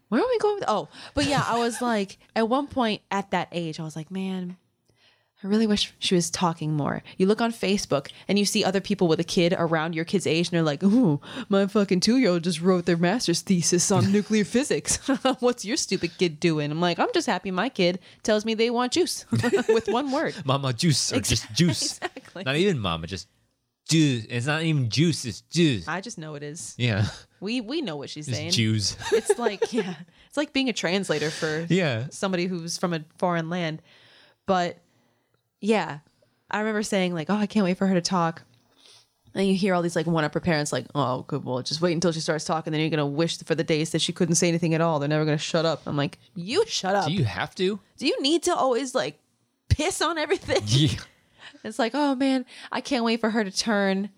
Where 0.09 0.19
are 0.19 0.27
we 0.27 0.39
going 0.39 0.55
with? 0.55 0.65
Oh, 0.67 0.89
but 1.13 1.27
yeah, 1.27 1.43
I 1.45 1.59
was 1.59 1.79
like, 1.79 2.17
at 2.35 2.49
one 2.49 2.65
point 2.65 3.03
at 3.11 3.29
that 3.29 3.49
age, 3.51 3.79
I 3.79 3.83
was 3.83 3.95
like, 3.95 4.09
man, 4.09 4.57
I 5.41 5.47
really 5.47 5.67
wish 5.67 5.93
she 5.99 6.15
was 6.15 6.29
talking 6.29 6.73
more. 6.73 7.01
You 7.17 7.25
look 7.25 7.39
on 7.39 7.53
Facebook 7.53 8.09
and 8.27 8.37
you 8.37 8.43
see 8.43 8.63
other 8.63 8.81
people 8.81 9.07
with 9.07 9.21
a 9.21 9.23
kid 9.23 9.53
around 9.57 9.95
your 9.95 10.03
kid's 10.03 10.27
age, 10.27 10.47
and 10.49 10.51
they're 10.57 10.63
like, 10.63 10.83
ooh, 10.83 11.21
my 11.47 11.65
fucking 11.65 12.01
two 12.01 12.17
year 12.17 12.31
old 12.31 12.43
just 12.43 12.59
wrote 12.59 12.85
their 12.85 12.97
master's 12.97 13.39
thesis 13.41 13.89
on 13.89 14.11
nuclear 14.11 14.43
physics. 14.43 14.97
What's 15.39 15.63
your 15.63 15.77
stupid 15.77 16.11
kid 16.17 16.41
doing? 16.41 16.71
I'm 16.71 16.81
like, 16.81 16.99
I'm 16.99 17.07
just 17.13 17.25
happy 17.27 17.51
my 17.51 17.69
kid 17.69 17.99
tells 18.23 18.43
me 18.43 18.53
they 18.53 18.69
want 18.69 18.91
juice 18.91 19.25
with 19.69 19.87
one 19.87 20.11
word. 20.11 20.35
Mama 20.43 20.73
juice 20.73 21.13
or 21.13 21.21
just 21.21 21.51
juice. 21.53 21.99
Exactly. 22.01 22.43
Not 22.43 22.57
even 22.57 22.77
mama, 22.77 23.07
just 23.07 23.29
juice. 23.87 24.25
It's 24.29 24.45
not 24.45 24.63
even 24.63 24.89
juice, 24.89 25.23
it's 25.23 25.39
juice. 25.41 25.87
I 25.87 26.01
just 26.01 26.17
know 26.17 26.35
it 26.35 26.43
is. 26.43 26.75
yeah. 26.77 27.05
We 27.39 27.61
we 27.61 27.81
know 27.81 27.95
what 27.95 28.09
she's 28.09 28.25
saying. 28.25 28.47
It's 28.47 28.57
Jews. 28.57 28.97
It's 29.13 29.39
like 29.39 29.71
yeah, 29.71 29.93
it's 30.27 30.35
like 30.35 30.51
being 30.51 30.67
a 30.67 30.73
translator 30.73 31.29
for 31.29 31.65
Yeah. 31.69 32.07
somebody 32.11 32.47
who's 32.47 32.77
from 32.77 32.93
a 32.93 33.05
foreign 33.17 33.49
land. 33.49 33.81
But 34.45 34.79
yeah, 35.61 35.99
I 36.51 36.59
remember 36.59 36.83
saying 36.83 37.13
like, 37.13 37.29
"Oh, 37.29 37.35
I 37.35 37.45
can't 37.47 37.63
wait 37.63 37.77
for 37.77 37.87
her 37.87 37.93
to 37.95 38.01
talk." 38.01 38.43
And 39.35 39.47
you 39.47 39.53
hear 39.53 39.75
all 39.75 39.83
these 39.83 39.95
like 39.95 40.07
one-upper 40.07 40.39
parents 40.39 40.71
like, 40.73 40.87
"Oh, 40.95 41.21
good, 41.27 41.45
well, 41.45 41.61
just 41.61 41.81
wait 41.81 41.93
until 41.93 42.11
she 42.11 42.19
starts 42.19 42.45
talking. 42.45 42.71
Then 42.71 42.81
you're 42.81 42.89
gonna 42.89 43.05
wish 43.05 43.37
for 43.39 43.53
the 43.55 43.63
days 43.63 43.91
that 43.91 44.01
she 44.01 44.11
couldn't 44.11 44.35
say 44.35 44.47
anything 44.47 44.73
at 44.73 44.81
all. 44.81 44.99
They're 44.99 45.07
never 45.09 45.25
gonna 45.25 45.37
shut 45.37 45.65
up." 45.65 45.83
I'm 45.85 45.95
like, 45.97 46.17
"You 46.35 46.63
shut 46.67 46.95
up. 46.95 47.05
Do 47.07 47.13
you 47.13 47.25
have 47.25 47.53
to? 47.55 47.79
Do 47.97 48.07
you 48.07 48.19
need 48.21 48.43
to 48.43 48.55
always 48.55 48.95
like 48.95 49.19
piss 49.69 50.01
on 50.01 50.17
everything?" 50.17 50.61
Yeah. 50.67 50.99
It's 51.63 51.79
like, 51.79 51.91
oh 51.95 52.15
man, 52.15 52.45
I 52.71 52.79
can't 52.79 53.03
wait 53.03 53.19
for 53.19 53.31
her 53.31 53.43
to 53.43 53.51
turn 53.51 54.09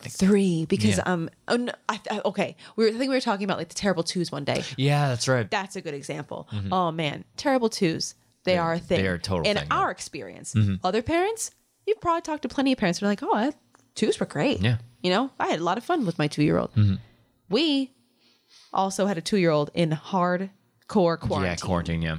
three 0.00 0.64
because 0.66 0.96
Yeah. 0.98 1.02
um 1.06 1.28
oh 1.48 1.56
no, 1.56 1.72
I, 1.88 2.00
I, 2.10 2.20
okay 2.24 2.56
we 2.76 2.84
were 2.84 2.90
I 2.90 2.92
think 2.98 3.08
we 3.10 3.14
were 3.16 3.20
talking 3.20 3.44
about 3.44 3.58
like 3.58 3.68
the 3.68 3.74
terrible 3.74 4.02
twos 4.02 4.32
one 4.32 4.44
day. 4.44 4.64
Yeah, 4.76 5.08
that's 5.08 5.28
right. 5.28 5.48
That's 5.50 5.76
a 5.76 5.80
good 5.80 5.94
example. 5.94 6.48
Oh 6.70 6.90
man, 6.90 7.24
terrible 7.36 7.68
twos. 7.68 8.14
They 8.44 8.58
are 8.58 8.74
a 8.74 8.78
thing. 8.78 8.98
Mm-hmm. 8.98 9.04
they 9.04 9.08
are 9.08 9.18
total 9.18 9.46
In 9.46 9.56
thing, 9.56 9.56
yeah. 9.56 9.62
Mm-hmm. 9.62 9.72
our 9.72 9.90
experience, 9.90 10.56
other 10.82 11.02
parents, 11.02 11.50
you've 11.86 12.00
probably 12.00 12.22
talked 12.22 12.42
to 12.42 12.48
plenty 12.48 12.72
of 12.72 12.78
parents 12.78 12.98
who 12.98 13.06
are 13.06 13.08
like, 13.08 13.22
oh, 13.22 13.34
I, 13.34 13.52
twos 13.94 14.18
were 14.18 14.26
great. 14.26 14.60
Yeah. 14.60 14.78
You 15.02 15.10
know, 15.10 15.30
I 15.38 15.48
had 15.48 15.60
a 15.60 15.64
lot 15.64 15.78
of 15.78 15.84
fun 15.84 16.06
with 16.06 16.18
my 16.18 16.28
two 16.28 16.42
year 16.42 16.58
old. 16.58 16.70
We 17.48 17.92
also 18.72 19.06
had 19.06 19.18
a 19.18 19.20
two 19.20 19.36
year 19.36 19.50
old 19.50 19.70
in 19.74 19.90
hardcore 19.90 20.50
quarantine. 21.18 21.42
Yeah, 21.42 21.56
quarantine, 21.56 22.02
yeah. 22.02 22.16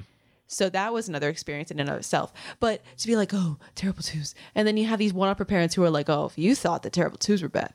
So 0.47 0.69
that 0.69 0.93
was 0.93 1.09
another 1.09 1.29
experience 1.29 1.71
in 1.71 1.79
and 1.79 1.89
of 1.89 1.97
itself. 1.97 2.31
But 2.59 2.81
to 2.97 3.07
be 3.07 3.15
like, 3.15 3.33
oh, 3.33 3.57
terrible 3.75 4.03
twos. 4.03 4.35
And 4.53 4.67
then 4.67 4.77
you 4.77 4.85
have 4.85 4.99
these 4.99 5.13
one 5.13 5.29
upper 5.29 5.45
parents 5.45 5.73
who 5.73 5.83
are 5.83 5.89
like, 5.89 6.09
oh, 6.09 6.25
if 6.25 6.37
you 6.37 6.53
thought 6.55 6.83
that 6.83 6.93
terrible 6.93 7.17
twos 7.17 7.41
were 7.41 7.49
bad, 7.49 7.73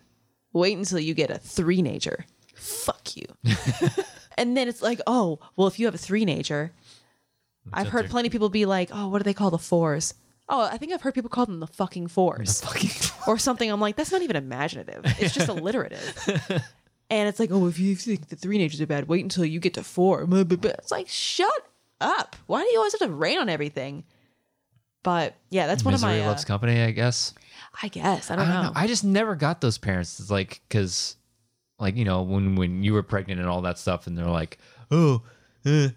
wait 0.53 0.77
until 0.79 1.01
you 1.01 1.15
get 1.15 1.31
a 1.31 1.35
threenager. 1.35 2.25
Fuck 2.55 3.17
you. 3.17 3.25
and 4.39 4.57
then 4.57 4.69
it's 4.69 4.83
like, 4.83 5.01
oh, 5.07 5.41
well, 5.57 5.67
if 5.67 5.79
you 5.79 5.87
have 5.87 5.95
a 5.95 5.99
three 5.99 6.25
I've 7.73 7.89
heard 7.89 8.11
plenty 8.11 8.29
of 8.29 8.33
people 8.33 8.49
be 8.49 8.67
like, 8.67 8.91
oh, 8.93 9.09
what 9.09 9.19
do 9.19 9.25
they 9.25 9.35
call 9.35 9.51
the 9.51 9.59
fours? 9.59 10.15
Oh, 10.49 10.63
I 10.63 10.79
think 10.79 10.93
I've 10.93 11.03
heard 11.03 11.15
people 11.15 11.29
call 11.29 11.47
them 11.47 11.61
the 11.61 11.67
fucking 11.67 12.09
fours 12.09 12.63
Fucking 12.63 12.91
or 13.27 13.39
something. 13.39 13.71
I'm 13.71 13.81
like, 13.81 13.97
that's 13.97 14.11
not 14.11 14.23
even 14.23 14.37
imaginative. 14.37 15.03
It's 15.19 15.35
just 15.35 15.49
alliterative. 15.49 16.15
and 17.11 17.29
it's 17.29 17.39
like, 17.39 17.51
oh, 17.53 17.67
if 17.67 17.79
you 17.79 17.95
think 17.95 18.29
the 18.29 18.37
threenagers 18.37 18.81
are 18.81 18.87
bad, 18.87 19.09
wait 19.09 19.23
until 19.23 19.45
you 19.45 19.61
get 19.61 19.75
to 19.75 19.83
four. 19.83 20.27
It's 20.31 20.91
like, 20.91 21.09
shut 21.09 21.51
up. 22.01 22.35
Why 22.47 22.63
do 22.63 22.69
you 22.71 22.79
always 22.79 22.93
have 22.99 23.09
to 23.09 23.15
rain 23.15 23.39
on 23.39 23.49
everything? 23.49 24.05
But 25.03 25.35
yeah, 25.51 25.67
that's 25.67 25.85
one 25.85 25.93
misery 25.93 26.13
of 26.13 26.19
my. 26.19 26.25
Uh, 26.25 26.29
loves 26.29 26.45
company, 26.45 26.83
I 26.83 26.91
guess. 26.91 27.35
I 27.83 27.89
guess 27.89 28.31
I 28.31 28.37
don't, 28.37 28.49
I 28.49 28.53
don't 28.53 28.63
know. 28.63 28.69
know. 28.71 28.73
I 28.75 28.87
just 28.87 29.05
never 29.05 29.37
got 29.37 29.61
those 29.61 29.79
parents. 29.79 30.19
It's 30.19 30.31
like 30.31 30.61
because, 30.69 31.17
like 31.79 31.97
you 31.97 32.05
know, 32.05 32.23
when 32.23 32.57
when 32.57 32.83
you 32.83 32.93
were 32.93 33.03
pregnant 33.03 33.41
and 33.41 33.49
all 33.49 33.63
that 33.63 33.79
stuff, 33.79 34.07
and 34.07 34.19
they're 34.19 34.27
like, 34.27 34.59
oh, 34.91 35.23
uh, 35.65 35.89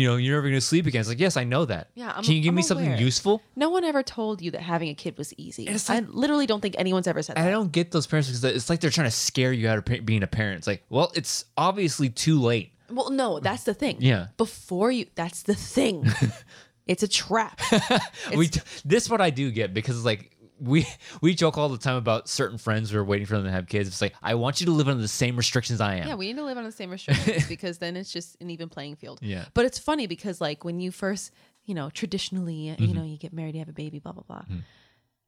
you 0.00 0.08
know, 0.08 0.16
you're 0.16 0.36
never 0.36 0.48
gonna 0.48 0.60
sleep 0.60 0.86
again. 0.86 1.00
It's 1.00 1.08
like, 1.08 1.20
yes, 1.20 1.36
I 1.36 1.44
know 1.44 1.64
that. 1.66 1.90
Yeah, 1.94 2.10
I'm- 2.10 2.24
Can 2.24 2.34
you 2.34 2.40
give 2.42 2.50
I'm 2.50 2.54
me 2.56 2.62
something 2.62 2.86
aware. 2.86 2.98
useful? 3.00 3.42
no 3.56 3.70
one 3.70 3.84
ever 3.84 4.02
told 4.02 4.40
you 4.40 4.50
that 4.52 4.62
having 4.62 4.88
a 4.88 4.94
kid 4.94 5.18
was 5.18 5.32
easy. 5.36 5.66
it's 5.66 5.90
I 5.90 6.00
literally 6.00 6.46
don't 6.46 6.60
think 6.60 6.74
anyone's 6.78 7.06
ever 7.06 7.22
said 7.22 7.36
And 7.36 7.46
I 7.46 7.50
don't 7.50 7.70
get 7.72 7.90
those 7.92 8.06
parents 8.06 8.28
because 8.28 8.42
it's 8.44 8.70
like 8.70 8.80
they're 8.80 8.90
trying 8.90 9.08
to 9.08 9.16
scare 9.16 9.52
you 9.52 9.68
out 9.68 9.78
of 9.78 9.84
pa- 9.84 10.02
being 10.04 10.22
a 10.22 10.26
parent. 10.26 10.58
It's 10.58 10.66
like, 10.66 10.84
well, 10.88 11.12
it's 11.14 11.44
obviously 11.56 12.08
too 12.08 12.40
late. 12.40 12.72
Well, 12.90 13.10
no, 13.10 13.38
that's 13.40 13.64
the 13.64 13.74
thing. 13.74 13.98
Yeah. 14.00 14.28
Before 14.36 14.90
you, 14.90 15.06
that's 15.14 15.42
the 15.42 15.54
thing. 15.54 16.08
it's 16.86 17.02
a 17.04 17.08
trap. 17.08 17.60
we 18.36 18.50
this 18.84 19.08
what 19.08 19.20
I 19.20 19.30
do 19.30 19.50
get 19.50 19.72
because 19.74 19.96
it's 19.96 20.04
like 20.04 20.32
we 20.60 20.86
we 21.20 21.34
joke 21.34 21.56
all 21.58 21.68
the 21.68 21.78
time 21.78 21.96
about 21.96 22.28
certain 22.28 22.58
friends 22.58 22.90
who 22.90 22.98
are 22.98 23.04
waiting 23.04 23.26
for 23.26 23.34
them 23.36 23.44
to 23.44 23.50
have 23.50 23.66
kids. 23.66 23.88
It's 23.88 24.00
like 24.00 24.14
I 24.22 24.34
want 24.34 24.60
you 24.60 24.66
to 24.66 24.72
live 24.72 24.88
under 24.88 25.00
the 25.02 25.08
same 25.08 25.36
restrictions 25.36 25.80
I 25.80 25.96
am. 25.96 26.08
Yeah, 26.08 26.14
we 26.14 26.26
need 26.26 26.36
to 26.36 26.44
live 26.44 26.56
under 26.58 26.68
the 26.70 26.76
same 26.76 26.90
restrictions 26.90 27.46
because 27.48 27.78
then 27.78 27.96
it's 27.96 28.12
just 28.12 28.36
an 28.40 28.50
even 28.50 28.68
playing 28.68 28.96
field. 28.96 29.18
Yeah. 29.22 29.46
But 29.54 29.64
it's 29.64 29.78
funny 29.78 30.06
because 30.06 30.40
like 30.40 30.64
when 30.64 30.80
you 30.80 30.90
first, 30.90 31.32
you 31.64 31.74
know, 31.74 31.90
traditionally, 31.90 32.66
Mm-hmm. 32.70 32.84
you 32.84 32.94
know, 32.94 33.04
you 33.04 33.16
get 33.16 33.32
married, 33.32 33.54
you 33.54 33.60
have 33.60 33.68
a 33.68 33.72
baby, 33.72 33.98
blah 33.98 34.12
blah 34.12 34.24
blah. 34.26 34.42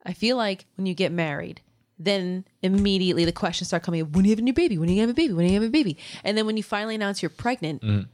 I 0.04 0.12
feel 0.12 0.36
like 0.36 0.66
when 0.76 0.86
you 0.86 0.94
get 0.94 1.12
married, 1.12 1.60
then 1.98 2.44
immediately 2.62 3.24
the 3.24 3.32
questions 3.32 3.68
start 3.68 3.82
coming: 3.84 4.10
When 4.12 4.24
are 4.24 4.28
you 4.28 4.32
have 4.32 4.38
a 4.40 4.42
new 4.42 4.52
baby? 4.52 4.76
When 4.78 4.88
are 4.88 4.92
you 4.92 5.00
have 5.02 5.10
a 5.10 5.14
baby? 5.14 5.32
When 5.32 5.46
are 5.46 5.48
you 5.48 5.54
have 5.54 5.62
a 5.62 5.70
baby? 5.70 5.96
And 6.24 6.36
then 6.36 6.46
when 6.46 6.56
you 6.56 6.62
finally 6.62 6.94
announce 6.94 7.22
you're 7.22 7.30
pregnant. 7.30 7.82
Mm-hmm. 7.82 8.08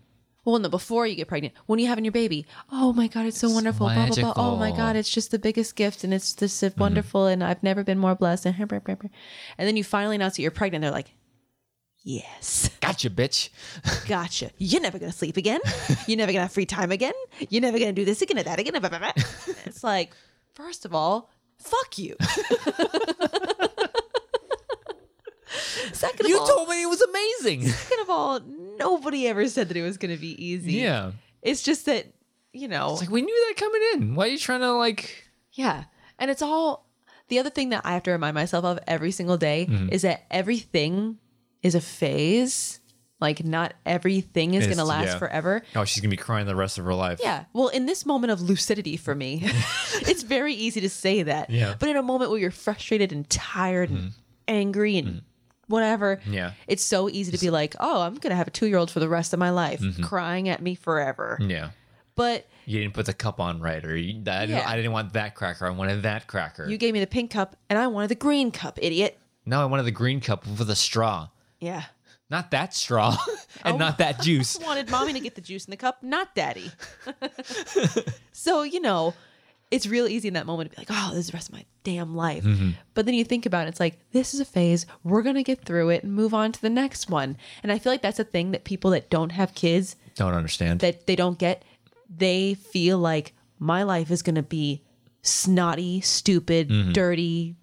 Well, 0.49 0.59
no, 0.59 0.69
before 0.71 1.07
you 1.07 1.15
get 1.15 1.29
pregnant, 1.29 1.53
when 1.67 1.79
are 1.79 1.83
you 1.83 1.89
having 1.89 2.07
your 2.07 2.13
baby? 2.13 2.47
Oh 2.73 2.95
my 2.95 3.07
God, 3.07 3.27
it's 3.27 3.39
so 3.39 3.51
wonderful. 3.51 3.87
Blah, 3.87 4.07
blah, 4.07 4.33
blah. 4.33 4.33
Oh 4.37 4.57
my. 4.57 4.71
God, 4.71 4.97
it's 4.97 5.11
just 5.11 5.31
the 5.31 5.39
biggest 5.39 5.77
gift 5.77 6.05
and 6.05 6.15
it's 6.15 6.33
just 6.33 6.63
Mm-hmm. 6.63 6.81
wonderful 6.81 7.27
and 7.27 7.45
I've 7.45 7.63
never 7.63 7.85
been 7.85 7.99
more 7.99 8.15
blessed. 8.15 8.47
And, 8.47 8.57
and 8.59 9.11
then 9.59 9.77
you 9.77 9.85
finally 9.85 10.17
announce 10.17 10.37
that 10.37 10.43
you're 10.43 10.51
pregnant. 10.51 10.81
They're 10.83 10.91
like, 10.91 11.15
yes. 12.03 12.71
Gotcha, 12.81 13.11
bitch. 13.11 13.51
Gotcha. 14.09 14.51
You're 14.57 14.81
never 14.81 14.99
gonna 14.99 15.13
sleep 15.13 15.37
again. 15.37 15.61
You're 16.07 16.17
never 16.17 16.33
gonna 16.33 16.45
have 16.45 16.53
free 16.53 16.65
time 16.65 16.93
again. 16.93 17.13
You're 17.51 17.61
never 17.61 17.79
gonna 17.79 17.93
do 17.93 18.07
this 18.07 18.23
again 18.23 18.39
or 18.39 18.45
that 18.45 18.59
again. 18.59 18.73
blah, 18.81 18.89
blah, 18.89 18.99
blah. 18.99 19.13
It's 19.67 19.85
like, 19.85 20.15
first 20.55 20.87
of 20.87 20.95
all, 20.95 21.29
fuck 21.59 21.99
you. 21.99 22.17
second 25.93 26.27
of 26.27 26.31
You 26.31 26.39
all, 26.39 26.47
told 26.47 26.69
me 26.69 26.83
it 26.83 26.87
was 26.87 27.01
amazing. 27.03 27.67
second 27.69 28.01
of 28.01 28.11
all, 28.11 28.41
nobody 28.79 29.27
ever 29.29 29.49
said 29.49 29.69
that 29.69 29.77
it 29.77 29.83
was 29.83 29.97
gonna 29.99 30.17
be 30.17 30.43
easy. 30.45 30.75
yeah. 30.75 31.13
It's 31.43 31.63
just 31.63 31.87
that, 31.87 32.07
you 32.53 32.67
know, 32.69 32.93
It's 32.93 33.01
like 33.03 33.11
we 33.11 33.23
knew 33.23 33.47
that 33.49 33.57
coming 33.57 33.83
in. 33.95 34.15
Why 34.15 34.25
are 34.27 34.29
you 34.31 34.39
trying 34.39 34.61
to 34.61 34.73
like? 34.73 35.25
yeah. 35.53 35.85
And 36.19 36.31
it's 36.31 36.43
all 36.43 36.87
the 37.29 37.39
other 37.39 37.51
thing 37.51 37.69
that 37.71 37.83
I 37.85 37.93
have 37.93 38.03
to 38.05 38.11
remind 38.11 38.35
myself 38.35 38.65
of 38.65 38.79
every 38.87 39.11
single 39.13 39.37
day 39.37 39.67
Mm-hmm. 39.71 39.91
is 39.93 40.03
that 40.03 40.27
everything 40.31 41.19
is 41.63 41.75
a 41.75 41.81
phase. 41.81 42.81
Like 43.21 43.45
not 43.45 43.75
everything 43.85 44.55
is 44.55 44.67
gonna 44.69 44.85
last 44.85 45.07
yeah. 45.07 45.19
forever. 45.19 45.63
Oh, 45.75 45.85
she's 45.85 46.01
gonna 46.01 46.11
be 46.11 46.17
crying 46.17 46.47
the 46.47 46.55
rest 46.55 46.79
of 46.79 46.85
her 46.85 46.95
life. 46.95 47.19
Yeah. 47.21 47.47
Well, 47.53 47.67
in 47.69 47.87
this 47.87 48.07
moment 48.07 48.31
of 48.31 48.41
lucidity 48.41 48.97
for 48.97 49.13
me, 49.13 49.43
it's 50.03 50.23
very 50.23 50.55
easy 50.55 50.81
to 50.83 50.89
say 50.89 51.25
that. 51.25 51.51
Yeah. 51.51 51.75
But 51.79 51.89
in 51.89 51.97
a 51.97 52.03
moment 52.03 52.31
where 52.31 52.39
you're 52.39 52.53
frustrated 52.53 53.13
and 53.13 53.29
tired 53.29 53.91
and 53.91 54.13
angry 54.47 54.99
and 54.99 55.23
whatever, 55.69 56.21
Yeah. 56.29 56.53
it's 56.67 56.83
so 56.85 57.09
easy 57.09 57.31
to 57.33 57.39
be 57.39 57.51
like, 57.51 57.77
oh, 57.79 58.01
I'm 58.03 58.15
going 58.15 58.31
to 58.31 58.37
have 58.37 58.49
a 58.49 58.51
two 58.51 58.67
year 58.67 58.79
old 58.79 58.91
for 58.91 59.01
the 59.01 59.09
rest 59.09 59.33
of 59.33 59.39
my 59.39 59.51
life 59.51 59.81
Mm-hmm. 59.81 60.03
crying 60.03 60.49
at 60.49 60.61
me 60.61 60.75
forever. 60.75 61.39
Yeah. 61.41 61.71
But 62.17 62.47
You 62.67 62.81
didn't 62.81 62.95
put 62.95 63.07
the 63.07 63.15
cup 63.15 63.39
on 63.39 63.61
right, 63.61 63.85
or 63.85 63.97
you, 63.97 64.19
I, 64.27 64.47
didn't, 64.47 64.49
Yeah. 64.57 64.69
I 64.69 64.75
didn't 64.77 64.91
want 64.93 65.13
that 65.13 65.35
cracker. 65.37 65.67
I 65.67 65.71
wanted 65.71 66.03
that 66.03 66.27
cracker. 66.27 66.69
you 66.69 66.77
gave 66.77 66.93
me 66.93 67.01
the 67.01 67.07
pink 67.07 67.31
cup 67.31 67.55
and 67.71 67.79
I 67.79 67.87
wanted 67.87 68.09
the 68.09 68.17
green 68.17 68.51
cup, 68.51 68.79
idiot. 68.83 69.17
no, 69.47 69.61
I 69.63 69.67
wanted 69.67 69.85
the 69.85 69.93
green 69.93 70.21
cup 70.21 70.45
with 70.47 70.69
a 70.69 70.75
straw. 70.77 71.29
Yeah. 71.61 71.85
Not 72.31 72.51
that 72.51 72.75
straw, 72.75 73.17
and 73.65 73.77
Oh. 73.77 73.79
not 73.79 73.99
that 73.99 74.21
juice. 74.29 74.59
wanted 74.59 74.91
mommy 74.91 75.13
to 75.15 75.21
get 75.21 75.35
the 75.35 75.41
juice 75.41 75.65
in 75.65 75.71
the 75.71 75.77
cup, 75.79 76.03
not 76.03 76.35
daddy. 76.35 76.71
so, 78.33 78.63
you 78.63 78.81
know, 78.81 79.15
it's 79.71 79.87
real 79.87 80.07
easy 80.09 80.29
in 80.29 80.35
that 80.35 80.47
moment 80.47 80.71
to 80.71 80.77
be 80.77 80.81
like, 80.81 80.89
oh, 80.91 81.11
this 81.11 81.27
is 81.27 81.31
the 81.31 81.37
rest 81.37 81.49
of 81.51 81.55
my 81.55 81.65
damn 81.85 82.17
life. 82.17 82.43
Mm-hmm. 82.45 82.71
But 82.95 83.05
then 83.07 83.15
you 83.15 83.25
think 83.25 83.45
about 83.47 83.67
it, 83.67 83.71
it's 83.71 83.81
like, 83.81 83.99
this 84.13 84.33
is 84.35 84.41
a 84.41 84.45
phase. 84.45 84.87
We're 85.05 85.23
going 85.23 85.35
to 85.37 85.43
get 85.43 85.65
through 85.65 85.91
it 85.91 86.03
and 86.05 86.15
move 86.15 86.33
on 86.35 86.53
to 86.53 86.61
the 86.63 86.71
next 86.71 87.11
one. 87.11 87.37
And 87.63 87.71
I 87.71 87.79
feel 87.79 87.93
like 87.93 88.03
that's 88.03 88.19
a 88.19 88.25
thing 88.25 88.53
that 88.53 88.65
people 88.65 88.91
that 88.93 89.11
don't 89.11 89.31
have 89.33 89.55
kids, 89.55 89.97
Don't 90.15 90.33
understand. 90.35 90.81
that 90.81 91.07
they 91.07 91.17
don't 91.17 91.39
get, 91.39 91.65
they 92.09 92.55
feel 92.55 92.99
like 92.99 93.35
my 93.59 93.83
life 93.83 94.11
is 94.11 94.23
going 94.23 94.37
to 94.37 94.43
be 94.43 94.83
snotty, 95.23 96.01
stupid, 96.01 96.69
Mm-hmm. 96.71 96.93
dirty, 96.93 97.57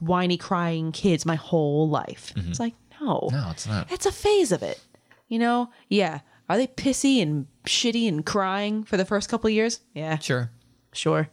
whiny, 0.00 0.36
crying 0.36 0.92
kids 0.92 1.24
my 1.26 1.36
whole 1.36 1.88
life. 1.88 2.32
It's 2.36 2.60
like, 2.60 2.74
no. 3.00 3.20
Mm-hmm. 3.20 3.36
no, 3.36 3.48
it's 3.50 3.66
not. 3.66 3.90
It's 3.92 4.06
a 4.06 4.12
phase 4.12 4.52
of 4.52 4.62
it. 4.62 4.80
You 5.28 5.38
know? 5.38 5.70
Yeah. 5.88 6.20
Are 6.48 6.56
they 6.56 6.66
pissy 6.66 7.20
and 7.22 7.46
shitty 7.64 8.06
and 8.08 8.24
crying 8.24 8.84
for 8.84 8.96
the 8.96 9.04
first 9.04 9.28
couple 9.28 9.48
of 9.48 9.54
years? 9.54 9.80
Yeah, 9.94 10.18
Sure. 10.18 10.50
sure. 10.92 11.28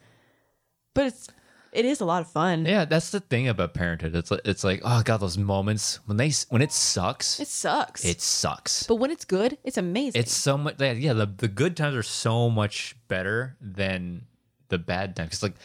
But 0.94 1.08
it's 1.08 1.28
it 1.72 1.86
is 1.86 2.02
a 2.02 2.06
lot 2.06 2.22
of 2.22 2.30
fun. 2.30 2.66
Yeah, 2.66 2.86
that's 2.86 3.10
the 3.10 3.20
thing 3.20 3.48
about 3.48 3.74
parenthood. 3.74 4.16
It's 4.16 4.30
like, 4.30 4.42
it's 4.46 4.64
like 4.64 4.82
oh 4.86 5.02
god, 5.04 5.18
those 5.18 5.38
moments 5.38 6.00
when 6.06 6.18
they 6.18 6.32
when 6.50 6.62
it 6.62 6.72
sucks, 6.72 7.40
It 7.40 7.48
sucks. 7.48 8.06
it 8.06 8.22
sucks. 8.22 8.84
but 8.86 8.96
when 8.96 9.10
it's 9.12 9.26
good, 9.26 9.58
it's 9.64 9.78
amazing. 9.78 10.22
It's 10.22 10.34
so 10.34 10.58
much. 10.58 10.76
Yeah, 10.80 10.92
yeah, 10.92 11.14
the 11.14 11.26
the 11.26 11.48
good 11.48 11.76
times 11.76 11.96
are 11.96 12.04
so 12.04 12.50
much 12.50 12.96
better 13.08 13.58
than 13.60 14.28
the 14.70 14.78
bad 14.78 15.16
times. 15.16 15.42
Like, 15.42 15.56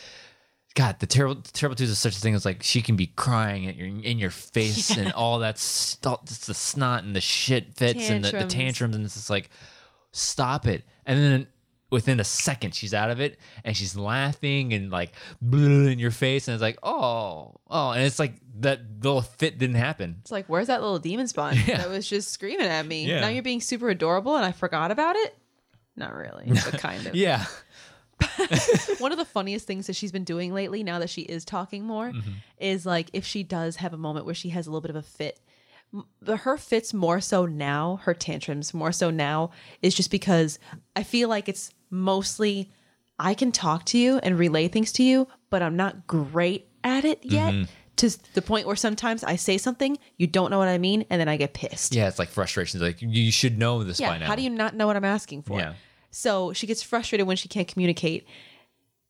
God, 0.74 0.96
the 0.98 1.06
terrible 1.06 1.42
terrible 1.52 1.76
twos 1.76 1.90
is 1.90 1.98
such 1.98 2.16
a 2.16 2.20
thing. 2.20 2.34
It's 2.34 2.44
like 2.46 2.62
she 2.62 2.80
can 2.80 2.96
be 2.96 3.08
crying 3.08 3.66
at 3.66 3.76
your 3.76 3.88
in 3.88 4.18
your 4.18 4.30
face 4.30 4.90
and 4.96 5.12
all 5.12 5.40
that 5.40 5.58
stuff. 5.58 6.20
It's 6.24 6.46
the 6.46 6.54
snot 6.54 7.04
and 7.04 7.14
the 7.14 7.20
shit 7.20 7.74
fits 7.74 8.08
and 8.08 8.24
the, 8.24 8.28
the 8.28 8.38
Tantrums. 8.38 8.54
tantrums, 8.54 8.96
and 8.96 9.04
it's 9.04 9.14
just 9.14 9.28
like, 9.30 9.50
stop 10.12 10.66
it. 10.66 10.84
And 11.04 11.18
then 11.18 11.46
within 11.90 12.20
a 12.20 12.24
second, 12.24 12.74
she's 12.74 12.92
out 12.94 13.10
of 13.10 13.20
it 13.20 13.38
and 13.64 13.76
she's 13.76 13.96
laughing 13.96 14.72
and 14.72 14.90
like 14.90 15.12
"Bleh," 15.44 15.90
in 15.92 15.98
your 15.98 16.10
face, 16.10 16.48
and 16.48 16.54
it's 16.54 16.62
like, 16.62 16.78
oh, 16.82 17.54
oh, 17.68 17.90
and 17.90 18.02
it's 18.02 18.18
like 18.18 18.34
that 18.60 18.80
little 19.02 19.22
fit 19.22 19.58
didn't 19.58 19.76
happen. 19.76 20.16
It's 20.22 20.30
like, 20.30 20.46
where's 20.48 20.66
that 20.66 20.80
little 20.82 20.98
demon 20.98 21.26
spawn 21.28 21.54
Yeah. 21.66 21.78
that 21.78 21.88
was 21.90 22.08
just 22.08 22.30
screaming 22.30 22.66
at 22.66 22.84
me? 22.86 23.06
Yeah. 23.06 23.20
Now 23.20 23.28
you're 23.28 23.42
being 23.42 23.60
super 23.60 23.88
adorable 23.88 24.36
and 24.36 24.44
I 24.44 24.52
forgot 24.52 24.90
about 24.90 25.16
it? 25.16 25.36
Not 25.96 26.14
really, 26.14 26.46
but 26.70 26.78
kind 26.80 27.06
of. 27.06 27.14
Yeah, 27.14 27.44
One 28.98 29.12
of 29.12 29.18
the 29.18 29.24
funniest 29.24 29.66
things 29.66 29.86
that 29.86 29.94
she's 29.96 30.10
been 30.12 30.24
doing 30.24 30.52
lately, 30.52 30.82
now 30.82 30.98
that 30.98 31.10
she 31.10 31.22
is 31.22 31.44
talking 31.44 31.84
more, 31.84 32.08
Mm-hmm. 32.10 32.30
is 32.58 32.84
like 32.86 33.10
if 33.12 33.24
she 33.24 33.42
does 33.44 33.76
have 33.76 33.92
a 33.92 33.96
moment 33.98 34.26
where 34.26 34.34
she 34.34 34.48
has 34.50 34.66
a 34.66 34.70
little 34.70 34.80
bit 34.80 34.90
of 34.90 34.96
a 34.96 35.02
fit. 35.02 35.40
her 36.26 36.56
fits 36.56 36.92
more 36.92 37.20
so 37.20 37.46
now, 37.46 38.00
her 38.02 38.14
tantrums 38.14 38.74
more 38.74 38.92
so 38.92 39.10
now 39.10 39.50
is 39.82 39.94
just 39.94 40.10
because 40.10 40.58
I 40.96 41.02
feel 41.02 41.28
like 41.28 41.48
it's 41.48 41.70
mostly 41.90 42.70
I 43.18 43.34
can 43.34 43.50
talk 43.52 43.84
to 43.86 43.98
you 43.98 44.18
and 44.18 44.38
relay 44.38 44.68
things 44.68 44.92
to 44.92 45.02
you, 45.02 45.26
but 45.50 45.62
I'm 45.62 45.76
not 45.76 46.06
great 46.06 46.68
at 46.84 47.04
it 47.04 47.20
yet. 47.24 47.52
Mm-hmm. 47.54 47.64
To 47.96 48.16
the 48.34 48.42
point 48.42 48.64
where 48.68 48.76
sometimes 48.76 49.24
I 49.24 49.34
say 49.34 49.58
something, 49.58 49.98
you 50.18 50.28
don't 50.28 50.50
know 50.52 50.58
what 50.58 50.68
I 50.68 50.78
mean, 50.78 51.04
and 51.10 51.20
then 51.20 51.28
I 51.28 51.36
get 51.36 51.52
pissed. 51.52 51.96
yeah, 51.96 52.06
it's 52.06 52.18
like 52.20 52.28
frustration. 52.28 52.78
It's 52.78 52.82
like 52.84 53.02
you- 53.02 53.08
you 53.08 53.32
should 53.32 53.58
know 53.58 53.82
this 53.82 53.98
Yeah. 53.98 54.10
by 54.10 54.18
now. 54.18 54.26
How 54.28 54.36
do 54.36 54.42
you 54.42 54.50
not 54.50 54.76
know 54.76 54.86
what 54.86 54.94
I'm 54.94 55.04
asking 55.04 55.42
for? 55.42 55.58
Yeah. 55.58 55.74
So 56.12 56.52
she 56.52 56.68
gets 56.68 56.80
frustrated 56.80 57.26
when 57.26 57.36
she 57.36 57.48
can't 57.48 57.66
communicate. 57.66 58.24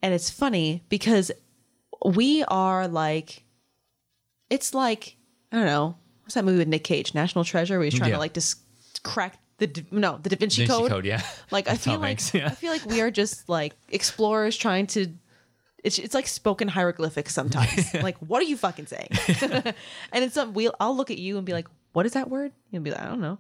And 0.03 0.15
it's 0.15 0.31
funny 0.31 0.85
because 0.89 1.31
we 2.03 2.45
are 2.45 2.89
like, 2.89 3.45
it's 4.49 4.73
like, 4.73 5.17
I 5.53 5.57
don't 5.57 5.67
know, 5.67 5.97
what's 6.23 6.33
that 6.35 6.45
movie 6.47 6.59
with 6.59 6.69
Nick 6.69 6.85
Cage, 6.85 7.13
National 7.15 7.45
Treasure, 7.45 7.77
where 7.79 7.85
he's 7.85 7.95
trying 7.95 8.09
Yeah. 8.11 8.17
to 8.17 8.21
like 8.21 8.33
just 8.33 8.59
crack 9.03 9.39
the, 9.59 9.85
no, 9.91 10.19
the 10.23 10.31
Da 10.31 10.37
Vinci, 10.37 10.65
Da 10.67 10.73
Vinci 10.75 10.83
Code. 10.83 10.91
Code, 10.91 11.05
yeah. 11.05 11.23
Like 11.51 11.69
I 11.69 11.75
feel 11.77 11.95
Tom 11.95 12.03
like, 12.03 12.09
Hanks, 12.09 12.33
yeah. 12.35 12.47
I 12.47 12.51
feel 12.51 12.73
like 12.73 12.87
we 12.87 13.01
are 13.01 13.11
just 13.11 13.49
like 13.49 13.75
explorers 13.91 14.57
trying 14.57 14.87
to, 14.89 15.09
it's, 15.85 15.99
it's 15.99 16.15
like 16.15 16.27
spoken 16.27 16.69
hieroglyphics 16.69 17.33
sometimes. 17.35 17.93
Like, 18.03 18.17
what 18.19 18.41
are 18.41 18.47
you 18.47 18.57
fucking 18.57 18.87
saying? 18.87 19.09
and 20.13 20.25
it's 20.25 20.35
some 20.35 20.55
we'll 20.55 20.75
I'll 20.81 20.97
look 20.97 21.11
at 21.11 21.19
you 21.19 21.37
and 21.37 21.47
be 21.47 21.53
like, 21.53 21.67
what 21.93 22.07
is 22.07 22.13
that 22.13 22.31
word? 22.31 22.53
You'll 22.71 22.83
be 22.83 22.91
like, 22.91 23.01
I 23.01 23.07
don't 23.07 23.21
know. 23.21 23.39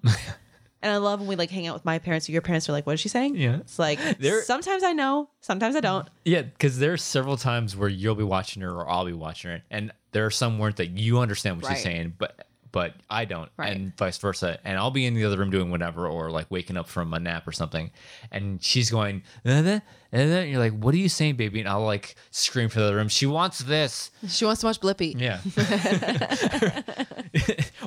and 0.82 0.92
I 0.92 0.96
love 0.96 1.20
when 1.20 1.28
we 1.28 1.36
like 1.36 1.50
hang 1.50 1.66
out 1.66 1.74
with 1.74 1.84
my 1.84 1.98
parents 1.98 2.28
or 2.28 2.32
your 2.32 2.42
parents 2.42 2.68
are 2.68 2.72
like, 2.72 2.86
what 2.86 2.94
is 2.94 3.00
she 3.00 3.08
saying? 3.08 3.36
Yeah. 3.36 3.56
It's 3.58 3.78
like 3.78 3.98
They're- 4.18 4.42
sometimes 4.42 4.82
I 4.84 4.92
know, 4.92 5.28
sometimes 5.40 5.76
I 5.76 5.80
don't. 5.80 6.08
Yeah, 6.24 6.42
because 6.42 6.78
there 6.78 6.92
are 6.92 6.96
several 6.96 7.36
times 7.36 7.76
where 7.76 7.88
you'll 7.88 8.14
be 8.14 8.24
watching 8.24 8.62
her 8.62 8.70
or 8.72 8.88
I'll 8.88 9.04
be 9.06 9.12
watching 9.12 9.50
her, 9.52 9.62
and 9.70 9.92
there 10.12 10.24
are 10.26 10.30
some 10.30 10.58
words 10.58 10.76
that 10.76 10.90
you 10.90 11.18
understand 11.20 11.56
what 11.58 11.68
Right. 11.68 11.74
she's 11.76 11.84
saying, 11.84 12.14
but 12.18 12.47
but 12.72 12.94
I 13.10 13.24
don't, 13.24 13.50
Right. 13.56 13.74
and 13.76 13.96
vice 13.96 14.18
versa. 14.18 14.58
And 14.64 14.78
I'll 14.78 14.90
be 14.90 15.06
in 15.06 15.14
the 15.14 15.24
other 15.24 15.38
room 15.38 15.50
doing 15.50 15.70
whatever, 15.70 16.06
or 16.06 16.30
like 16.30 16.50
waking 16.50 16.76
up 16.76 16.88
from 16.88 17.12
a 17.14 17.18
nap 17.20 17.46
or 17.46 17.52
something, 17.52 17.90
and 18.30 18.62
she's 18.62 18.90
going, 18.90 19.22
"Uh, 19.44 19.50
uh, 19.50 19.80
uh," 20.12 20.16
then 20.18 20.48
you're 20.48 20.58
like, 20.58 20.72
"What 20.72 20.94
are 20.94 20.98
you 20.98 21.08
saying, 21.08 21.36
baby?" 21.36 21.60
And 21.60 21.68
I'll 21.68 21.84
like 21.84 22.16
scream 22.30 22.68
for 22.68 22.80
the 22.80 22.94
room, 22.94 23.08
"She 23.08 23.26
wants 23.26 23.60
this." 23.60 24.10
She 24.28 24.44
wants 24.44 24.60
to 24.62 24.66
watch 24.66 24.80
Blippi. 24.80 25.18
Yeah. 25.20 25.40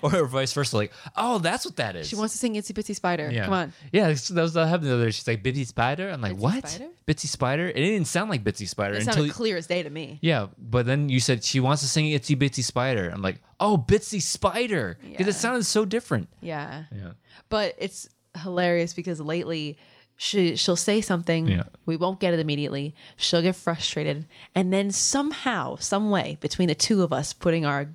or 0.03 0.25
vice 0.25 0.53
versa, 0.53 0.75
like, 0.77 0.91
"Oh, 1.15 1.39
that's 1.39 1.65
what 1.65 1.75
that 1.77 1.95
is." 1.95 2.07
She 2.07 2.15
wants 2.15 2.33
to 2.33 2.39
sing 2.39 2.55
Itsy 2.55 2.71
Bitsy 2.73 2.95
Spider. 2.95 3.29
Yeah. 3.31 3.45
Come 3.45 3.53
on. 3.53 3.73
Yeah, 3.91 4.01
that's- 4.03 4.27
that 4.29 4.41
was 4.41 4.53
that 4.53 4.67
happened 4.67 4.89
the 4.89 4.93
other 4.95 5.05
day. 5.05 5.11
She's 5.11 5.27
like 5.27 5.43
Bitsy 5.43 5.65
Spider. 5.65 6.09
I'm 6.09 6.21
like, 6.21 6.37
Bitsy 6.37 6.39
what? 6.39 6.67
Spider? 6.67 6.91
Bitsy 7.07 7.27
Spider? 7.27 7.67
It 7.69 7.75
didn't 7.75 8.07
sound 8.07 8.29
like 8.29 8.43
Bitsy 8.43 8.67
Spider 8.67 8.95
It 8.95 8.99
until 8.99 9.13
sounded 9.13 9.27
you- 9.27 9.33
clear 9.33 9.57
as 9.57 9.67
day 9.67 9.83
to 9.83 9.89
me. 9.89 10.19
yeah, 10.21 10.47
but 10.57 10.85
then 10.85 11.09
you 11.09 11.19
said 11.19 11.43
she 11.43 11.59
wants 11.59 11.81
to 11.81 11.87
sing 11.87 12.05
Itsy 12.05 12.35
Bitsy 12.35 12.63
Spider. 12.63 13.09
I'm 13.13 13.21
like, 13.21 13.41
oh, 13.59 13.77
Bitsy 13.77 14.21
Spider, 14.21 14.97
because 15.01 15.25
Yeah. 15.25 15.29
it 15.29 15.33
sounded 15.35 15.65
so 15.65 15.85
different. 15.85 16.29
Yeah. 16.41 16.83
Yeah. 16.95 17.11
But 17.49 17.75
it's 17.77 18.07
hilarious 18.43 18.93
because 18.93 19.19
lately 19.19 19.77
she 20.23 20.55
she'll 20.55 20.75
say 20.75 21.01
something, 21.01 21.47
Yeah. 21.47 21.63
we 21.87 21.97
won't 21.97 22.19
get 22.19 22.31
it 22.35 22.39
immediately. 22.39 22.93
She'll 23.17 23.41
get 23.41 23.55
frustrated, 23.55 24.27
and 24.53 24.71
then 24.71 24.91
somehow, 24.91 25.77
some 25.77 26.11
way, 26.11 26.37
between 26.41 26.67
the 26.67 26.75
two 26.75 27.01
of 27.01 27.11
us 27.11 27.33
putting 27.33 27.65
our 27.65 27.87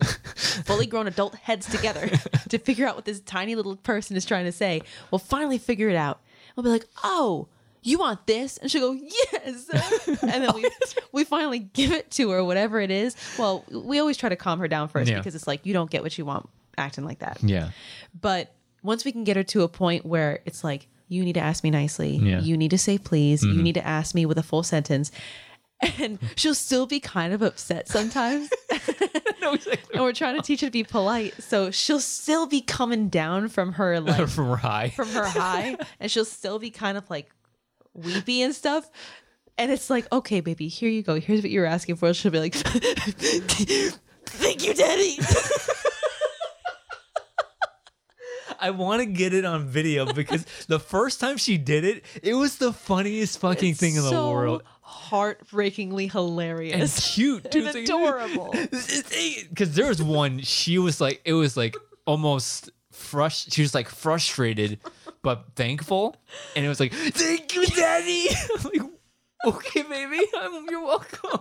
fully 0.64 0.86
grown 0.86 1.06
adult 1.06 1.36
heads 1.36 1.66
together 1.68 2.08
to 2.48 2.58
figure 2.58 2.86
out 2.88 2.96
what 2.96 3.04
this 3.04 3.20
tiny 3.20 3.54
little 3.54 3.76
person 3.76 4.16
is 4.16 4.24
trying 4.24 4.44
to 4.46 4.52
say, 4.52 4.82
we'll 5.10 5.18
finally 5.20 5.58
figure 5.58 5.88
it 5.88 5.96
out. 5.96 6.20
We'll 6.56 6.64
be 6.64 6.70
like, 6.70 6.86
"Oh, 7.04 7.46
you 7.84 7.98
want 8.00 8.26
this?" 8.26 8.56
And 8.58 8.68
she'll 8.68 8.92
go, 8.94 9.00
"Yes." 9.32 9.68
and 10.22 10.42
then 10.44 10.50
we 10.56 10.68
we 11.12 11.22
finally 11.24 11.60
give 11.60 11.92
it 11.92 12.10
to 12.12 12.30
her, 12.30 12.42
whatever 12.42 12.80
it 12.80 12.90
is. 12.90 13.14
Well, 13.38 13.64
we 13.70 14.00
always 14.00 14.16
try 14.16 14.28
to 14.28 14.36
calm 14.36 14.58
her 14.58 14.66
down 14.66 14.88
first 14.88 15.08
Yeah. 15.08 15.18
because 15.18 15.36
it's 15.36 15.46
like 15.46 15.64
you 15.66 15.72
don't 15.72 15.88
get 15.90 16.02
what 16.02 16.18
you 16.18 16.24
want 16.24 16.48
acting 16.76 17.04
like 17.04 17.20
that. 17.20 17.38
Yeah. 17.42 17.70
But 18.20 18.52
once 18.82 19.04
we 19.04 19.12
can 19.12 19.22
get 19.22 19.36
her 19.36 19.44
to 19.44 19.62
a 19.62 19.68
point 19.68 20.04
where 20.04 20.40
it's 20.46 20.64
like, 20.64 20.88
you 21.08 21.24
need 21.24 21.34
to 21.34 21.40
ask 21.40 21.64
me 21.64 21.70
nicely. 21.70 22.16
Yeah. 22.16 22.36
Mm-hmm. 22.36 22.46
You 22.46 22.56
need 22.56 22.70
to 22.70 22.78
say 22.78 22.98
please. 22.98 23.42
You 23.42 23.62
need 23.62 23.74
to 23.74 23.86
ask 23.86 24.14
me 24.14 24.26
with 24.26 24.38
a 24.38 24.42
full 24.42 24.62
sentence. 24.62 25.10
And 25.98 26.18
she'll 26.34 26.54
still 26.56 26.86
be 26.86 26.98
kind 27.00 27.32
of 27.32 27.40
upset 27.40 27.86
sometimes. 27.88 28.50
no, 29.40 29.54
exactly. 29.54 29.94
and 29.94 30.02
we're 30.02 30.12
trying 30.12 30.34
to 30.36 30.42
teach 30.42 30.60
her 30.62 30.66
to 30.66 30.70
be 30.72 30.82
polite. 30.84 31.34
So 31.40 31.70
she'll 31.70 32.00
still 32.00 32.46
be 32.48 32.60
coming 32.60 33.08
down 33.08 33.48
from 33.48 33.72
her 33.74 34.00
like 34.08 34.28
From 34.28 34.46
her 34.48 34.56
high. 34.56 34.88
from 34.90 35.08
her 35.10 35.24
high. 35.24 35.76
And 36.00 36.10
she'll 36.10 36.24
still 36.24 36.58
be 36.58 36.70
kind 36.70 36.98
of 36.98 37.08
like 37.08 37.30
weepy 37.94 38.42
and 38.42 38.52
stuff. 38.54 38.90
And 39.56 39.70
it's 39.72 39.88
like, 39.88 40.06
okay, 40.12 40.40
baby, 40.40 40.66
here 40.68 40.88
you 40.90 41.02
go. 41.02 41.18
Here's 41.20 41.42
what 41.42 41.50
you 41.50 41.60
were 41.60 41.66
asking 41.66 41.96
for. 41.96 42.12
She'll 42.12 42.30
be 42.32 42.38
like, 42.40 42.54
Thank 44.26 44.66
you, 44.66 44.74
Daddy. 44.74 45.16
I 48.60 48.70
want 48.70 49.00
to 49.00 49.06
get 49.06 49.32
it 49.34 49.44
on 49.44 49.66
video 49.66 50.12
because 50.12 50.44
the 50.66 50.80
first 50.80 51.20
time 51.20 51.36
she 51.36 51.58
did 51.58 51.84
it, 51.84 52.04
it 52.22 52.34
was 52.34 52.58
the 52.58 52.72
funniest 52.72 53.38
fucking 53.40 53.74
thing 53.74 53.96
in 53.96 54.02
the 54.02 54.10
world. 54.10 54.62
Heartbreakingly 54.80 56.04
And 56.04 56.12
hilarious. 56.12 57.14
cute, 57.14 57.50
too. 57.50 57.66
And 57.66 57.76
adorable. 57.76 58.52
Because 59.50 59.74
there 59.74 59.86
was 59.86 60.02
one, 60.02 60.40
she 60.40 60.78
was 60.78 61.00
like, 61.00 61.20
it 61.24 61.34
was 61.34 61.56
like 61.56 61.76
almost 62.06 62.70
frust. 62.92 63.52
She 63.54 63.62
was 63.62 63.74
like 63.74 63.88
frustrated, 63.88 64.80
but 65.22 65.44
thankful, 65.54 66.16
and 66.56 66.64
it 66.64 66.68
was 66.68 66.80
like, 66.80 66.92
"Thank 66.92 67.54
you, 67.54 67.66
Daddy." 67.66 68.28
I'm 68.56 68.62
like, 68.64 68.90
okay, 69.46 69.82
baby, 69.82 70.20
I'm, 70.36 70.66
you're 70.68 70.84
welcome. 70.84 71.40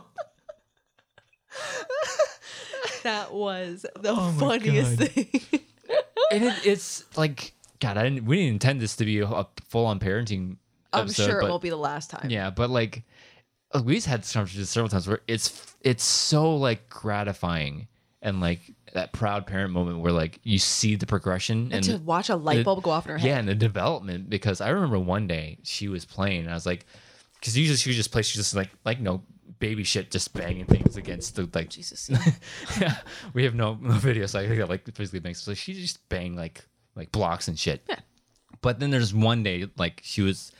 That 3.03 3.33
was 3.33 3.85
the 3.99 4.11
Oh 4.11 4.35
funniest 4.37 4.97
thing. 4.99 5.41
And 6.31 6.43
it, 6.43 6.65
it's 6.65 7.05
like, 7.17 7.53
God, 7.79 7.97
I 7.97 8.03
didn't. 8.03 8.25
We 8.25 8.37
didn't 8.37 8.53
intend 8.53 8.81
this 8.81 8.95
to 8.97 9.05
be 9.05 9.19
a, 9.19 9.25
a 9.27 9.47
full-on 9.69 9.99
parenting. 9.99 10.57
I'm 10.93 11.09
sure 11.09 11.39
it 11.39 11.41
but- 11.43 11.49
won't 11.49 11.61
be 11.63 11.69
the 11.69 11.75
last 11.77 12.09
time. 12.09 12.29
Yeah, 12.29 12.49
but 12.49 12.69
like 12.69 13.03
uh, 13.71 13.81
we've 13.83 14.03
had 14.03 14.23
this 14.23 14.33
conversation 14.33 14.65
several 14.65 14.89
times 14.89 15.07
where 15.07 15.21
it's 15.27 15.75
it's 15.81 16.03
so 16.03 16.55
like 16.55 16.89
gratifying 16.89 17.87
and 18.21 18.41
like 18.41 18.59
that 18.93 19.13
proud 19.13 19.45
parent 19.45 19.71
moment 19.71 19.99
where 19.99 20.11
like 20.11 20.39
you 20.43 20.57
see 20.57 20.95
the 20.95 21.05
progression 21.05 21.69
And 21.71 21.83
to 21.85 21.97
watch 21.97 22.29
a 22.29 22.35
light 22.35 22.57
the- 22.57 22.63
bulb 22.63 22.83
go 22.83 22.89
off 22.91 23.05
in 23.05 23.11
her 23.11 23.17
head. 23.17 23.27
yeah, 23.27 23.37
and 23.37 23.47
the 23.47 23.55
development 23.55 24.29
because 24.29 24.59
I 24.59 24.69
remember 24.69 24.97
one 24.99 25.27
day 25.27 25.59
she 25.63 25.87
was 25.87 26.03
playing 26.05 26.41
and 26.41 26.49
I 26.49 26.53
was 26.55 26.65
like, 26.65 26.85
because 27.39 27.57
usually 27.57 27.77
she 27.77 27.89
would 27.91 27.95
just 27.95 28.11
play, 28.11 28.21
she's 28.23 28.35
just 28.35 28.55
like 28.55 28.69
like 28.85 28.99
no 28.99 29.21
baby 29.59 29.83
shit, 29.83 30.11
just 30.11 30.33
banging 30.33 30.65
things 30.65 30.97
against 30.97 31.35
the 31.35 31.49
like. 31.53 31.69
Jesus. 31.69 32.09
yeah, 32.81 32.97
we 33.33 33.43
have 33.43 33.55
no 33.55 33.77
no 33.81 33.93
video, 33.93 34.25
so 34.25 34.39
I 34.39 34.47
think 34.47 34.59
that 34.59 34.69
like 34.69 34.85
physically 34.95 35.19
bangs. 35.19 35.39
So 35.39 35.53
she 35.53 35.73
just 35.73 36.07
bang 36.09 36.35
like 36.35 36.65
like 36.95 37.11
blocks 37.11 37.47
and 37.47 37.57
shit. 37.57 37.83
Yeah. 37.87 37.99
But 38.61 38.79
then 38.79 38.89
there's 38.89 39.13
one 39.13 39.43
day 39.43 39.67
like 39.77 40.01
she 40.03 40.21
was, 40.21 40.51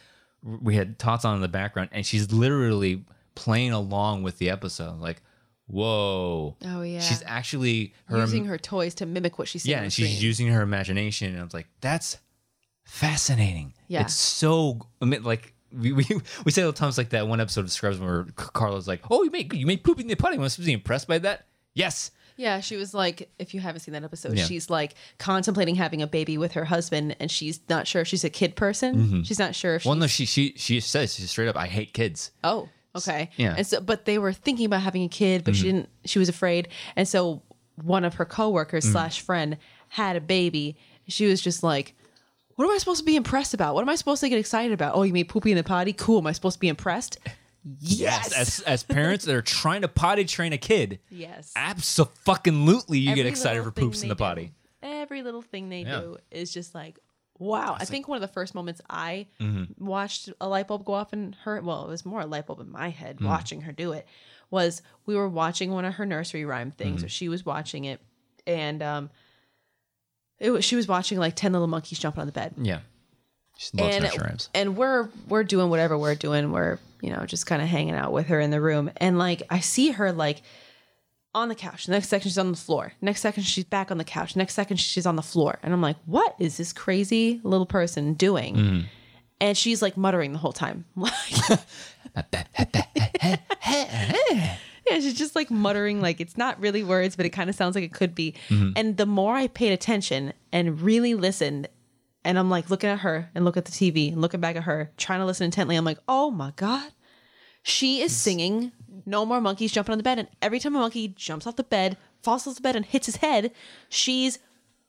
we 0.44 0.76
had 0.76 1.00
tots 1.00 1.26
on 1.26 1.36
in 1.36 1.42
the 1.42 1.48
background, 1.48 1.90
and 1.92 2.06
she's 2.06 2.32
literally 2.32 3.04
playing 3.36 3.72
along 3.72 4.24
with 4.24 4.38
the 4.38 4.50
episode. 4.50 5.00
Like, 5.00 5.22
whoa. 5.68 6.56
Oh, 6.64 6.82
yeah. 6.82 7.00
She's 7.00 7.24
actually 7.26 7.94
her 8.06 8.20
using 8.20 8.46
her 8.46 8.58
toys 8.58 8.96
to 8.96 9.06
mimic 9.06 9.38
what 9.40 9.48
she's 9.48 9.66
yeah, 9.66 9.82
and 9.82 9.92
she's 9.92 10.22
using 10.24 10.48
her 10.48 10.62
imagination. 10.62 11.32
And 11.32 11.40
I 11.40 11.44
was 11.44 11.54
like, 11.54 11.68
that's 11.82 12.18
fascinating. 12.84 13.74
Yeah. 13.88 14.02
It's 14.02 14.14
so 14.14 14.80
I 15.02 15.06
mean, 15.06 15.24
like 15.24 15.54
we, 15.72 15.92
we 15.94 16.06
we 16.46 16.52
say 16.52 16.64
all 16.64 16.72
the 16.72 16.78
times 16.78 16.98
like 16.98 17.10
that 17.10 17.28
one 17.28 17.40
episode 17.42 17.62
of 17.66 17.72
Scrubs 17.72 18.00
where 18.00 18.24
Carla's 18.36 18.88
like, 18.88 19.02
Oh, 19.10 19.24
you 19.24 19.32
made 19.32 19.54
you 19.54 19.66
made 19.66 19.84
pooping 19.84 20.06
in 20.06 20.08
the 20.10 20.16
potty. 20.16 20.38
Was 20.38 20.58
be 20.58 20.74
impressed 20.74 21.08
by 21.08 21.18
that? 21.20 21.46
Yes. 21.74 22.12
Yeah, 22.40 22.60
she 22.60 22.76
was 22.76 22.94
like, 22.94 23.32
if 23.40 23.56
you 23.56 23.60
haven't 23.62 23.80
seen 23.82 23.94
that 23.94 24.04
episode, 24.04 24.38
Yeah. 24.38 24.46
she's 24.46 24.70
like 24.70 24.94
contemplating 25.18 25.74
having 25.74 26.04
a 26.04 26.08
baby 26.08 26.38
with 26.38 26.52
her 26.52 26.66
husband, 26.66 27.16
and 27.20 27.32
she's 27.32 27.60
not 27.68 27.88
sure 27.88 28.04
if 28.04 28.08
she's 28.08 28.24
a 28.24 28.30
kid 28.30 28.56
person. 28.56 29.24
She's 29.24 29.40
not 29.40 29.56
sure 29.56 29.74
if 29.76 29.82
she's. 29.82 29.86
Mm-hmm. 29.86 29.90
Well, 29.90 30.00
no, 30.02 30.08
she 30.08 30.26
she 30.28 30.54
she 30.56 30.80
says 30.80 31.16
she's 31.16 31.32
straight 31.32 31.48
up, 31.48 31.56
I 31.58 31.66
hate 31.66 31.94
kids. 31.94 32.30
oh, 32.44 32.70
okay. 32.96 33.32
Yeah. 33.38 33.50
Mm-hmm. 33.50 33.58
And 33.58 33.68
so, 33.68 33.82
but 33.82 34.06
they 34.06 34.20
were 34.20 34.34
thinking 34.34 34.68
about 34.68 34.82
having 34.82 35.04
a 35.04 35.10
kid, 35.10 35.44
but 35.46 35.56
she 35.56 35.64
didn't. 35.64 35.90
She 36.06 36.20
was 36.20 36.30
afraid, 36.30 36.68
and 36.96 37.08
so 37.08 37.42
one 37.84 38.06
of 38.06 38.14
her 38.16 38.26
coworkers 38.26 38.84
Mm-hmm. 38.86 38.92
slash 38.94 39.22
friend 39.22 39.58
had 39.90 40.16
a 40.16 40.22
baby. 40.22 40.78
She 41.08 41.26
was 41.26 41.42
just 41.42 41.64
like. 41.64 41.96
What 42.58 42.66
am 42.66 42.72
I 42.72 42.80
supposed 42.80 43.00
to 43.02 43.06
be 43.06 43.16
impressed 43.16 43.54
about? 43.54 43.76
What 43.76 43.84
am 43.84 43.90
I 43.90 43.94
supposed 43.96 44.20
to 44.22 44.30
get 44.30 44.40
excited 44.40 44.72
about? 44.74 44.96
Oh, 44.96 45.04
you 45.04 45.14
made 45.14 45.30
poopy 45.30 45.52
in 45.52 45.58
the 45.58 45.64
potty? 45.64 45.94
Cool. 45.94 46.18
Am 46.18 46.26
I 46.28 46.32
supposed 46.32 46.56
to 46.56 46.60
be 46.60 46.68
impressed? 46.70 47.20
Yes. 47.80 48.34
As 48.34 48.62
as 48.62 48.82
parents 48.82 49.26
that 49.26 49.36
are 49.36 49.44
trying 49.44 49.82
to 49.84 49.88
potty 49.88 50.26
train 50.26 50.54
a 50.54 50.58
kid, 50.58 51.00
yes. 51.12 51.54
absolutely 51.56 52.98
you 52.98 53.14
get 53.14 53.20
Every 53.22 53.30
excited 53.30 53.60
little 53.60 53.72
for 53.74 53.80
poops 53.82 54.00
thing 54.02 54.06
in 54.06 54.10
the 54.10 54.16
do, 54.16 54.24
potty. 54.24 54.54
Every 54.82 55.22
little 55.22 55.44
thing 55.44 55.70
they 55.70 55.82
Yeah. 55.84 56.00
do 56.00 56.18
is 56.32 56.52
just 56.52 56.74
like, 56.74 56.98
wow. 57.38 57.76
I 57.80 57.86
think 57.86 58.08
one 58.08 58.16
of 58.16 58.22
the 58.22 58.34
first 58.34 58.56
moments 58.56 58.82
I 58.90 59.28
Mm-hmm. 59.40 59.86
watched 59.86 60.30
a 60.42 60.48
light 60.50 60.68
bulb 60.68 60.84
go 60.84 60.94
off 60.94 61.14
in 61.14 61.36
her, 61.44 61.62
well, 61.62 61.86
it 61.86 61.90
was 61.90 62.06
more 62.08 62.22
a 62.22 62.26
light 62.26 62.48
bulb 62.48 62.60
in 62.62 62.72
my 62.72 62.90
head 62.90 63.18
Mm. 63.20 63.28
watching 63.28 63.62
her 63.62 63.72
do 63.72 63.92
it, 63.92 64.08
was 64.50 64.82
we 65.06 65.16
were 65.16 65.30
watching 65.30 65.70
one 65.70 65.86
of 65.86 65.94
her 65.96 66.08
nursery 66.08 66.44
rhyme 66.44 66.72
things, 66.72 67.02
Mm-hmm. 67.02 67.06
or 67.06 67.10
she 67.10 67.30
was 67.30 67.46
watching 67.46 67.86
it, 67.86 68.02
and 68.48 68.82
um, 68.82 69.10
it 70.40 70.52
was, 70.52 70.66
she 70.66 70.76
was 70.76 70.88
watching 70.88 71.18
like 71.20 71.36
10 71.36 71.52
little 71.54 71.68
monkeys 71.68 72.00
jumping 72.00 72.22
on 72.22 72.28
the 72.28 72.34
bed 72.34 72.54
Yeah. 72.58 72.80
She 73.58 73.76
loves 73.78 73.96
and 73.96 74.04
nursery 74.04 74.26
rhymes. 74.28 74.50
and 74.54 74.78
we're 74.78 75.10
we're 75.28 75.44
doing 75.44 75.70
whatever 75.72 75.98
we're 75.98 76.14
doing. 76.16 76.52
We're 76.52 76.78
you 77.02 77.10
know 77.10 77.26
just 77.26 77.48
kind 77.48 77.60
of 77.62 77.68
hanging 77.68 77.96
out 77.96 78.12
with 78.12 78.28
her 78.28 78.40
in 78.40 78.52
the 78.52 78.62
room, 78.62 78.92
and 78.98 79.18
like 79.18 79.42
I 79.50 79.62
see 79.62 79.90
her 79.92 80.12
like 80.12 80.44
on 81.34 81.50
the 81.50 81.56
couch. 81.56 81.88
The 81.88 81.94
Next 81.94 82.08
second 82.10 82.30
she's 82.30 82.38
on 82.38 82.52
the 82.52 82.58
floor. 82.58 82.94
Next 83.02 83.22
second 83.22 83.44
she's 83.44 83.64
back 83.64 83.90
on 83.90 83.98
the 83.98 84.04
couch. 84.04 84.36
Next 84.36 84.54
second 84.54 84.78
she's 84.78 85.08
on 85.08 85.16
the 85.16 85.24
floor, 85.24 85.58
and 85.64 85.74
I'm 85.74 85.82
like, 85.82 85.96
what 86.06 86.36
is 86.38 86.58
this 86.58 86.72
crazy 86.72 87.40
little 87.44 87.66
person 87.66 88.14
doing? 88.14 88.56
Mm-hmm. 88.56 88.82
And 89.42 89.58
she's 89.58 89.82
like 89.82 89.98
muttering 89.98 90.34
the 90.34 90.40
whole 90.40 90.54
time, 90.54 90.86
Yeah, 94.90 95.00
she's 95.00 95.14
just 95.14 95.36
like 95.36 95.52
muttering, 95.52 96.02
like 96.02 96.22
it's 96.22 96.38
not 96.38 96.60
really 96.60 96.84
words, 96.84 97.16
but 97.16 97.26
it 97.26 97.30
kind 97.30 97.50
of 97.50 97.56
sounds 97.56 97.76
like 97.76 97.84
it 97.84 97.94
could 97.94 98.16
be. 98.16 98.34
Mm-hmm. 98.50 98.72
And 98.76 98.98
the 98.98 99.06
more 99.06 99.36
I 99.36 99.48
paid 99.48 99.74
attention 99.74 100.34
and 100.52 100.82
really 100.82 101.14
listened, 101.14 101.68
and 102.24 102.38
I'm 102.38 102.50
like 102.50 102.70
looking 102.70 102.90
at 102.90 103.00
her 103.00 103.30
and 103.36 103.46
look 103.46 103.58
at 103.58 103.66
the 103.66 103.72
TV 103.72 104.12
and 104.12 104.22
looking 104.22 104.40
back 104.40 104.56
at 104.56 104.64
her, 104.64 104.92
trying 104.98 105.20
to 105.20 105.26
listen 105.26 105.46
intently, 105.46 105.76
I'm 105.76 105.86
like, 105.86 106.00
oh 106.08 106.32
my 106.32 106.54
God. 106.56 106.92
She 107.64 108.02
is 108.02 108.16
singing 108.16 108.72
No 109.06 109.26
More 109.26 109.42
Monkeys 109.42 109.74
Jumping 109.74 109.92
on 109.92 109.98
the 109.98 110.04
Bed. 110.04 110.20
And 110.20 110.30
every 110.42 110.60
time 110.60 110.76
a 110.76 110.80
monkey 110.80 111.10
jumps 111.10 111.46
off 111.46 111.58
the 111.58 111.64
bed, 111.64 111.98
falls 112.24 112.48
off 112.48 112.56
the 112.56 112.62
bed, 112.62 112.78
and 112.78 112.86
hits 112.86 113.08
his 113.08 113.18
head, 113.18 113.52
she's 113.90 114.40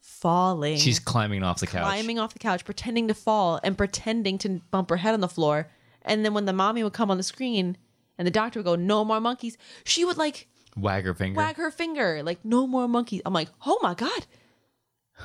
falling. 0.01 0.77
She's 0.77 1.01
climbing 1.01 1.43
off 1.43 1.59
the 1.61 1.67
couch. 1.67 1.83
climbing 1.83 2.19
off 2.19 2.33
the 2.33 2.39
couch, 2.39 2.65
pretending 2.65 3.09
to 3.09 3.15
fall 3.15 3.59
and 3.65 3.77
pretending 3.77 4.39
to 4.39 4.61
bump 4.71 4.91
her 4.91 4.97
head 4.97 5.15
on 5.15 5.21
the 5.21 5.29
floor. 5.29 5.69
And 6.03 6.25
then 6.25 6.35
when 6.35 6.45
the 6.45 6.53
mommy 6.53 6.85
would 6.85 6.93
come 6.93 7.11
on 7.11 7.17
the 7.17 7.23
screen 7.23 7.77
and 8.19 8.27
the 8.27 8.31
doctor 8.31 8.59
would 8.59 8.65
go, 8.67 8.75
No 8.75 9.05
more 9.05 9.21
monkeys, 9.21 9.57
she 9.85 10.05
would 10.05 10.17
like 10.19 10.49
Wag 10.77 11.05
her 11.05 11.15
finger. 11.15 11.37
wag 11.39 11.57
her 11.57 11.71
finger, 11.71 12.23
like, 12.23 12.45
No 12.45 12.67
more 12.67 12.87
monkeys. 12.89 13.23
I'm 13.25 13.33
like, 13.33 13.49
Oh 13.65 13.79
my 13.83 13.95
God. 13.95 14.27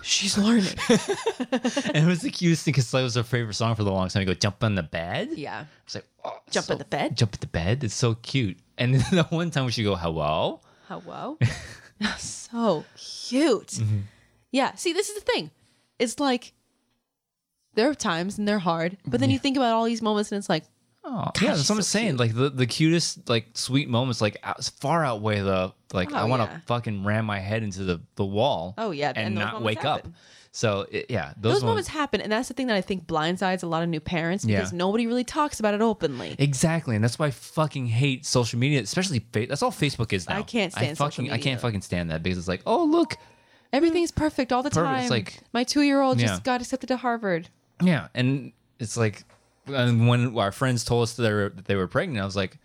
She's 0.02 0.38
learning. 0.40 0.74
and 0.90 1.98
it 1.98 2.08
was 2.08 2.22
the 2.22 2.32
cutest 2.32 2.66
thing 2.66 2.72
because 2.72 2.90
that 2.92 3.04
was 3.04 3.14
her 3.14 3.22
favorite 3.22 3.54
song 3.54 3.76
for 3.76 3.84
the 3.84 3.92
longest 3.92 4.16
time. 4.16 4.22
You 4.22 4.28
go 4.28 4.34
jump 4.34 4.64
on 4.64 4.74
the 4.74 4.82
bed. 4.84 5.30
yeah. 5.36 5.66
It's 5.86 5.94
like 5.96 6.06
oh, 6.26 6.40
Jump 6.50 6.66
so- 6.66 6.74
on 6.74 6.80
the 6.80 6.86
bed? 6.86 7.16
Jump 7.16 7.34
at 7.36 7.42
the 7.42 7.48
bed. 7.48 7.84
It's 7.84 7.94
so 7.94 8.16
cute. 8.16 8.58
And 8.80 8.96
then 8.96 9.04
the 9.12 9.24
one 9.26 9.52
time 9.52 9.70
she 9.70 9.84
go 9.84 9.96
hello, 9.96 10.62
Hello. 10.88 11.38
so 12.18 12.84
cute. 12.98 13.68
Mm-hmm. 13.68 14.00
Yeah. 14.52 14.74
See, 14.76 14.94
this 14.94 15.10
is 15.10 15.16
the 15.16 15.22
thing. 15.32 15.52
It's 16.00 16.20
like 16.20 16.54
there 17.76 17.90
are 17.90 17.96
times 17.96 18.38
and 18.40 18.48
they're 18.48 18.60
hard, 18.60 18.98
but 19.06 19.20
then 19.20 19.30
you 19.30 19.38
think 19.40 19.58
about 19.58 19.74
all 19.74 19.86
these 19.86 20.02
moments 20.02 20.32
and 20.32 20.40
it's 20.40 20.50
like, 20.50 20.64
oh 21.04 21.26
Gosh, 21.34 21.42
yeah, 21.42 21.56
that's 21.56 21.70
what 21.70 21.76
I'm 21.78 21.82
so 21.82 21.88
saying. 22.00 22.08
cute. 22.18 22.20
Like 22.20 22.34
the, 22.36 22.50
the 22.50 22.66
cutest 22.68 23.30
like 23.30 23.48
sweet 23.54 23.90
moments 23.90 24.22
like 24.22 24.38
out, 24.44 24.64
far 24.80 25.04
outweigh 25.06 25.42
the 25.42 25.74
like 25.94 26.12
Oh, 26.12 26.16
I 26.16 26.24
want 26.26 26.42
to 26.44 26.50
yeah. 26.50 26.60
fucking 26.66 27.04
ram 27.04 27.26
my 27.26 27.40
head 27.40 27.64
into 27.64 27.84
the 27.84 28.02
the 28.16 28.26
wall. 28.26 28.74
Oh, 28.78 28.92
yeah, 28.92 29.10
and, 29.10 29.18
and 29.18 29.36
not 29.36 29.54
moments 29.56 29.66
wake 29.66 29.86
up. 29.86 30.08
So 30.56 30.86
it, 30.92 31.08
yeah, 31.10 31.34
those, 31.36 31.56
those, 31.56 31.64
moments 31.64 31.90
happen. 31.90 32.22
And 32.22 32.32
that's 32.32 32.48
the 32.48 32.54
thing 32.54 32.68
that 32.68 32.76
I 32.78 32.82
think 32.82 33.08
blindsides 33.08 33.64
a 33.64 33.66
lot 33.68 33.82
of 33.82 33.90
new 33.90 34.00
parents 34.00 34.46
because 34.46 34.72
Yeah. 34.72 34.78
nobody 34.78 35.08
really 35.08 35.24
talks 35.24 35.60
about 35.60 35.74
it 35.74 35.82
openly. 35.82 36.36
Exactly, 36.38 36.94
and 36.96 37.04
that's 37.04 37.18
why 37.18 37.26
I 37.28 37.32
fucking 37.32 37.88
hate 37.88 38.24
social 38.24 38.60
media, 38.60 38.80
especially 38.82 39.20
fa- 39.34 39.48
that's 39.48 39.64
all 39.64 39.72
Facebook 39.72 40.14
is 40.14 40.30
now. 40.30 40.38
I 40.38 40.42
can't 40.44 40.72
stand 40.72 40.96
social 40.98 41.24
fucking 41.26 41.32
I 41.32 41.40
can't 41.40 41.60
fucking 41.60 41.82
stand 41.82 42.12
that 42.12 42.22
because 42.22 42.38
it's 42.38 42.48
like, 42.48 42.62
oh 42.68 42.84
look, 42.84 43.18
Everything's 43.72 44.12
perfect 44.12 44.54
all 44.54 44.62
the 44.62 44.70
Perfect. 44.70 44.86
time. 44.86 45.02
It's 45.02 45.10
like- 45.10 45.40
my 45.52 45.64
two 45.64 45.82
year 45.82 46.00
old 46.02 46.20
Yeah. 46.22 46.28
just 46.28 46.44
got 46.44 46.62
accepted 46.62 46.86
to 46.90 46.98
Harvard. 46.98 47.50
Yeah, 47.82 48.10
and 48.14 48.52
it's 48.80 48.96
like 48.96 49.24
and 49.68 50.08
when 50.08 50.38
our 50.38 50.52
friends 50.52 50.84
told 50.84 51.04
us 51.04 51.14
that 51.14 51.24
they 51.24 51.32
were, 51.34 51.50
that 51.56 51.66
they 51.66 51.76
were 51.76 51.88
pregnant, 51.88 52.22
I 52.22 52.26
was 52.26 52.36
like, 52.36 52.58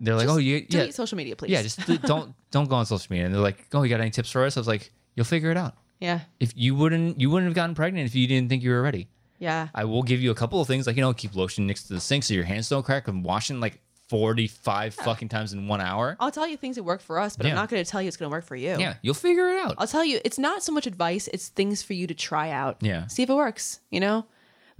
they're 0.00 0.14
like, 0.14 0.26
Just 0.26 0.34
oh 0.34 0.38
you, 0.38 0.60
delete 0.66 0.86
yeah, 0.88 0.92
social 0.92 1.16
media, 1.16 1.36
please. 1.36 1.50
yeah, 1.50 1.62
just 1.62 1.84
don't 2.02 2.34
don't 2.50 2.68
go 2.68 2.76
on 2.76 2.86
social 2.86 3.06
media. 3.10 3.26
And 3.26 3.34
they're 3.34 3.42
like, 3.42 3.66
oh, 3.72 3.82
you 3.82 3.90
got 3.90 4.00
any 4.00 4.10
tips 4.10 4.30
for 4.30 4.44
us? 4.44 4.56
I 4.56 4.60
was 4.60 4.68
like, 4.68 4.92
you'll 5.14 5.26
figure 5.26 5.50
it 5.50 5.56
out. 5.56 5.74
yeah, 6.00 6.20
If 6.40 6.52
you 6.56 6.74
wouldn't, 6.74 7.20
you 7.20 7.28
wouldn't 7.30 7.48
have 7.48 7.54
gotten 7.54 7.74
pregnant 7.74 8.06
if 8.06 8.14
you 8.14 8.26
didn't 8.26 8.48
think 8.48 8.62
you 8.62 8.70
were 8.70 8.82
ready. 8.82 9.08
yeah. 9.38 9.68
I 9.74 9.84
will 9.84 10.02
give 10.02 10.20
you 10.20 10.30
a 10.30 10.34
couple 10.34 10.60
of 10.60 10.66
things 10.66 10.86
like 10.86 10.96
you 10.96 11.02
know, 11.02 11.12
keep 11.12 11.34
lotion 11.36 11.66
next 11.66 11.84
to 11.88 11.94
the 11.94 12.00
sink 12.00 12.24
so 12.24 12.34
your 12.34 12.44
hands 12.44 12.68
don't 12.68 12.82
crack. 12.84 13.08
I'm 13.08 13.22
washing 13.22 13.60
like 13.60 13.80
forty 14.08 14.48
five 14.48 14.92
fucking 14.94 15.28
times 15.28 15.52
in 15.52 15.68
one 15.68 15.80
hour. 15.80 16.16
I'll 16.18 16.32
tell 16.32 16.48
you 16.48 16.56
things 16.56 16.76
that 16.76 16.82
work 16.82 17.00
for 17.02 17.18
us, 17.20 17.36
but 17.36 17.44
Yeah. 17.46 17.52
I'm 17.52 17.56
not 17.56 17.68
going 17.68 17.84
to 17.84 17.88
tell 17.88 18.00
you 18.02 18.08
it's 18.08 18.16
going 18.16 18.28
to 18.30 18.34
work 18.34 18.44
for 18.44 18.56
you. 18.56 18.76
Yeah, 18.78 18.94
you'll 19.02 19.14
figure 19.14 19.48
it 19.50 19.60
out. 19.64 19.74
I'll 19.78 19.86
tell 19.86 20.04
you, 20.04 20.18
it's 20.24 20.38
not 20.38 20.62
so 20.64 20.72
much 20.72 20.86
advice; 20.86 21.28
it's 21.32 21.48
things 21.48 21.82
for 21.82 21.92
you 21.92 22.06
to 22.08 22.14
try 22.14 22.50
out. 22.50 22.78
Yeah. 22.80 23.06
see 23.06 23.22
if 23.22 23.28
it 23.30 23.34
works. 23.34 23.80
You 23.90 24.00
know. 24.00 24.24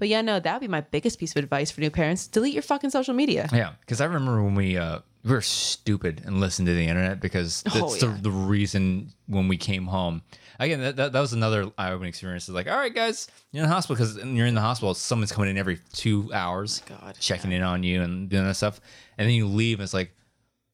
But 0.00 0.08
yeah, 0.08 0.20
no, 0.22 0.40
that 0.40 0.52
would 0.52 0.60
be 0.60 0.66
my 0.68 0.80
biggest 0.80 1.20
piece 1.20 1.30
of 1.30 1.36
advice 1.36 1.70
for 1.70 1.80
new 1.80 1.90
parents: 1.90 2.26
delete 2.26 2.54
your 2.54 2.62
fucking 2.64 2.90
social 2.90 3.14
media. 3.14 3.48
Yeah, 3.52 3.74
because 3.80 4.00
I 4.00 4.06
remember 4.06 4.42
when 4.42 4.56
we 4.56 4.76
uh, 4.76 4.98
we 5.22 5.30
were 5.30 5.40
stupid 5.42 6.22
and 6.24 6.40
listened 6.40 6.66
to 6.66 6.74
the 6.74 6.86
internet 6.88 7.20
because 7.20 7.62
that's 7.62 7.76
Oh, 7.76 7.94
the, 7.94 8.06
yeah. 8.08 8.16
the 8.22 8.30
reason 8.32 9.12
when 9.26 9.46
we 9.46 9.56
came 9.56 9.86
home. 9.86 10.22
Again, 10.58 10.80
that, 10.80 10.96
that, 10.96 11.12
that 11.12 11.20
was 11.20 11.32
another 11.32 11.70
eye-opening 11.78 12.08
experience. 12.10 12.46
It's 12.48 12.54
like, 12.54 12.68
all 12.68 12.76
right, 12.76 12.94
guys, 12.94 13.28
you're 13.50 13.62
in 13.64 13.68
the 13.70 13.74
hospital 13.74 13.96
because 13.96 14.16
you're 14.26 14.46
in 14.46 14.54
the 14.54 14.60
hospital. 14.60 14.92
Someone's 14.92 15.32
coming 15.32 15.48
in 15.48 15.56
every 15.56 15.78
two 15.94 16.30
hours, 16.34 16.82
Oh 16.90 16.96
God, 17.00 17.16
checking 17.18 17.50
in 17.52 17.62
on 17.62 17.82
you 17.82 18.02
and 18.02 18.28
doing 18.28 18.44
that 18.44 18.56
stuff. 18.56 18.78
And 19.16 19.26
then 19.26 19.34
you 19.34 19.46
leave, 19.46 19.78
and 19.78 19.84
it's 19.84 19.94
like, 19.94 20.12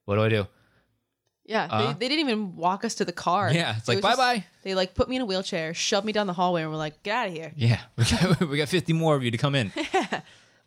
what 0.06 0.16
do 0.16 0.22
I 0.24 0.28
do? 0.28 0.46
Yeah, 1.48 1.64
Uh-huh. 1.64 1.86
they, 1.86 1.92
they 1.94 2.08
didn't 2.08 2.28
even 2.28 2.56
walk 2.56 2.84
us 2.84 2.96
to 2.96 3.04
the 3.04 3.12
car. 3.12 3.52
Yeah, 3.52 3.76
it's 3.76 3.88
It 3.88 3.92
like, 3.92 3.96
was 4.02 4.04
just- 4.04 4.18
bye-bye. 4.18 4.44
They 4.64 4.74
like 4.74 4.94
put 4.94 5.08
me 5.08 5.16
in 5.16 5.22
a 5.22 5.26
wheelchair, 5.26 5.74
shoved 5.74 6.04
me 6.04 6.12
down 6.12 6.26
the 6.26 6.32
hallway, 6.32 6.62
and 6.62 6.70
we're 6.70 6.76
like, 6.76 7.02
get 7.04 7.14
out 7.16 7.28
of 7.28 7.34
here. 7.34 7.52
Yeah, 7.56 7.80
we 7.96 8.04
got, 8.10 8.40
we 8.48 8.56
got 8.58 8.68
50 8.68 8.92
more 8.92 9.14
of 9.14 9.22
you 9.22 9.30
to 9.30 9.38
come 9.38 9.54
in. 9.54 9.72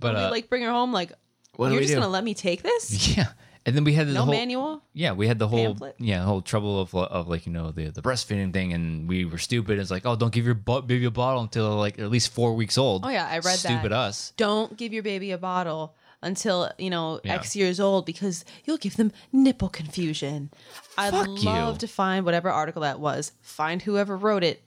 But 0.02 0.16
we 0.16 0.22
uh, 0.22 0.32
like 0.32 0.48
bring 0.50 0.64
her 0.64 0.72
home. 0.72 0.94
Like, 0.94 1.12
what 1.58 1.68
do 1.68 1.74
you're 1.74 1.82
we 1.82 1.86
just 1.86 1.94
do? 1.94 2.00
gonna 2.00 2.10
let 2.12 2.24
me 2.24 2.34
take 2.34 2.62
this? 2.64 3.18
yeah, 3.18 3.28
and 3.66 3.76
then 3.76 3.84
we 3.84 3.92
had 3.92 4.08
the 4.08 4.14
No 4.14 4.24
whole 4.24 4.34
manual. 4.34 4.82
Yeah, 4.94 5.12
we 5.12 5.28
had 5.28 5.40
the 5.40 5.48
whole 5.50 5.74
Pamphlet? 5.76 5.96
yeah 6.00 6.20
the 6.20 6.26
whole 6.26 6.42
trouble 6.42 6.80
of 6.80 6.96
of 6.96 7.28
like 7.28 7.46
you 7.46 7.52
know 7.52 7.72
the 7.72 7.90
the 7.90 8.02
breastfeeding 8.02 8.54
thing, 8.54 8.72
and 8.72 9.10
we 9.10 9.26
were 9.26 9.38
stupid. 9.38 9.78
It's 9.78 9.92
like 9.92 10.06
oh, 10.06 10.16
don't 10.16 10.32
give 10.32 10.46
your 10.46 10.56
baby 10.56 11.04
a 11.04 11.12
bottle 11.12 11.42
until 11.42 11.76
like 11.76 12.00
at 12.00 12.10
least 12.10 12.32
four 12.32 12.54
weeks 12.56 12.78
old. 12.78 13.04
Oh 13.06 13.10
yeah, 13.10 13.28
I 13.28 13.36
read 13.40 13.44
that. 13.44 13.58
Stupid 13.58 13.92
us. 13.92 14.32
Don't 14.38 14.78
give 14.78 14.94
your 14.94 15.04
baby 15.04 15.32
a 15.32 15.38
bottle 15.38 15.96
until 16.22 16.70
you 16.78 16.90
know 16.90 17.20
Yeah. 17.24 17.36
X 17.36 17.56
years 17.56 17.80
old 17.80 18.06
because 18.06 18.44
you'll 18.66 18.78
give 18.78 18.98
them 18.98 19.12
nipple 19.32 19.70
confusion. 19.70 20.50
I'd 20.98 21.12
Fuck 21.12 21.28
love 21.44 21.76
you. 21.76 21.80
to 21.80 21.88
find 21.88 22.26
whatever 22.26 22.50
article 22.50 22.82
that 22.82 23.00
was, 23.00 23.32
find 23.42 23.82
whoever 23.82 24.18
wrote 24.18 24.44
it, 24.44 24.62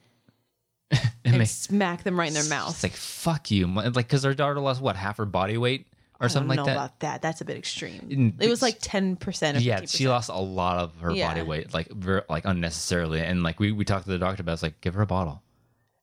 and 1.25 1.37
ma- 1.37 1.43
smack 1.45 2.03
them 2.03 2.19
right 2.19 2.27
in 2.27 2.33
their 2.33 2.43
mouth. 2.45 2.71
It's 2.71 2.83
like 2.83 2.93
fuck 2.93 3.51
you, 3.51 3.67
like 3.67 3.93
because 3.95 4.25
our 4.25 4.33
daughter 4.33 4.59
lost 4.59 4.81
what 4.81 4.95
half 4.95 5.17
her 5.17 5.25
body 5.25 5.57
weight 5.57 5.87
or 6.19 6.25
I 6.25 6.27
something 6.27 6.55
like 6.57 6.65
that. 6.65 6.71
about 6.71 6.99
that. 6.99 7.21
That's 7.21 7.41
a 7.41 7.45
bit 7.45 7.57
extreme. 7.57 8.35
It 8.39 8.49
was 8.49 8.61
like 8.61 8.77
ten 8.79 9.15
percent. 9.15 9.59
yeah, 9.61 9.81
she 9.85 10.07
lost 10.07 10.29
a 10.29 10.37
lot 10.39 10.77
of 10.77 10.95
her 11.01 11.11
Yeah. 11.11 11.29
body 11.29 11.41
weight, 11.41 11.73
like 11.73 11.89
ver- 11.89 12.25
like 12.29 12.45
unnecessarily, 12.45 13.21
and 13.21 13.43
like 13.43 13.59
we 13.59 13.71
we 13.71 13.85
talked 13.85 14.05
to 14.05 14.11
the 14.11 14.19
doctor 14.19 14.41
about, 14.41 14.51
it, 14.51 14.55
it's 14.55 14.63
like 14.63 14.81
give 14.81 14.93
her 14.93 15.01
a 15.01 15.07
bottle, 15.07 15.41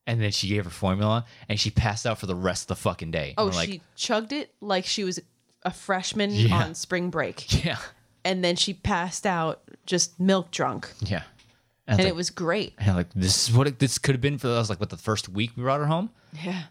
and 0.06 0.20
then 0.20 0.30
she 0.32 0.48
gave 0.48 0.64
her 0.64 0.70
formula, 0.70 1.24
and 1.48 1.58
she 1.60 1.70
passed 1.70 2.06
out 2.06 2.18
for 2.18 2.26
the 2.26 2.34
rest 2.34 2.64
of 2.64 2.68
the 2.68 2.76
fucking 2.76 3.10
day. 3.12 3.34
Oh, 3.38 3.46
like, 3.46 3.68
she 3.68 3.82
chugged 3.96 4.32
it 4.32 4.52
like 4.60 4.84
she 4.86 5.04
was 5.04 5.20
a 5.62 5.70
freshman 5.70 6.30
Yeah. 6.30 6.54
on 6.64 6.74
spring 6.74 7.10
break, 7.10 7.64
yeah, 7.64 7.78
and 8.24 8.42
then 8.44 8.56
she 8.56 8.74
passed 8.74 9.26
out 9.26 9.60
just 9.86 10.18
milk 10.20 10.50
drunk, 10.50 10.90
yeah, 11.00 11.22
and 11.86 12.00
it's 12.00 12.08
it 12.08 12.14
was 12.14 12.30
great. 12.30 12.74
And 12.78 12.96
like 12.96 13.12
this 13.14 13.48
is 13.48 13.54
what 13.54 13.66
it, 13.66 13.78
this 13.78 13.98
could 13.98 14.14
have 14.14 14.20
been 14.22 14.38
for 14.38 14.48
us. 14.48 14.70
Like 14.70 14.80
what 14.80 14.90
the 14.90 14.96
first 14.96 15.28
week 15.28 15.52
we 15.56 15.62
brought 15.62 15.80
her 15.80 15.86
home. 15.86 16.10
Yeah. 16.44 16.62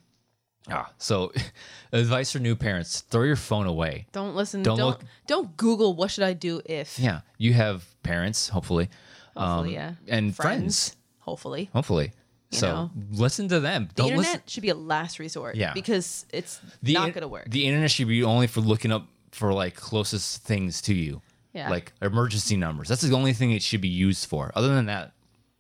Ah, 0.71 0.91
so 0.97 1.31
advice 1.93 2.31
for 2.31 2.39
new 2.39 2.55
parents: 2.55 3.01
throw 3.01 3.23
your 3.23 3.35
phone 3.35 3.65
away. 3.65 4.05
Don't 4.11 4.35
listen. 4.35 4.61
Don't 4.63 4.77
Don't 4.77 4.87
look- 4.89 5.03
don't, 5.27 5.55
Google 5.57 5.93
what 5.93 6.11
should 6.11 6.23
I 6.23 6.33
do 6.33 6.61
if. 6.65 6.99
Yeah, 6.99 7.21
you 7.37 7.53
have 7.53 7.85
parents, 8.03 8.49
hopefully, 8.49 8.89
Hopefully, 9.35 9.77
um, 9.77 9.95
yeah. 10.07 10.15
and 10.15 10.35
friends, 10.35 10.95
Hopefully. 11.19 11.69
hopefully. 11.73 12.11
So 12.51 12.67
know. 12.67 12.91
listen 13.11 13.47
to 13.49 13.59
them. 13.59 13.87
The 13.89 13.93
Don't 14.03 14.07
internet 14.11 14.25
listen. 14.33 14.41
should 14.47 14.61
be 14.63 14.69
a 14.69 14.75
last 14.75 15.19
resort. 15.19 15.55
Yeah. 15.55 15.73
Because 15.73 16.25
it's 16.33 16.59
The 16.81 16.93
not 16.93 17.07
in- 17.09 17.13
going 17.13 17.21
to 17.21 17.27
work. 17.27 17.49
The 17.49 17.65
internet 17.67 17.91
should 17.91 18.07
be 18.07 18.23
only 18.23 18.47
for 18.47 18.61
looking 18.61 18.91
up 18.91 19.07
for 19.31 19.53
like 19.53 19.75
closest 19.75 20.43
things 20.43 20.81
to 20.83 20.93
you. 20.93 21.21
Yeah. 21.53 21.69
Like 21.69 21.91
emergency 22.01 22.57
numbers. 22.57 22.87
That's 22.87 23.01
the 23.01 23.15
only 23.15 23.33
thing 23.33 23.51
it 23.51 23.61
should 23.63 23.81
be 23.81 23.87
used 23.87 24.27
for. 24.27 24.51
Other 24.55 24.69
than 24.73 24.85
that, 24.87 25.13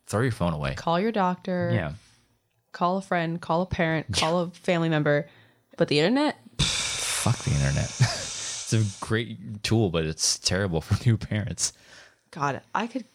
throw 0.07 0.21
your 0.21 0.31
phone 0.31 0.53
away. 0.53 0.75
call 0.75 0.99
your 0.99 1.11
doctor. 1.11 1.71
Yeah. 1.73 1.93
Call 2.71 2.97
a 2.97 3.01
friend. 3.01 3.41
Call 3.41 3.63
a 3.63 3.65
parent. 3.65 4.07
Call 4.11 4.39
a 4.41 4.49
family 4.51 4.89
member. 4.89 5.27
But 5.77 5.87
the 5.87 5.99
internet, 5.99 6.37
Fuck 6.59 7.37
the 7.39 7.51
internet. 7.51 7.85
it's 7.99 8.73
a 8.73 8.83
great 9.05 9.61
tool, 9.63 9.89
but 9.89 10.05
it's 10.05 10.39
terrible 10.39 10.79
for 10.79 10.95
new 11.07 11.17
parents. 11.17 11.73
God, 12.31 12.61
I 12.73 12.87
could. 12.87 13.05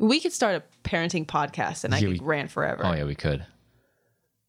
We 0.00 0.18
could 0.18 0.32
start 0.32 0.56
a 0.56 0.88
parenting 0.88 1.26
podcast, 1.26 1.84
and 1.84 1.94
I 1.94 1.98
Yeah, 1.98 2.08
could 2.08 2.20
we- 2.22 2.26
rant 2.26 2.50
forever. 2.50 2.84
Oh 2.84 2.92
yeah, 2.92 3.04
we 3.04 3.14
could. 3.14 3.44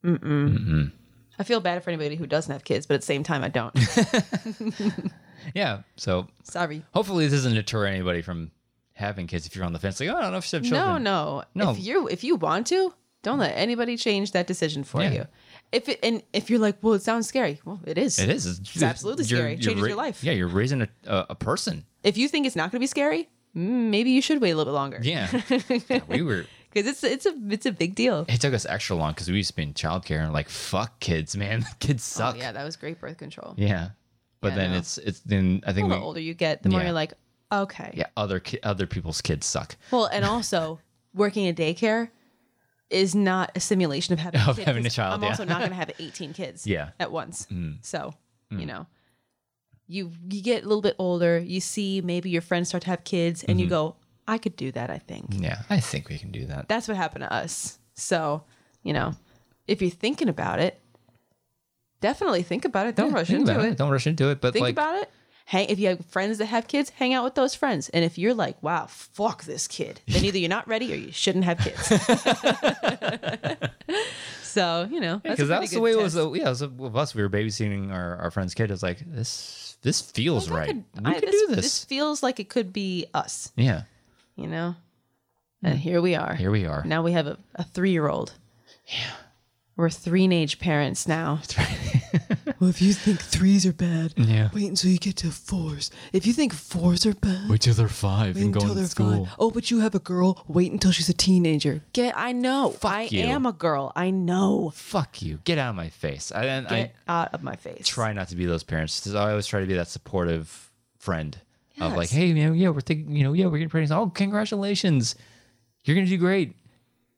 I 0.04 1.44
feel 1.44 1.60
bad 1.60 1.84
for 1.84 1.90
anybody 1.90 2.16
who 2.16 2.26
doesn't 2.28 2.52
have 2.52 2.64
kids, 2.64 2.86
but 2.86 2.96
at 2.96 3.02
the 3.02 3.06
same 3.06 3.24
time, 3.24 3.44
I 3.44 3.50
don't. 3.50 3.76
Yeah. 5.56 5.82
So 5.98 6.28
Sorry. 6.44 6.84
hopefully 6.94 7.26
this 7.26 7.34
doesn't 7.40 7.56
deter 7.56 7.88
anybody 7.88 8.22
from 8.22 8.52
having 8.94 9.26
kids 9.26 9.48
if 9.48 9.56
you're 9.56 9.66
on 9.66 9.74
the 9.74 9.80
fence. 9.80 10.00
Like, 10.00 10.10
oh, 10.10 10.16
I 10.16 10.22
don't 10.22 10.32
know 10.34 10.38
if 10.38 10.46
should 10.46 10.64
have 10.64 10.72
children. 10.72 11.02
no, 11.02 11.44
No. 11.56 11.66
no. 11.66 11.72
If 11.72 11.84
you 11.84 12.08
if 12.08 12.24
you 12.24 12.36
want 12.36 12.68
to, 12.68 12.94
don't 13.24 13.40
let 13.40 13.54
anybody 13.58 13.98
change 13.98 14.34
that 14.34 14.46
decision 14.46 14.84
for 14.84 15.02
Yeah. 15.02 15.12
you. 15.12 15.28
If 15.72 15.90
it 15.90 16.00
and 16.04 16.22
if 16.32 16.52
you're 16.52 16.60
like, 16.60 16.78
well, 16.84 16.94
it 16.94 17.02
sounds 17.02 17.28
scary. 17.28 17.60
Well, 17.66 17.80
it 17.88 17.98
is. 17.98 18.20
It 18.20 18.30
is. 18.30 18.46
It's, 18.46 18.84
absolutely 18.84 19.24
scary. 19.24 19.54
It 19.56 19.62
changes 19.62 19.84
your 19.88 19.96
life. 19.98 20.24
Yeah, 20.24 20.34
you're 20.34 20.48
raising 20.48 20.84
a, 20.84 20.90
a, 21.08 21.26
a 21.32 21.36
person. 21.36 21.86
If 22.04 22.20
you 22.20 22.28
think 22.28 22.46
it's 22.46 22.56
not 22.56 22.66
going 22.72 22.78
to 22.78 22.84
be 22.84 22.88
scary, 22.88 23.28
maybe 23.54 24.12
you 24.12 24.22
should 24.22 24.42
wait 24.42 24.52
a 24.52 24.56
little 24.56 24.72
bit 24.72 24.76
longer. 24.76 25.00
Yeah. 25.02 25.28
Yeah, 25.90 26.00
we 26.08 26.22
were. 26.22 26.46
because 26.74 26.88
it's 26.90 27.04
it's 27.04 27.26
a 27.26 27.34
it's 27.50 27.66
a 27.66 27.72
big 27.72 27.96
deal. 27.96 28.26
It 28.30 28.40
took 28.42 28.54
us 28.54 28.66
extra 28.66 28.96
long 28.96 29.12
because 29.14 29.30
we 29.30 29.38
used 29.38 29.50
to 29.52 29.56
be 29.56 29.64
in 29.64 29.74
childcare 29.74 30.24
and 30.24 30.34
like 30.34 30.50
fuck 30.50 31.00
kids, 31.00 31.36
man. 31.36 31.66
Kids 31.80 32.04
Oh, 32.16 32.20
suck. 32.32 32.38
yeah, 32.38 32.52
that 32.52 32.64
was 32.64 32.76
great 32.76 33.00
birth 33.00 33.18
control. 33.18 33.54
Yeah. 33.58 33.90
But 34.42 34.50
Yeah, 34.54 34.56
then 34.58 34.72
know. 34.72 34.78
it's 34.78 34.98
it's 34.98 35.20
then 35.22 35.62
I 35.68 35.74
think 35.74 35.90
The 35.90 35.96
we 35.96 36.02
older 36.02 36.20
you 36.20 36.34
get, 36.34 36.64
the 36.64 36.70
more 36.70 36.80
Yeah. 36.80 36.88
you're 36.88 36.94
like, 36.94 37.14
okay. 37.52 37.92
yeah 37.94 38.08
other 38.18 38.40
ki- 38.40 38.60
other 38.64 38.88
people's 38.88 39.22
kids 39.22 39.46
suck. 39.46 39.76
Well, 39.92 40.06
and 40.06 40.24
also 40.34 40.80
working 41.14 41.46
in 41.46 41.56
daycare 41.56 42.10
is 42.90 43.16
not 43.16 43.52
a 43.56 43.60
simulation 43.60 44.14
of 44.14 44.20
having 44.20 44.42
a 44.42 44.54
kid, 44.54 44.66
having 44.66 44.86
a 44.86 44.90
child, 44.90 45.14
I'm 45.16 45.24
yeah. 45.24 45.30
also 45.30 45.46
not 45.46 45.60
going 45.60 45.70
to 45.72 45.76
have 45.78 45.92
18 46.00 46.34
kids. 46.34 46.68
Yeah. 46.68 46.86
Mm. 46.88 46.94
At 47.00 47.12
once. 47.12 47.48
So 47.82 48.14
you 48.50 48.66
know, 48.66 48.86
you 49.92 50.12
you 50.30 50.42
get 50.42 50.64
a 50.64 50.68
little 50.68 50.82
bit 50.82 50.96
older. 50.98 51.38
You 51.40 51.60
see 51.60 52.02
maybe 52.02 52.30
your 52.30 52.42
friends 52.42 52.70
start 52.70 52.84
to 52.84 52.90
have 52.90 53.04
kids, 53.04 53.44
and 53.44 53.60
you 53.60 53.66
Mm-hmm. 53.66 53.70
go, 53.76 53.96
I 54.28 54.38
could 54.38 54.56
do 54.56 54.72
that. 54.72 54.90
I 54.90 54.98
think 55.00 55.26
Yeah, 55.38 55.62
I 55.70 55.80
think 55.80 56.10
we 56.10 56.18
can 56.18 56.32
do 56.32 56.46
that. 56.48 56.68
that's 56.70 56.88
what 56.88 56.96
happened 56.98 57.24
to 57.24 57.34
us. 57.34 57.78
So 57.96 58.44
you 58.84 58.94
know, 58.94 59.14
if 59.68 59.82
you're 59.82 59.92
thinking 59.92 60.30
about 60.30 60.60
it, 60.60 60.80
definitely 62.00 62.44
think 62.44 62.66
about 62.66 62.88
it. 62.88 62.96
Don't 62.96 63.10
Yeah, 63.12 63.16
rush 63.18 63.30
into 63.30 63.52
about 63.52 63.66
it. 63.66 63.78
Don't 63.78 63.92
rush 63.92 64.08
into 64.08 64.30
it. 64.30 64.42
But 64.42 64.54
Think 64.54 64.64
like, 64.64 64.74
about 64.74 64.96
it. 65.02 65.10
Hang 65.46 65.68
if 65.70 65.80
you 65.80 65.88
have 65.90 66.06
friends 66.06 66.38
that 66.38 66.46
have 66.46 66.68
kids, 66.68 66.92
hang 66.92 67.14
out 67.14 67.24
with 67.26 67.36
those 67.36 67.54
friends. 67.56 67.90
And 67.90 68.06
if 68.06 68.18
you're 68.18 68.34
like, 68.34 68.62
wow, 68.64 68.86
fuck 68.88 69.44
this 69.44 69.68
kid, 69.68 70.00
then 70.08 70.24
either 70.24 70.38
you're 70.38 70.48
not 70.50 70.66
ready 70.68 70.94
or 70.94 70.96
you 70.96 71.12
shouldn't 71.12 71.44
have 71.44 71.58
kids. 71.60 71.82
so, 74.44 74.88
you 74.90 75.00
know, 75.00 75.22
that's 75.24 75.26
a 75.26 75.30
because 75.44 75.48
that's 75.50 75.72
the 75.72 75.82
way 75.82 75.92
it 75.92 75.98
was. 75.98 76.16
uh, 76.16 76.32
Yeah, 76.32 76.46
it 76.46 76.50
was 76.50 76.64
uh, 76.64 76.70
with 76.70 76.96
us. 76.96 77.14
We 77.16 77.22
were 77.24 77.30
babysitting 77.30 77.92
our, 77.92 78.16
our 78.18 78.32
friend's 78.32 78.54
kid. 78.54 78.66
It 78.66 78.72
was 78.74 78.84
like 78.84 79.00
this. 79.06 79.71
This 79.82 80.00
feels 80.02 80.50
right. 80.50 80.68
could- 80.68 80.84
we 81.04 81.12
I- 81.12 81.20
could 81.20 81.32
do 81.32 81.48
this. 81.50 81.56
This 81.58 81.84
feels 81.86 82.22
like 82.24 82.40
it 82.40 82.50
could 82.50 82.72
be 82.72 83.08
us, 83.14 83.52
Yeah. 83.56 83.84
you 84.36 84.48
know? 84.48 84.76
And 85.64 85.78
here 85.78 86.02
we 86.02 86.16
are. 86.16 86.34
Here 86.36 86.52
we 86.52 86.66
are. 86.66 86.84
Now 86.86 87.04
we 87.04 87.12
have 87.14 87.28
a, 87.28 87.38
a 87.56 87.64
three 87.64 87.92
year 87.92 88.08
old. 88.08 88.34
Yeah. 88.88 89.12
We're 89.76 89.90
three-age 89.90 90.60
parents 90.60 91.08
now. 91.08 91.42
Well, 92.62 92.70
if 92.70 92.80
you 92.80 92.94
think 92.94 93.20
threes 93.20 93.66
are 93.66 93.74
bad, 93.74 94.14
Yeah. 94.16 94.50
wait 94.54 94.70
until 94.70 94.92
you 94.92 95.00
get 95.00 95.16
to 95.18 95.32
fours. 95.32 95.90
If 96.14 96.28
you 96.28 96.32
think 96.34 96.54
fours 96.54 97.08
are 97.08 97.16
bad, 97.16 97.50
Wait 97.50 97.62
till 97.62 97.74
they're 97.74 97.88
five 97.88 98.36
wait 98.36 98.46
until 98.46 98.76
they're 98.76 98.86
fine. 98.86 99.28
Oh, 99.40 99.50
but 99.50 99.72
you 99.72 99.80
have 99.80 99.96
a 99.96 100.00
girl. 100.00 100.46
Wait 100.48 100.72
until 100.72 100.92
she's 100.92 101.10
a 101.10 101.14
teenager. 101.14 101.82
Get 101.94 102.14
I 102.16 102.34
know. 102.34 102.76
I 102.84 103.06
you. 103.12 103.22
am 103.24 103.48
a 103.48 103.52
girl. 103.52 103.92
I 103.96 104.12
know. 104.12 104.72
Fuck 104.76 105.24
you. 105.24 105.40
Get 105.44 105.58
out 105.58 105.72
of 105.72 105.76
my 105.76 105.90
face. 105.90 106.32
I, 106.32 106.46
and 106.46 106.68
I 106.68 106.70
Get 106.84 106.96
out 107.08 107.34
of 107.34 107.42
my 107.42 107.56
face. 107.56 107.88
try 107.88 108.14
not 108.14 108.28
to 108.28 108.36
be 108.36 108.46
those 108.46 108.62
parents. 108.62 109.08
I 109.12 109.32
always 109.32 109.48
try 109.48 109.60
to 109.62 109.66
be 109.66 109.74
that 109.74 109.88
supportive 109.88 110.70
friend 111.00 111.36
of 111.80 111.94
like, 111.96 112.12
hey, 112.12 112.32
man, 112.32 112.54
yeah, 112.54 112.70
we're 112.70 112.82
thinking, 112.82 113.16
you 113.16 113.24
know, 113.24 113.34
yeah, 113.34 113.48
we're 113.48 113.58
getting 113.58 113.70
pregnant. 113.70 113.92
Oh, 113.92 114.12
congratulations. 114.12 115.16
You're 115.84 115.96
going 115.96 116.06
to 116.06 116.12
do 116.12 116.18
great. 116.20 116.56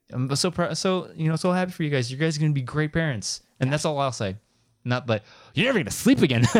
I'm 0.09 0.33
so 0.37 0.51
proud. 0.51 0.77
So, 0.77 1.09
you 1.17 1.27
know, 1.27 1.35
so 1.35 1.51
happy 1.51 1.71
for 1.73 1.83
you 1.83 1.89
guys. 1.89 2.09
You 2.09 2.17
guys 2.17 2.37
are 2.37 2.39
going 2.39 2.51
to 2.53 2.55
be 2.55 2.61
great 2.61 2.93
parents. 2.93 3.41
And 3.59 3.73
that's 3.73 3.83
all 3.83 3.99
I'll 3.99 4.13
say. 4.13 4.37
Not 4.85 5.07
like, 5.07 5.23
you're 5.53 5.65
never 5.67 5.83
to 5.83 5.91
sleep 5.91 6.21
again. 6.21 6.43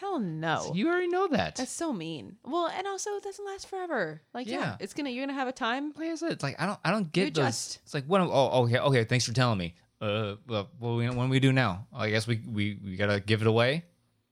Hell 0.00 0.18
no. 0.18 0.72
you 0.74 0.88
already 0.88 1.06
know 1.08 1.28
that. 1.28 1.56
That's 1.56 1.70
so 1.70 1.92
mean. 1.92 2.36
Well, 2.44 2.66
and 2.66 2.86
also 2.86 3.10
it 3.16 3.22
doesn't 3.22 3.44
last 3.44 3.68
forever. 3.68 4.20
Like, 4.32 4.46
yeah, 4.48 4.58
Yeah. 4.58 4.76
it's 4.80 4.92
gonna 4.94 5.10
you're 5.10 5.24
gonna 5.26 5.38
have 5.38 5.46
a 5.48 5.52
time. 5.52 5.92
like 5.96 6.10
I 6.10 6.14
said, 6.16 6.32
it's 6.32 6.42
like 6.42 6.60
I 6.60 6.66
don't 6.66 6.78
I 6.84 6.90
don't 6.90 7.12
get 7.12 7.24
You 7.26 7.30
those. 7.30 7.44
adjust. 7.44 7.78
It's 7.84 7.94
like 7.94 8.04
what? 8.06 8.20
am- 8.20 8.30
Oh, 8.32 8.64
okay, 8.64 8.78
okay. 8.78 9.04
Thanks 9.04 9.24
for 9.24 9.32
telling 9.32 9.58
me. 9.58 9.74
Uh, 10.00 10.34
well, 10.48 10.68
well, 10.80 10.96
we- 10.96 11.08
what 11.08 11.24
do 11.24 11.30
we 11.30 11.38
do 11.40 11.52
now? 11.52 11.86
I 11.94 12.10
guess 12.10 12.26
we 12.26 12.40
we 12.46 12.78
we 12.84 12.96
gotta 12.96 13.20
give 13.20 13.40
it 13.40 13.46
away. 13.46 13.84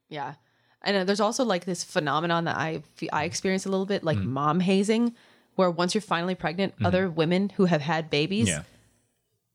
Yeah, 0.09 0.35
and 0.83 0.97
uh, 0.97 1.05
there's 1.05 1.21
also 1.21 1.45
like 1.45 1.65
this 1.65 1.85
phenomenon 1.85 2.45
that 2.45 2.57
I 2.57 2.83
fe- 2.97 3.09
I 3.13 3.25
experience 3.25 3.67
a 3.67 3.71
little 3.71 3.87
bit, 3.87 4.03
like 4.03 4.19
mom 4.19 4.59
hazing, 4.61 5.15
where 5.55 5.71
once 5.71 5.95
you're 5.95 6.03
finally 6.03 6.35
pregnant, 6.35 6.75
other 6.85 7.09
women 7.09 7.51
who 7.51 7.67
have 7.67 7.81
had 7.83 8.11
babies 8.11 8.51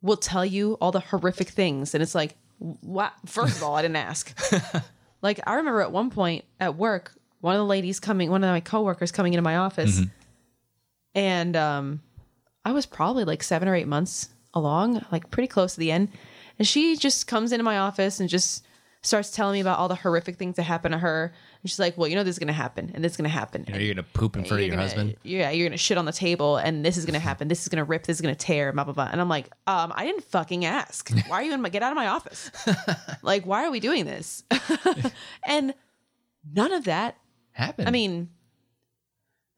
will 0.01 0.17
tell 0.17 0.45
you 0.45 0.73
all 0.79 0.91
the 0.91 0.99
horrific 1.01 1.49
things, 1.49 1.93
and 1.93 2.01
it's 2.01 2.15
like, 2.15 2.35
what? 2.59 3.13
First 3.25 3.57
of 3.57 3.63
all, 3.63 3.75
I 3.75 3.81
didn't 3.81 3.97
ask. 3.97 4.37
like 5.21 5.39
I 5.45 5.55
remember 5.55 5.81
at 5.81 5.91
one 5.91 6.09
point 6.09 6.45
at 6.59 6.75
work, 6.75 7.13
one 7.41 7.55
of 7.55 7.59
the 7.59 7.65
ladies 7.65 7.99
coming, 7.99 8.29
one 8.29 8.43
of 8.43 8.49
my 8.49 8.59
coworkers 8.59 9.11
coming 9.11 9.33
into 9.33 9.41
my 9.41 9.57
office, 9.57 10.01
and 11.15 11.55
um, 11.55 12.01
I 12.65 12.71
was 12.71 12.85
probably 12.85 13.23
like 13.23 13.43
seven 13.43 13.67
or 13.67 13.75
eight 13.75 13.87
months 13.87 14.29
along, 14.53 15.05
like 15.11 15.31
pretty 15.31 15.47
close 15.47 15.73
to 15.75 15.79
the 15.79 15.91
end, 15.91 16.09
and 16.59 16.67
she 16.67 16.95
just 16.95 17.27
comes 17.27 17.51
into 17.51 17.63
my 17.63 17.77
office 17.77 18.19
and 18.19 18.29
just 18.29 18.65
starts 19.03 19.31
telling 19.31 19.53
me 19.53 19.59
about 19.61 19.79
all 19.79 19.87
the 19.87 19.95
horrific 19.95 20.37
things 20.37 20.55
that 20.57 20.63
happened 20.63 20.91
to 20.93 20.97
her. 20.99 21.33
And 21.61 21.69
she's 21.69 21.79
like, 21.79 21.97
"Well, 21.97 22.07
you 22.07 22.15
know 22.15 22.23
this 22.23 22.35
is 22.35 22.39
gonna 22.39 22.51
happen, 22.53 22.91
and 22.93 23.03
this 23.03 23.13
is 23.13 23.17
gonna 23.17 23.29
happen. 23.29 23.63
You 23.67 23.73
know, 23.73 23.79
you're 23.79 23.93
gonna 23.95 24.07
poop 24.13 24.35
in 24.35 24.43
front 24.43 24.61
of 24.61 24.67
your 24.67 24.75
gonna- 24.75 24.81
husband. 24.87 25.15
Yeah, 25.23 25.49
you're 25.51 25.67
gonna 25.67 25.77
shit 25.77 25.97
on 25.97 26.05
the 26.05 26.11
table, 26.11 26.57
and 26.57 26.83
this 26.83 26.97
is 26.97 27.05
gonna 27.05 27.19
happen. 27.19 27.47
This 27.47 27.61
is 27.61 27.69
gonna 27.69 27.83
rip. 27.83 28.05
This 28.05 28.17
is 28.17 28.21
gonna 28.21 28.35
tear. 28.35 28.71
Blah 28.73 28.83
blah 28.83 28.93
blah. 28.93 29.09
And 29.11 29.21
I'm 29.21 29.29
like, 29.29 29.47
um, 29.67 29.91
I 29.95 30.05
didn't 30.05 30.23
fucking 30.25 30.65
ask. 30.65 31.09
Why 31.27 31.37
are 31.37 31.43
you 31.43 31.53
in 31.53 31.61
my? 31.61 31.69
Get 31.69 31.83
out 31.83 31.91
of 31.91 31.95
my 31.95 32.07
office. 32.07 32.51
like, 33.21 33.45
why 33.45 33.65
are 33.65 33.71
we 33.71 33.79
doing 33.79 34.05
this? 34.05 34.43
and 35.47 35.73
none 36.53 36.71
of 36.73 36.85
that. 36.85 37.17
happened. 37.51 37.87
I 37.87 37.91
mean, 37.91 38.29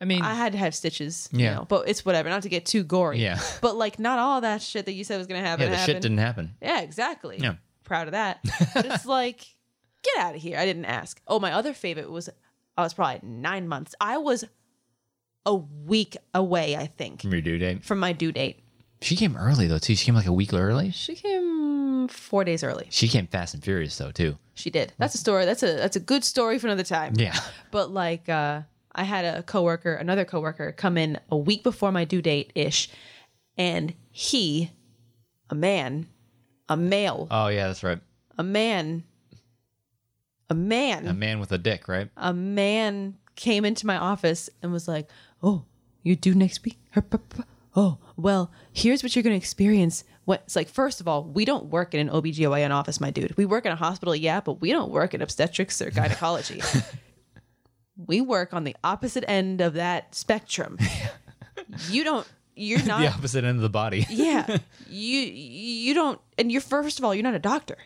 I 0.01 0.05
mean, 0.05 0.21
I 0.21 0.33
had 0.33 0.53
to 0.53 0.57
have 0.57 0.73
stitches. 0.73 1.27
You 1.33 1.39
Yeah. 1.45 1.55
know, 1.55 1.65
but 1.65 1.89
it's 1.89 2.05
whatever. 2.05 2.29
Not 2.29 2.43
to 2.43 2.49
get 2.49 2.65
too 2.65 2.83
gory. 2.83 3.19
Yeah. 3.21 3.39
But 3.61 3.75
like, 3.75 3.99
not 3.99 4.19
all 4.19 4.41
that 4.41 4.61
shit 4.61 4.85
that 4.85 4.93
you 4.93 5.03
said 5.03 5.17
was 5.17 5.27
gonna 5.27 5.41
happen. 5.41 5.63
yeah, 5.65 5.69
the 5.71 5.75
happened. 5.77 5.95
shit 5.95 6.01
didn't 6.01 6.17
happen. 6.19 6.55
Yeah, 6.61 6.81
exactly. 6.81 7.37
Yeah. 7.39 7.55
Proud 7.89 8.07
of 8.07 8.11
that. 8.13 8.39
but 8.73 8.85
it's 8.85 9.05
like, 9.17 9.39
get 10.03 10.17
out 10.19 10.35
of 10.35 10.41
here. 10.41 10.57
I 10.57 10.65
didn't 10.65 10.85
ask. 10.85 11.19
Oh, 11.27 11.39
my 11.39 11.51
other 11.51 11.73
favorite 11.73 12.09
was 12.09 12.29
I 12.77 12.83
was 12.83 12.93
probably 12.93 13.19
nine 13.27 13.67
months. 13.67 13.95
I 13.99 14.17
was 14.19 14.45
a 15.45 15.55
week 15.55 16.15
away, 16.33 16.75
I 16.77 16.85
think, 16.85 17.21
From 17.23 17.31
your 17.31 17.41
due 17.41 17.57
date. 17.57 17.83
from 17.83 17.99
my 17.99 18.13
due 18.13 18.31
date. 18.31 18.61
She 19.01 19.15
came 19.15 19.35
early 19.35 19.67
though 19.67 19.79
too. 19.79 19.95
She 19.95 20.05
came 20.05 20.15
like 20.15 20.27
a 20.27 20.31
week 20.33 20.53
early. 20.53 20.91
She 20.91 21.15
came 21.15 22.07
four 22.09 22.43
days 22.43 22.63
early. 22.63 22.87
She 22.91 23.07
came 23.07 23.27
fast 23.27 23.53
and 23.53 23.63
furious 23.63 23.97
though 23.97 24.11
too. 24.11 24.37
She 24.53 24.69
did. 24.69 24.93
That's 24.97 25.15
a 25.15 25.17
story. 25.17 25.45
That's 25.45 25.63
a 25.63 25.73
that's 25.73 25.95
a 25.95 25.99
good 26.01 26.23
story 26.23 26.59
for 26.59 26.67
another 26.67 26.83
time. 26.83 27.13
Yeah. 27.15 27.37
But 27.71 27.91
like 27.91 28.29
uh 28.29 28.61
I 28.93 29.03
had 29.03 29.23
a 29.25 29.41
coworker, 29.43 29.93
another 29.95 30.25
coworker 30.25 30.73
come 30.73 30.97
in 30.97 31.19
a 31.31 31.37
week 31.37 31.63
before 31.63 31.91
my 31.91 32.03
due 32.05 32.21
date 32.21 32.51
ish, 32.55 32.89
and 33.57 33.93
he, 34.11 34.71
a 35.49 35.55
man, 35.55 36.07
a 36.69 36.77
male, 36.77 37.27
Oh 37.31 37.47
yeah, 37.47 37.67
that's 37.67 37.83
right. 37.83 37.99
a 38.37 38.43
man, 38.43 39.03
a 40.49 40.55
man, 40.55 41.07
A 41.07 41.13
man 41.13 41.39
with 41.39 41.51
a 41.51 41.57
dick, 41.57 41.87
right? 41.87 42.09
a 42.15 42.33
man 42.33 43.17
came 43.35 43.65
into 43.65 43.85
my 43.87 43.97
office 43.97 44.49
and 44.61 44.71
was 44.71 44.87
like, 44.87 45.09
"Oh, 45.43 45.65
you're 46.03 46.15
due 46.15 46.33
next 46.35 46.63
week? 46.65 46.79
Oh, 47.75 47.97
well, 48.17 48.51
here's 48.73 49.03
what 49.03 49.15
you're 49.15 49.23
going 49.23 49.33
to 49.33 49.37
experience." 49.37 50.03
What 50.25 50.41
it's 50.45 50.55
like, 50.55 50.67
first 50.69 51.01
of 51.01 51.07
all, 51.07 51.23
we 51.23 51.43
don't 51.45 51.65
work 51.67 51.93
in 51.95 51.99
an 52.07 52.13
OBGYN 52.13 52.69
office, 52.71 52.99
my 53.01 53.09
dude. 53.11 53.35
We 53.37 53.45
work 53.45 53.65
in 53.65 53.71
a 53.71 53.75
hospital, 53.75 54.15
yeah, 54.15 54.41
but 54.41 54.61
we 54.61 54.71
don't 54.71 54.91
work 54.91 55.13
in 55.15 55.21
obstetrics 55.23 55.81
or 55.81 55.89
gynecology. 55.89 56.61
we 58.07 58.21
work 58.21 58.53
on 58.53 58.63
the 58.63 58.75
opposite 58.83 59.23
end 59.27 59.61
of 59.61 59.73
that 59.73 60.13
spectrum. 60.15 60.77
you 61.89 62.03
don't 62.03 62.27
you're 62.59 62.83
not 62.85 63.01
the 63.01 63.07
opposite 63.07 63.43
end 63.43 63.57
of 63.57 63.61
the 63.61 63.69
body. 63.69 64.05
yeah. 64.09 64.57
You 64.91 65.19
you 65.19 65.93
don't 65.93 66.19
and 66.39 66.51
you're 66.51 66.61
first 66.61 66.97
of 66.97 67.05
all, 67.05 67.13
you're 67.13 67.23
not 67.23 67.35
a 67.35 67.39
doctor. 67.39 67.77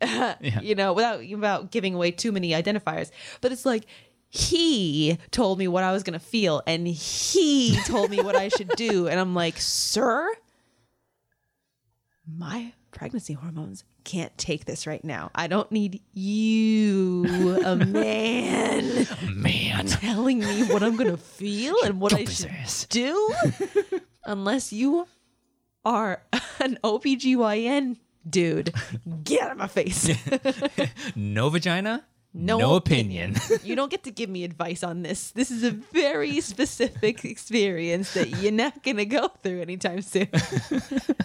yeah. 0.00 0.36
you 0.60 0.76
know, 0.76 0.92
without 0.92 1.18
without 1.18 1.70
giving 1.72 1.94
away 1.94 2.12
too 2.12 2.30
many 2.30 2.50
identifiers. 2.50 3.10
But 3.40 3.50
it's 3.50 3.66
like 3.66 3.84
he 4.28 5.18
told 5.32 5.58
me 5.58 5.66
what 5.66 5.82
I 5.82 5.90
was 5.90 6.04
gonna 6.04 6.20
feel, 6.20 6.62
and 6.68 6.86
he 6.86 7.76
told 7.84 8.10
me 8.10 8.20
what 8.22 8.36
I 8.36 8.48
should 8.48 8.68
do, 8.76 9.08
and 9.08 9.18
I'm 9.18 9.34
like, 9.34 9.58
sir, 9.58 10.32
my 12.26 12.72
pregnancy 12.92 13.32
hormones 13.32 13.84
can't 14.04 14.36
take 14.38 14.64
this 14.66 14.86
right 14.86 15.02
now. 15.04 15.30
I 15.34 15.46
don't 15.46 15.70
need 15.72 16.00
you, 16.12 17.60
a 17.64 17.76
man, 17.86 19.06
Man. 19.34 19.86
telling 19.86 20.38
me 20.40 20.64
what 20.64 20.82
I'm 20.82 20.96
gonna 20.96 21.16
feel 21.16 21.74
and 21.84 22.00
what 22.00 22.12
I 22.12 22.24
should 22.24 22.50
ass. 22.50 22.86
do, 22.90 23.34
unless 24.24 24.72
you 24.72 25.06
are 25.84 26.22
an 26.60 26.78
OBGYN 26.84 27.96
dude. 28.28 28.72
Get 29.24 29.42
out 29.42 29.50
of 29.52 29.56
my 29.58 29.66
face. 29.66 30.08
No 31.16 31.48
vagina, 31.48 32.04
No 32.34 32.58
no, 32.58 32.74
opinion. 32.76 33.36
you 33.62 33.76
don't 33.76 33.90
get 33.90 34.04
to 34.04 34.10
give 34.10 34.30
me 34.30 34.44
advice 34.44 34.82
on 34.82 35.02
this. 35.02 35.32
This 35.32 35.50
is 35.50 35.64
a 35.64 35.70
very 35.70 36.40
specific 36.40 37.24
experience 37.24 38.14
that 38.14 38.30
you're 38.40 38.52
not 38.52 38.82
going 38.82 38.96
to 38.96 39.04
go 39.04 39.28
through 39.28 39.60
anytime 39.60 40.00
soon. 40.00 40.28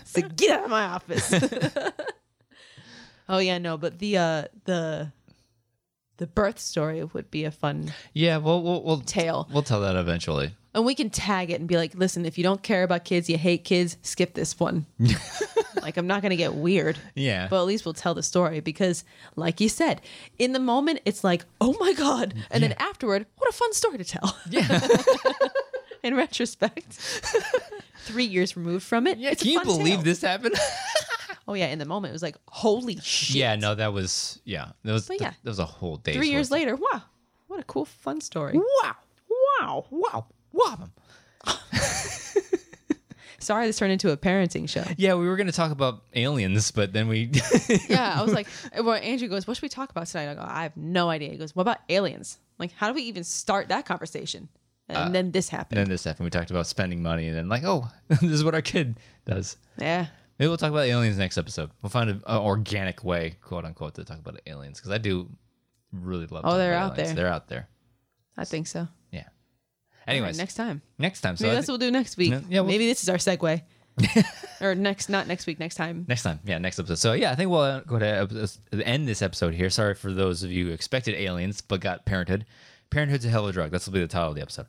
so 0.03 0.21
get 0.21 0.59
out 0.59 0.65
of 0.65 0.69
my 0.69 0.83
office. 0.83 1.33
oh 3.29 3.37
yeah, 3.37 3.57
no, 3.57 3.77
but 3.77 3.99
the 3.99 4.17
uh 4.17 4.43
the 4.65 5.13
the 6.17 6.27
birth 6.27 6.59
story 6.59 7.03
would 7.03 7.31
be 7.31 7.43
a 7.43 7.51
fun 7.51 7.93
yeah, 8.13 8.37
well, 8.37 8.61
we'll 8.61 8.83
we'll 8.83 9.01
tale. 9.01 9.47
we'll 9.51 9.63
tell 9.63 9.81
that 9.81 9.95
eventually. 9.95 10.51
And 10.73 10.85
we 10.85 10.93
can 10.93 11.09
tag 11.09 11.49
it 11.49 11.59
and 11.59 11.67
be 11.67 11.75
like, 11.75 11.95
"Listen, 11.95 12.25
if 12.25 12.37
you 12.37 12.43
don't 12.43 12.61
care 12.61 12.83
about 12.83 13.03
kids, 13.03 13.29
you 13.29 13.37
hate 13.37 13.63
kids, 13.63 13.97
skip 14.03 14.33
this 14.35 14.59
one." 14.59 14.85
like 15.81 15.97
I'm 15.97 16.05
not 16.05 16.21
going 16.21 16.31
to 16.31 16.35
get 16.35 16.53
weird. 16.53 16.97
Yeah. 17.15 17.47
But 17.49 17.61
at 17.61 17.65
least 17.65 17.85
we'll 17.85 17.93
tell 17.93 18.13
the 18.13 18.21
story 18.21 18.59
because, 18.59 19.03
like 19.35 19.61
you 19.61 19.69
said, 19.69 20.01
in 20.37 20.51
the 20.51 20.59
moment 20.59 20.99
it's 21.05 21.23
like, 21.23 21.45
oh 21.61 21.75
my 21.79 21.93
God. 21.93 22.33
And 22.51 22.61
then 22.61 22.73
afterward, 22.73 23.25
what 23.37 23.49
a 23.49 23.53
fun 23.53 23.73
story 23.73 23.97
to 23.97 24.03
tell. 24.03 24.37
Yeah. 24.49 24.87
in 26.03 26.15
retrospect, 26.15 26.93
three 27.99 28.25
years 28.25 28.57
removed 28.57 28.85
from 28.85 29.07
it. 29.07 29.17
Yeah, 29.17 29.33
can 29.33 29.47
you 29.47 29.63
believe 29.63 29.95
tale. 29.95 30.03
this 30.03 30.21
happened? 30.21 30.55
Oh, 31.47 31.53
yeah. 31.53 31.67
In 31.67 31.79
the 31.79 31.85
moment, 31.85 32.11
it 32.11 32.13
was 32.13 32.21
like, 32.23 32.37
holy 32.47 32.97
shit. 32.97 33.37
yeah, 33.37 33.55
no, 33.55 33.73
that 33.75 33.93
was 33.93 34.39
yeah, 34.43 34.71
that 34.83 34.91
was 34.93 35.07
But 35.07 35.21
yeah. 35.21 35.31
that 35.43 35.49
was 35.49 35.59
a 35.59 35.65
whole 35.65 35.97
day. 35.97 36.13
Three 36.13 36.29
years 36.29 36.51
later, 36.51 36.75
wow. 36.75 37.01
What 37.47 37.59
a 37.59 37.63
cool, 37.63 37.85
fun 37.85 38.19
story. 38.19 38.53
Wow, 38.83 38.95
wow, 39.59 39.85
wow, 39.89 40.25
wow. 40.51 40.89
Sorry 43.39 43.67
this 43.67 43.77
turned 43.77 43.93
into 43.93 44.11
a 44.11 44.17
parenting 44.17 44.67
show. 44.67 44.83
Yeah, 44.97 45.13
we 45.13 45.27
were 45.27 45.37
gonna 45.37 45.53
talk 45.53 45.71
about 45.71 46.03
aliens, 46.15 46.71
but 46.71 46.91
then 46.91 47.07
we 47.07 47.31
yeah, 47.87 48.19
I 48.19 48.23
was 48.23 48.33
like, 48.33 48.47
well, 48.81 48.95
Andrew 48.95 49.29
goes, 49.29 49.47
what 49.47 49.55
should 49.55 49.63
we 49.63 49.69
talk 49.69 49.89
about 49.89 50.07
tonight? 50.07 50.31
I 50.31 50.33
go, 50.33 50.41
I 50.41 50.63
have 50.63 50.75
no 50.75 51.09
idea. 51.09 51.29
He 51.29 51.37
goes, 51.37 51.55
what 51.55 51.61
about 51.61 51.77
aliens? 51.87 52.39
Like, 52.59 52.73
how 52.73 52.87
do 52.89 52.93
we 52.93 53.03
even 53.03 53.23
start 53.23 53.69
that 53.69 53.85
conversation? 53.85 54.49
And 54.89 54.97
uh, 54.97 55.09
then 55.09 55.31
this 55.31 55.49
happened. 55.49 55.79
then 55.79 55.87
this 55.89 56.03
happened. 56.03 56.25
We 56.25 56.29
talked 56.29 56.49
about 56.49 56.67
spending 56.67 57.01
money, 57.01 57.27
and 57.27 57.37
then 57.37 57.47
like, 57.47 57.63
oh, 57.63 57.87
this 58.07 58.23
is 58.23 58.43
what 58.43 58.55
our 58.55 58.61
kid 58.61 58.99
does. 59.25 59.57
yeah. 59.77 60.07
Maybe 60.39 60.47
we'll 60.49 60.57
talk 60.57 60.71
about 60.71 60.85
aliens 60.85 61.17
next 61.17 61.37
episode. 61.37 61.71
We'll 61.81 61.89
find 61.89 62.09
an 62.09 62.21
organic 62.27 63.03
way, 63.03 63.35
quote 63.41 63.65
unquote, 63.65 63.95
to 63.95 64.03
talk 64.03 64.19
about 64.19 64.39
aliens 64.45 64.79
because 64.79 64.91
I 64.91 64.97
do 64.99 65.29
really 65.91 66.27
love. 66.27 66.43
Oh, 66.45 66.57
they're 66.57 66.73
out 66.75 66.93
aliens. 66.93 67.09
there. 67.09 67.15
They're 67.15 67.33
out 67.33 67.47
there. 67.47 67.67
I 68.37 68.45
think 68.45 68.67
so. 68.67 68.87
Yeah. 69.11 69.23
Anyways, 70.05 70.37
right, 70.37 70.37
next 70.37 70.55
time. 70.55 70.81
next 70.99 71.21
time. 71.21 71.37
So 71.37 71.43
Maybe 71.45 71.53
I 71.53 71.55
that's 71.55 71.67
what 71.67 71.79
we'll 71.79 71.87
do 71.89 71.91
next 71.91 72.17
week. 72.17 72.31
Yeah, 72.31 72.61
we'll- 72.61 72.65
Maybe 72.65 72.87
this 72.87 73.01
is 73.03 73.09
our 73.09 73.17
segue. 73.17 73.61
or 74.61 74.75
next, 74.75 75.09
not 75.09 75.25
next 75.25 75.47
week, 75.47 75.59
next 75.59 75.73
time. 75.73 76.05
Next 76.07 76.21
time, 76.21 76.39
yeah, 76.45 76.59
next 76.59 76.77
episode. 76.77 76.99
So 76.99 77.13
yeah, 77.13 77.31
I 77.31 77.35
think 77.35 77.49
we'll 77.49 77.61
uh, 77.61 77.79
go 77.79 77.97
to 77.97 78.53
end 78.85 79.07
this 79.07 79.23
episode 79.23 79.55
here. 79.55 79.71
Sorry 79.71 79.95
for 79.95 80.13
those 80.13 80.43
of 80.43 80.51
you 80.51 80.67
who 80.67 80.71
expected 80.71 81.15
aliens 81.15 81.61
but 81.61 81.81
got 81.81 82.05
Parenthood. 82.05 82.45
Parenthood's 82.91 83.25
a 83.25 83.29
hell 83.29 83.45
of 83.45 83.49
a 83.49 83.53
drug. 83.53 83.71
That's 83.71 83.87
will 83.87 83.93
be 83.93 83.99
the 84.01 84.07
title 84.07 84.29
of 84.29 84.35
the 84.35 84.41
episode. 84.43 84.67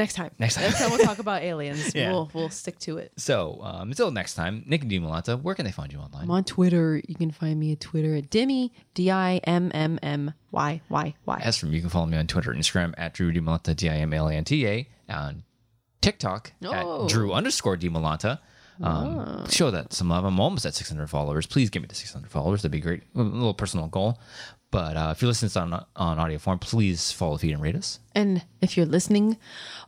Next 0.00 0.14
time. 0.14 0.30
Next 0.38 0.54
time. 0.54 0.64
Next 0.64 0.78
time 0.78 0.90
we'll 0.90 0.98
talk 1.04 1.18
about 1.18 1.42
aliens. 1.42 1.94
Yeah. 2.00 2.10
We'll 2.12 2.30
we'll 2.32 2.48
stick 2.50 2.78
to 2.80 2.96
it. 2.96 3.12
So 3.18 3.60
um, 3.62 3.90
until 3.90 4.10
next 4.10 4.34
time, 4.34 4.64
Nick 4.66 4.82
and 4.82 4.90
Dimolanta, 4.90 5.40
where 5.42 5.54
can 5.54 5.66
they 5.66 5.72
find 5.72 5.92
you 5.92 5.98
online? 5.98 6.22
I'm 6.24 6.30
on 6.30 6.44
Twitter. 6.44 7.02
You 7.06 7.14
can 7.14 7.30
find 7.30 7.60
me 7.60 7.72
at 7.72 7.80
Twitter 7.80 8.14
at 8.14 8.30
Dimmy 8.30 8.70
D 8.94 9.10
I 9.10 9.36
M 9.44 9.70
M 9.74 9.98
M 10.02 10.32
Y 10.52 10.80
Y 10.88 11.14
Y. 11.26 11.40
As 11.44 11.58
from 11.58 11.72
you 11.74 11.80
can 11.80 11.90
follow 11.90 12.06
me 12.06 12.16
on 12.16 12.26
Twitter 12.26 12.50
and 12.50 12.60
Instagram 12.62 12.94
at 12.96 13.12
Drew 13.12 13.30
Dimolanta, 13.32 13.76
D 13.76 13.88
I 13.90 13.96
M 13.96 14.12
L 14.14 14.28
A 14.28 14.34
N 14.34 14.44
T 14.44 14.66
A, 14.66 14.88
on 15.10 15.42
TikTok 16.00 16.52
Oh. 16.64 17.04
at 17.04 17.10
Drew 17.10 17.32
underscore 17.34 17.76
Dimolanta. 17.76 18.38
Um, 18.82 19.46
Show 19.50 19.70
that 19.70 19.92
some 19.92 20.08
love. 20.08 20.24
I'm 20.24 20.40
almost 20.40 20.64
at 20.64 20.72
600 20.74 21.06
followers. 21.10 21.46
Please 21.46 21.68
give 21.68 21.82
me 21.82 21.86
the 21.88 21.94
600 21.94 22.30
followers. 22.30 22.62
That'd 22.62 22.70
be 22.72 22.80
great. 22.80 23.02
A 23.14 23.20
little 23.20 23.52
personal 23.52 23.88
goal. 23.88 24.18
But 24.70 24.96
uh, 24.96 25.08
if 25.12 25.20
you're 25.20 25.28
listening 25.28 25.50
to 25.50 25.60
on, 25.60 25.84
on 25.96 26.18
audio 26.18 26.38
form, 26.38 26.58
please 26.58 27.10
follow, 27.10 27.36
feed, 27.36 27.52
and 27.52 27.62
rate 27.62 27.74
us. 27.74 27.98
And 28.14 28.44
if 28.60 28.76
you're 28.76 28.86
listening 28.86 29.36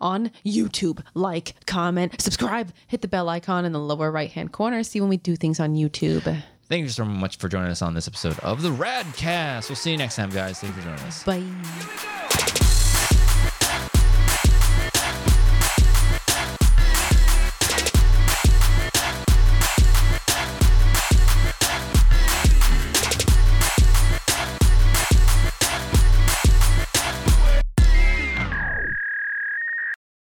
on 0.00 0.30
YouTube, 0.44 1.04
like, 1.14 1.54
comment, 1.66 2.20
subscribe, 2.20 2.72
hit 2.88 3.00
the 3.00 3.08
bell 3.08 3.28
icon 3.28 3.64
in 3.64 3.72
the 3.72 3.78
lower 3.78 4.10
right 4.10 4.30
hand 4.30 4.52
corner. 4.52 4.82
See 4.82 5.00
when 5.00 5.10
we 5.10 5.18
do 5.18 5.36
things 5.36 5.60
on 5.60 5.74
YouTube. 5.74 6.42
Thank 6.68 6.82
you 6.84 6.88
so 6.88 7.04
much 7.04 7.36
for 7.36 7.48
joining 7.48 7.70
us 7.70 7.82
on 7.82 7.94
this 7.94 8.08
episode 8.08 8.38
of 8.40 8.62
the 8.62 8.70
Radcast. 8.70 9.68
We'll 9.68 9.76
see 9.76 9.92
you 9.92 9.98
next 9.98 10.16
time, 10.16 10.30
guys. 10.30 10.58
Thank 10.58 10.74
you 10.74 10.82
for 10.82 10.88
joining 10.88 11.04
us. 11.04 11.22
Bye. 11.22 12.18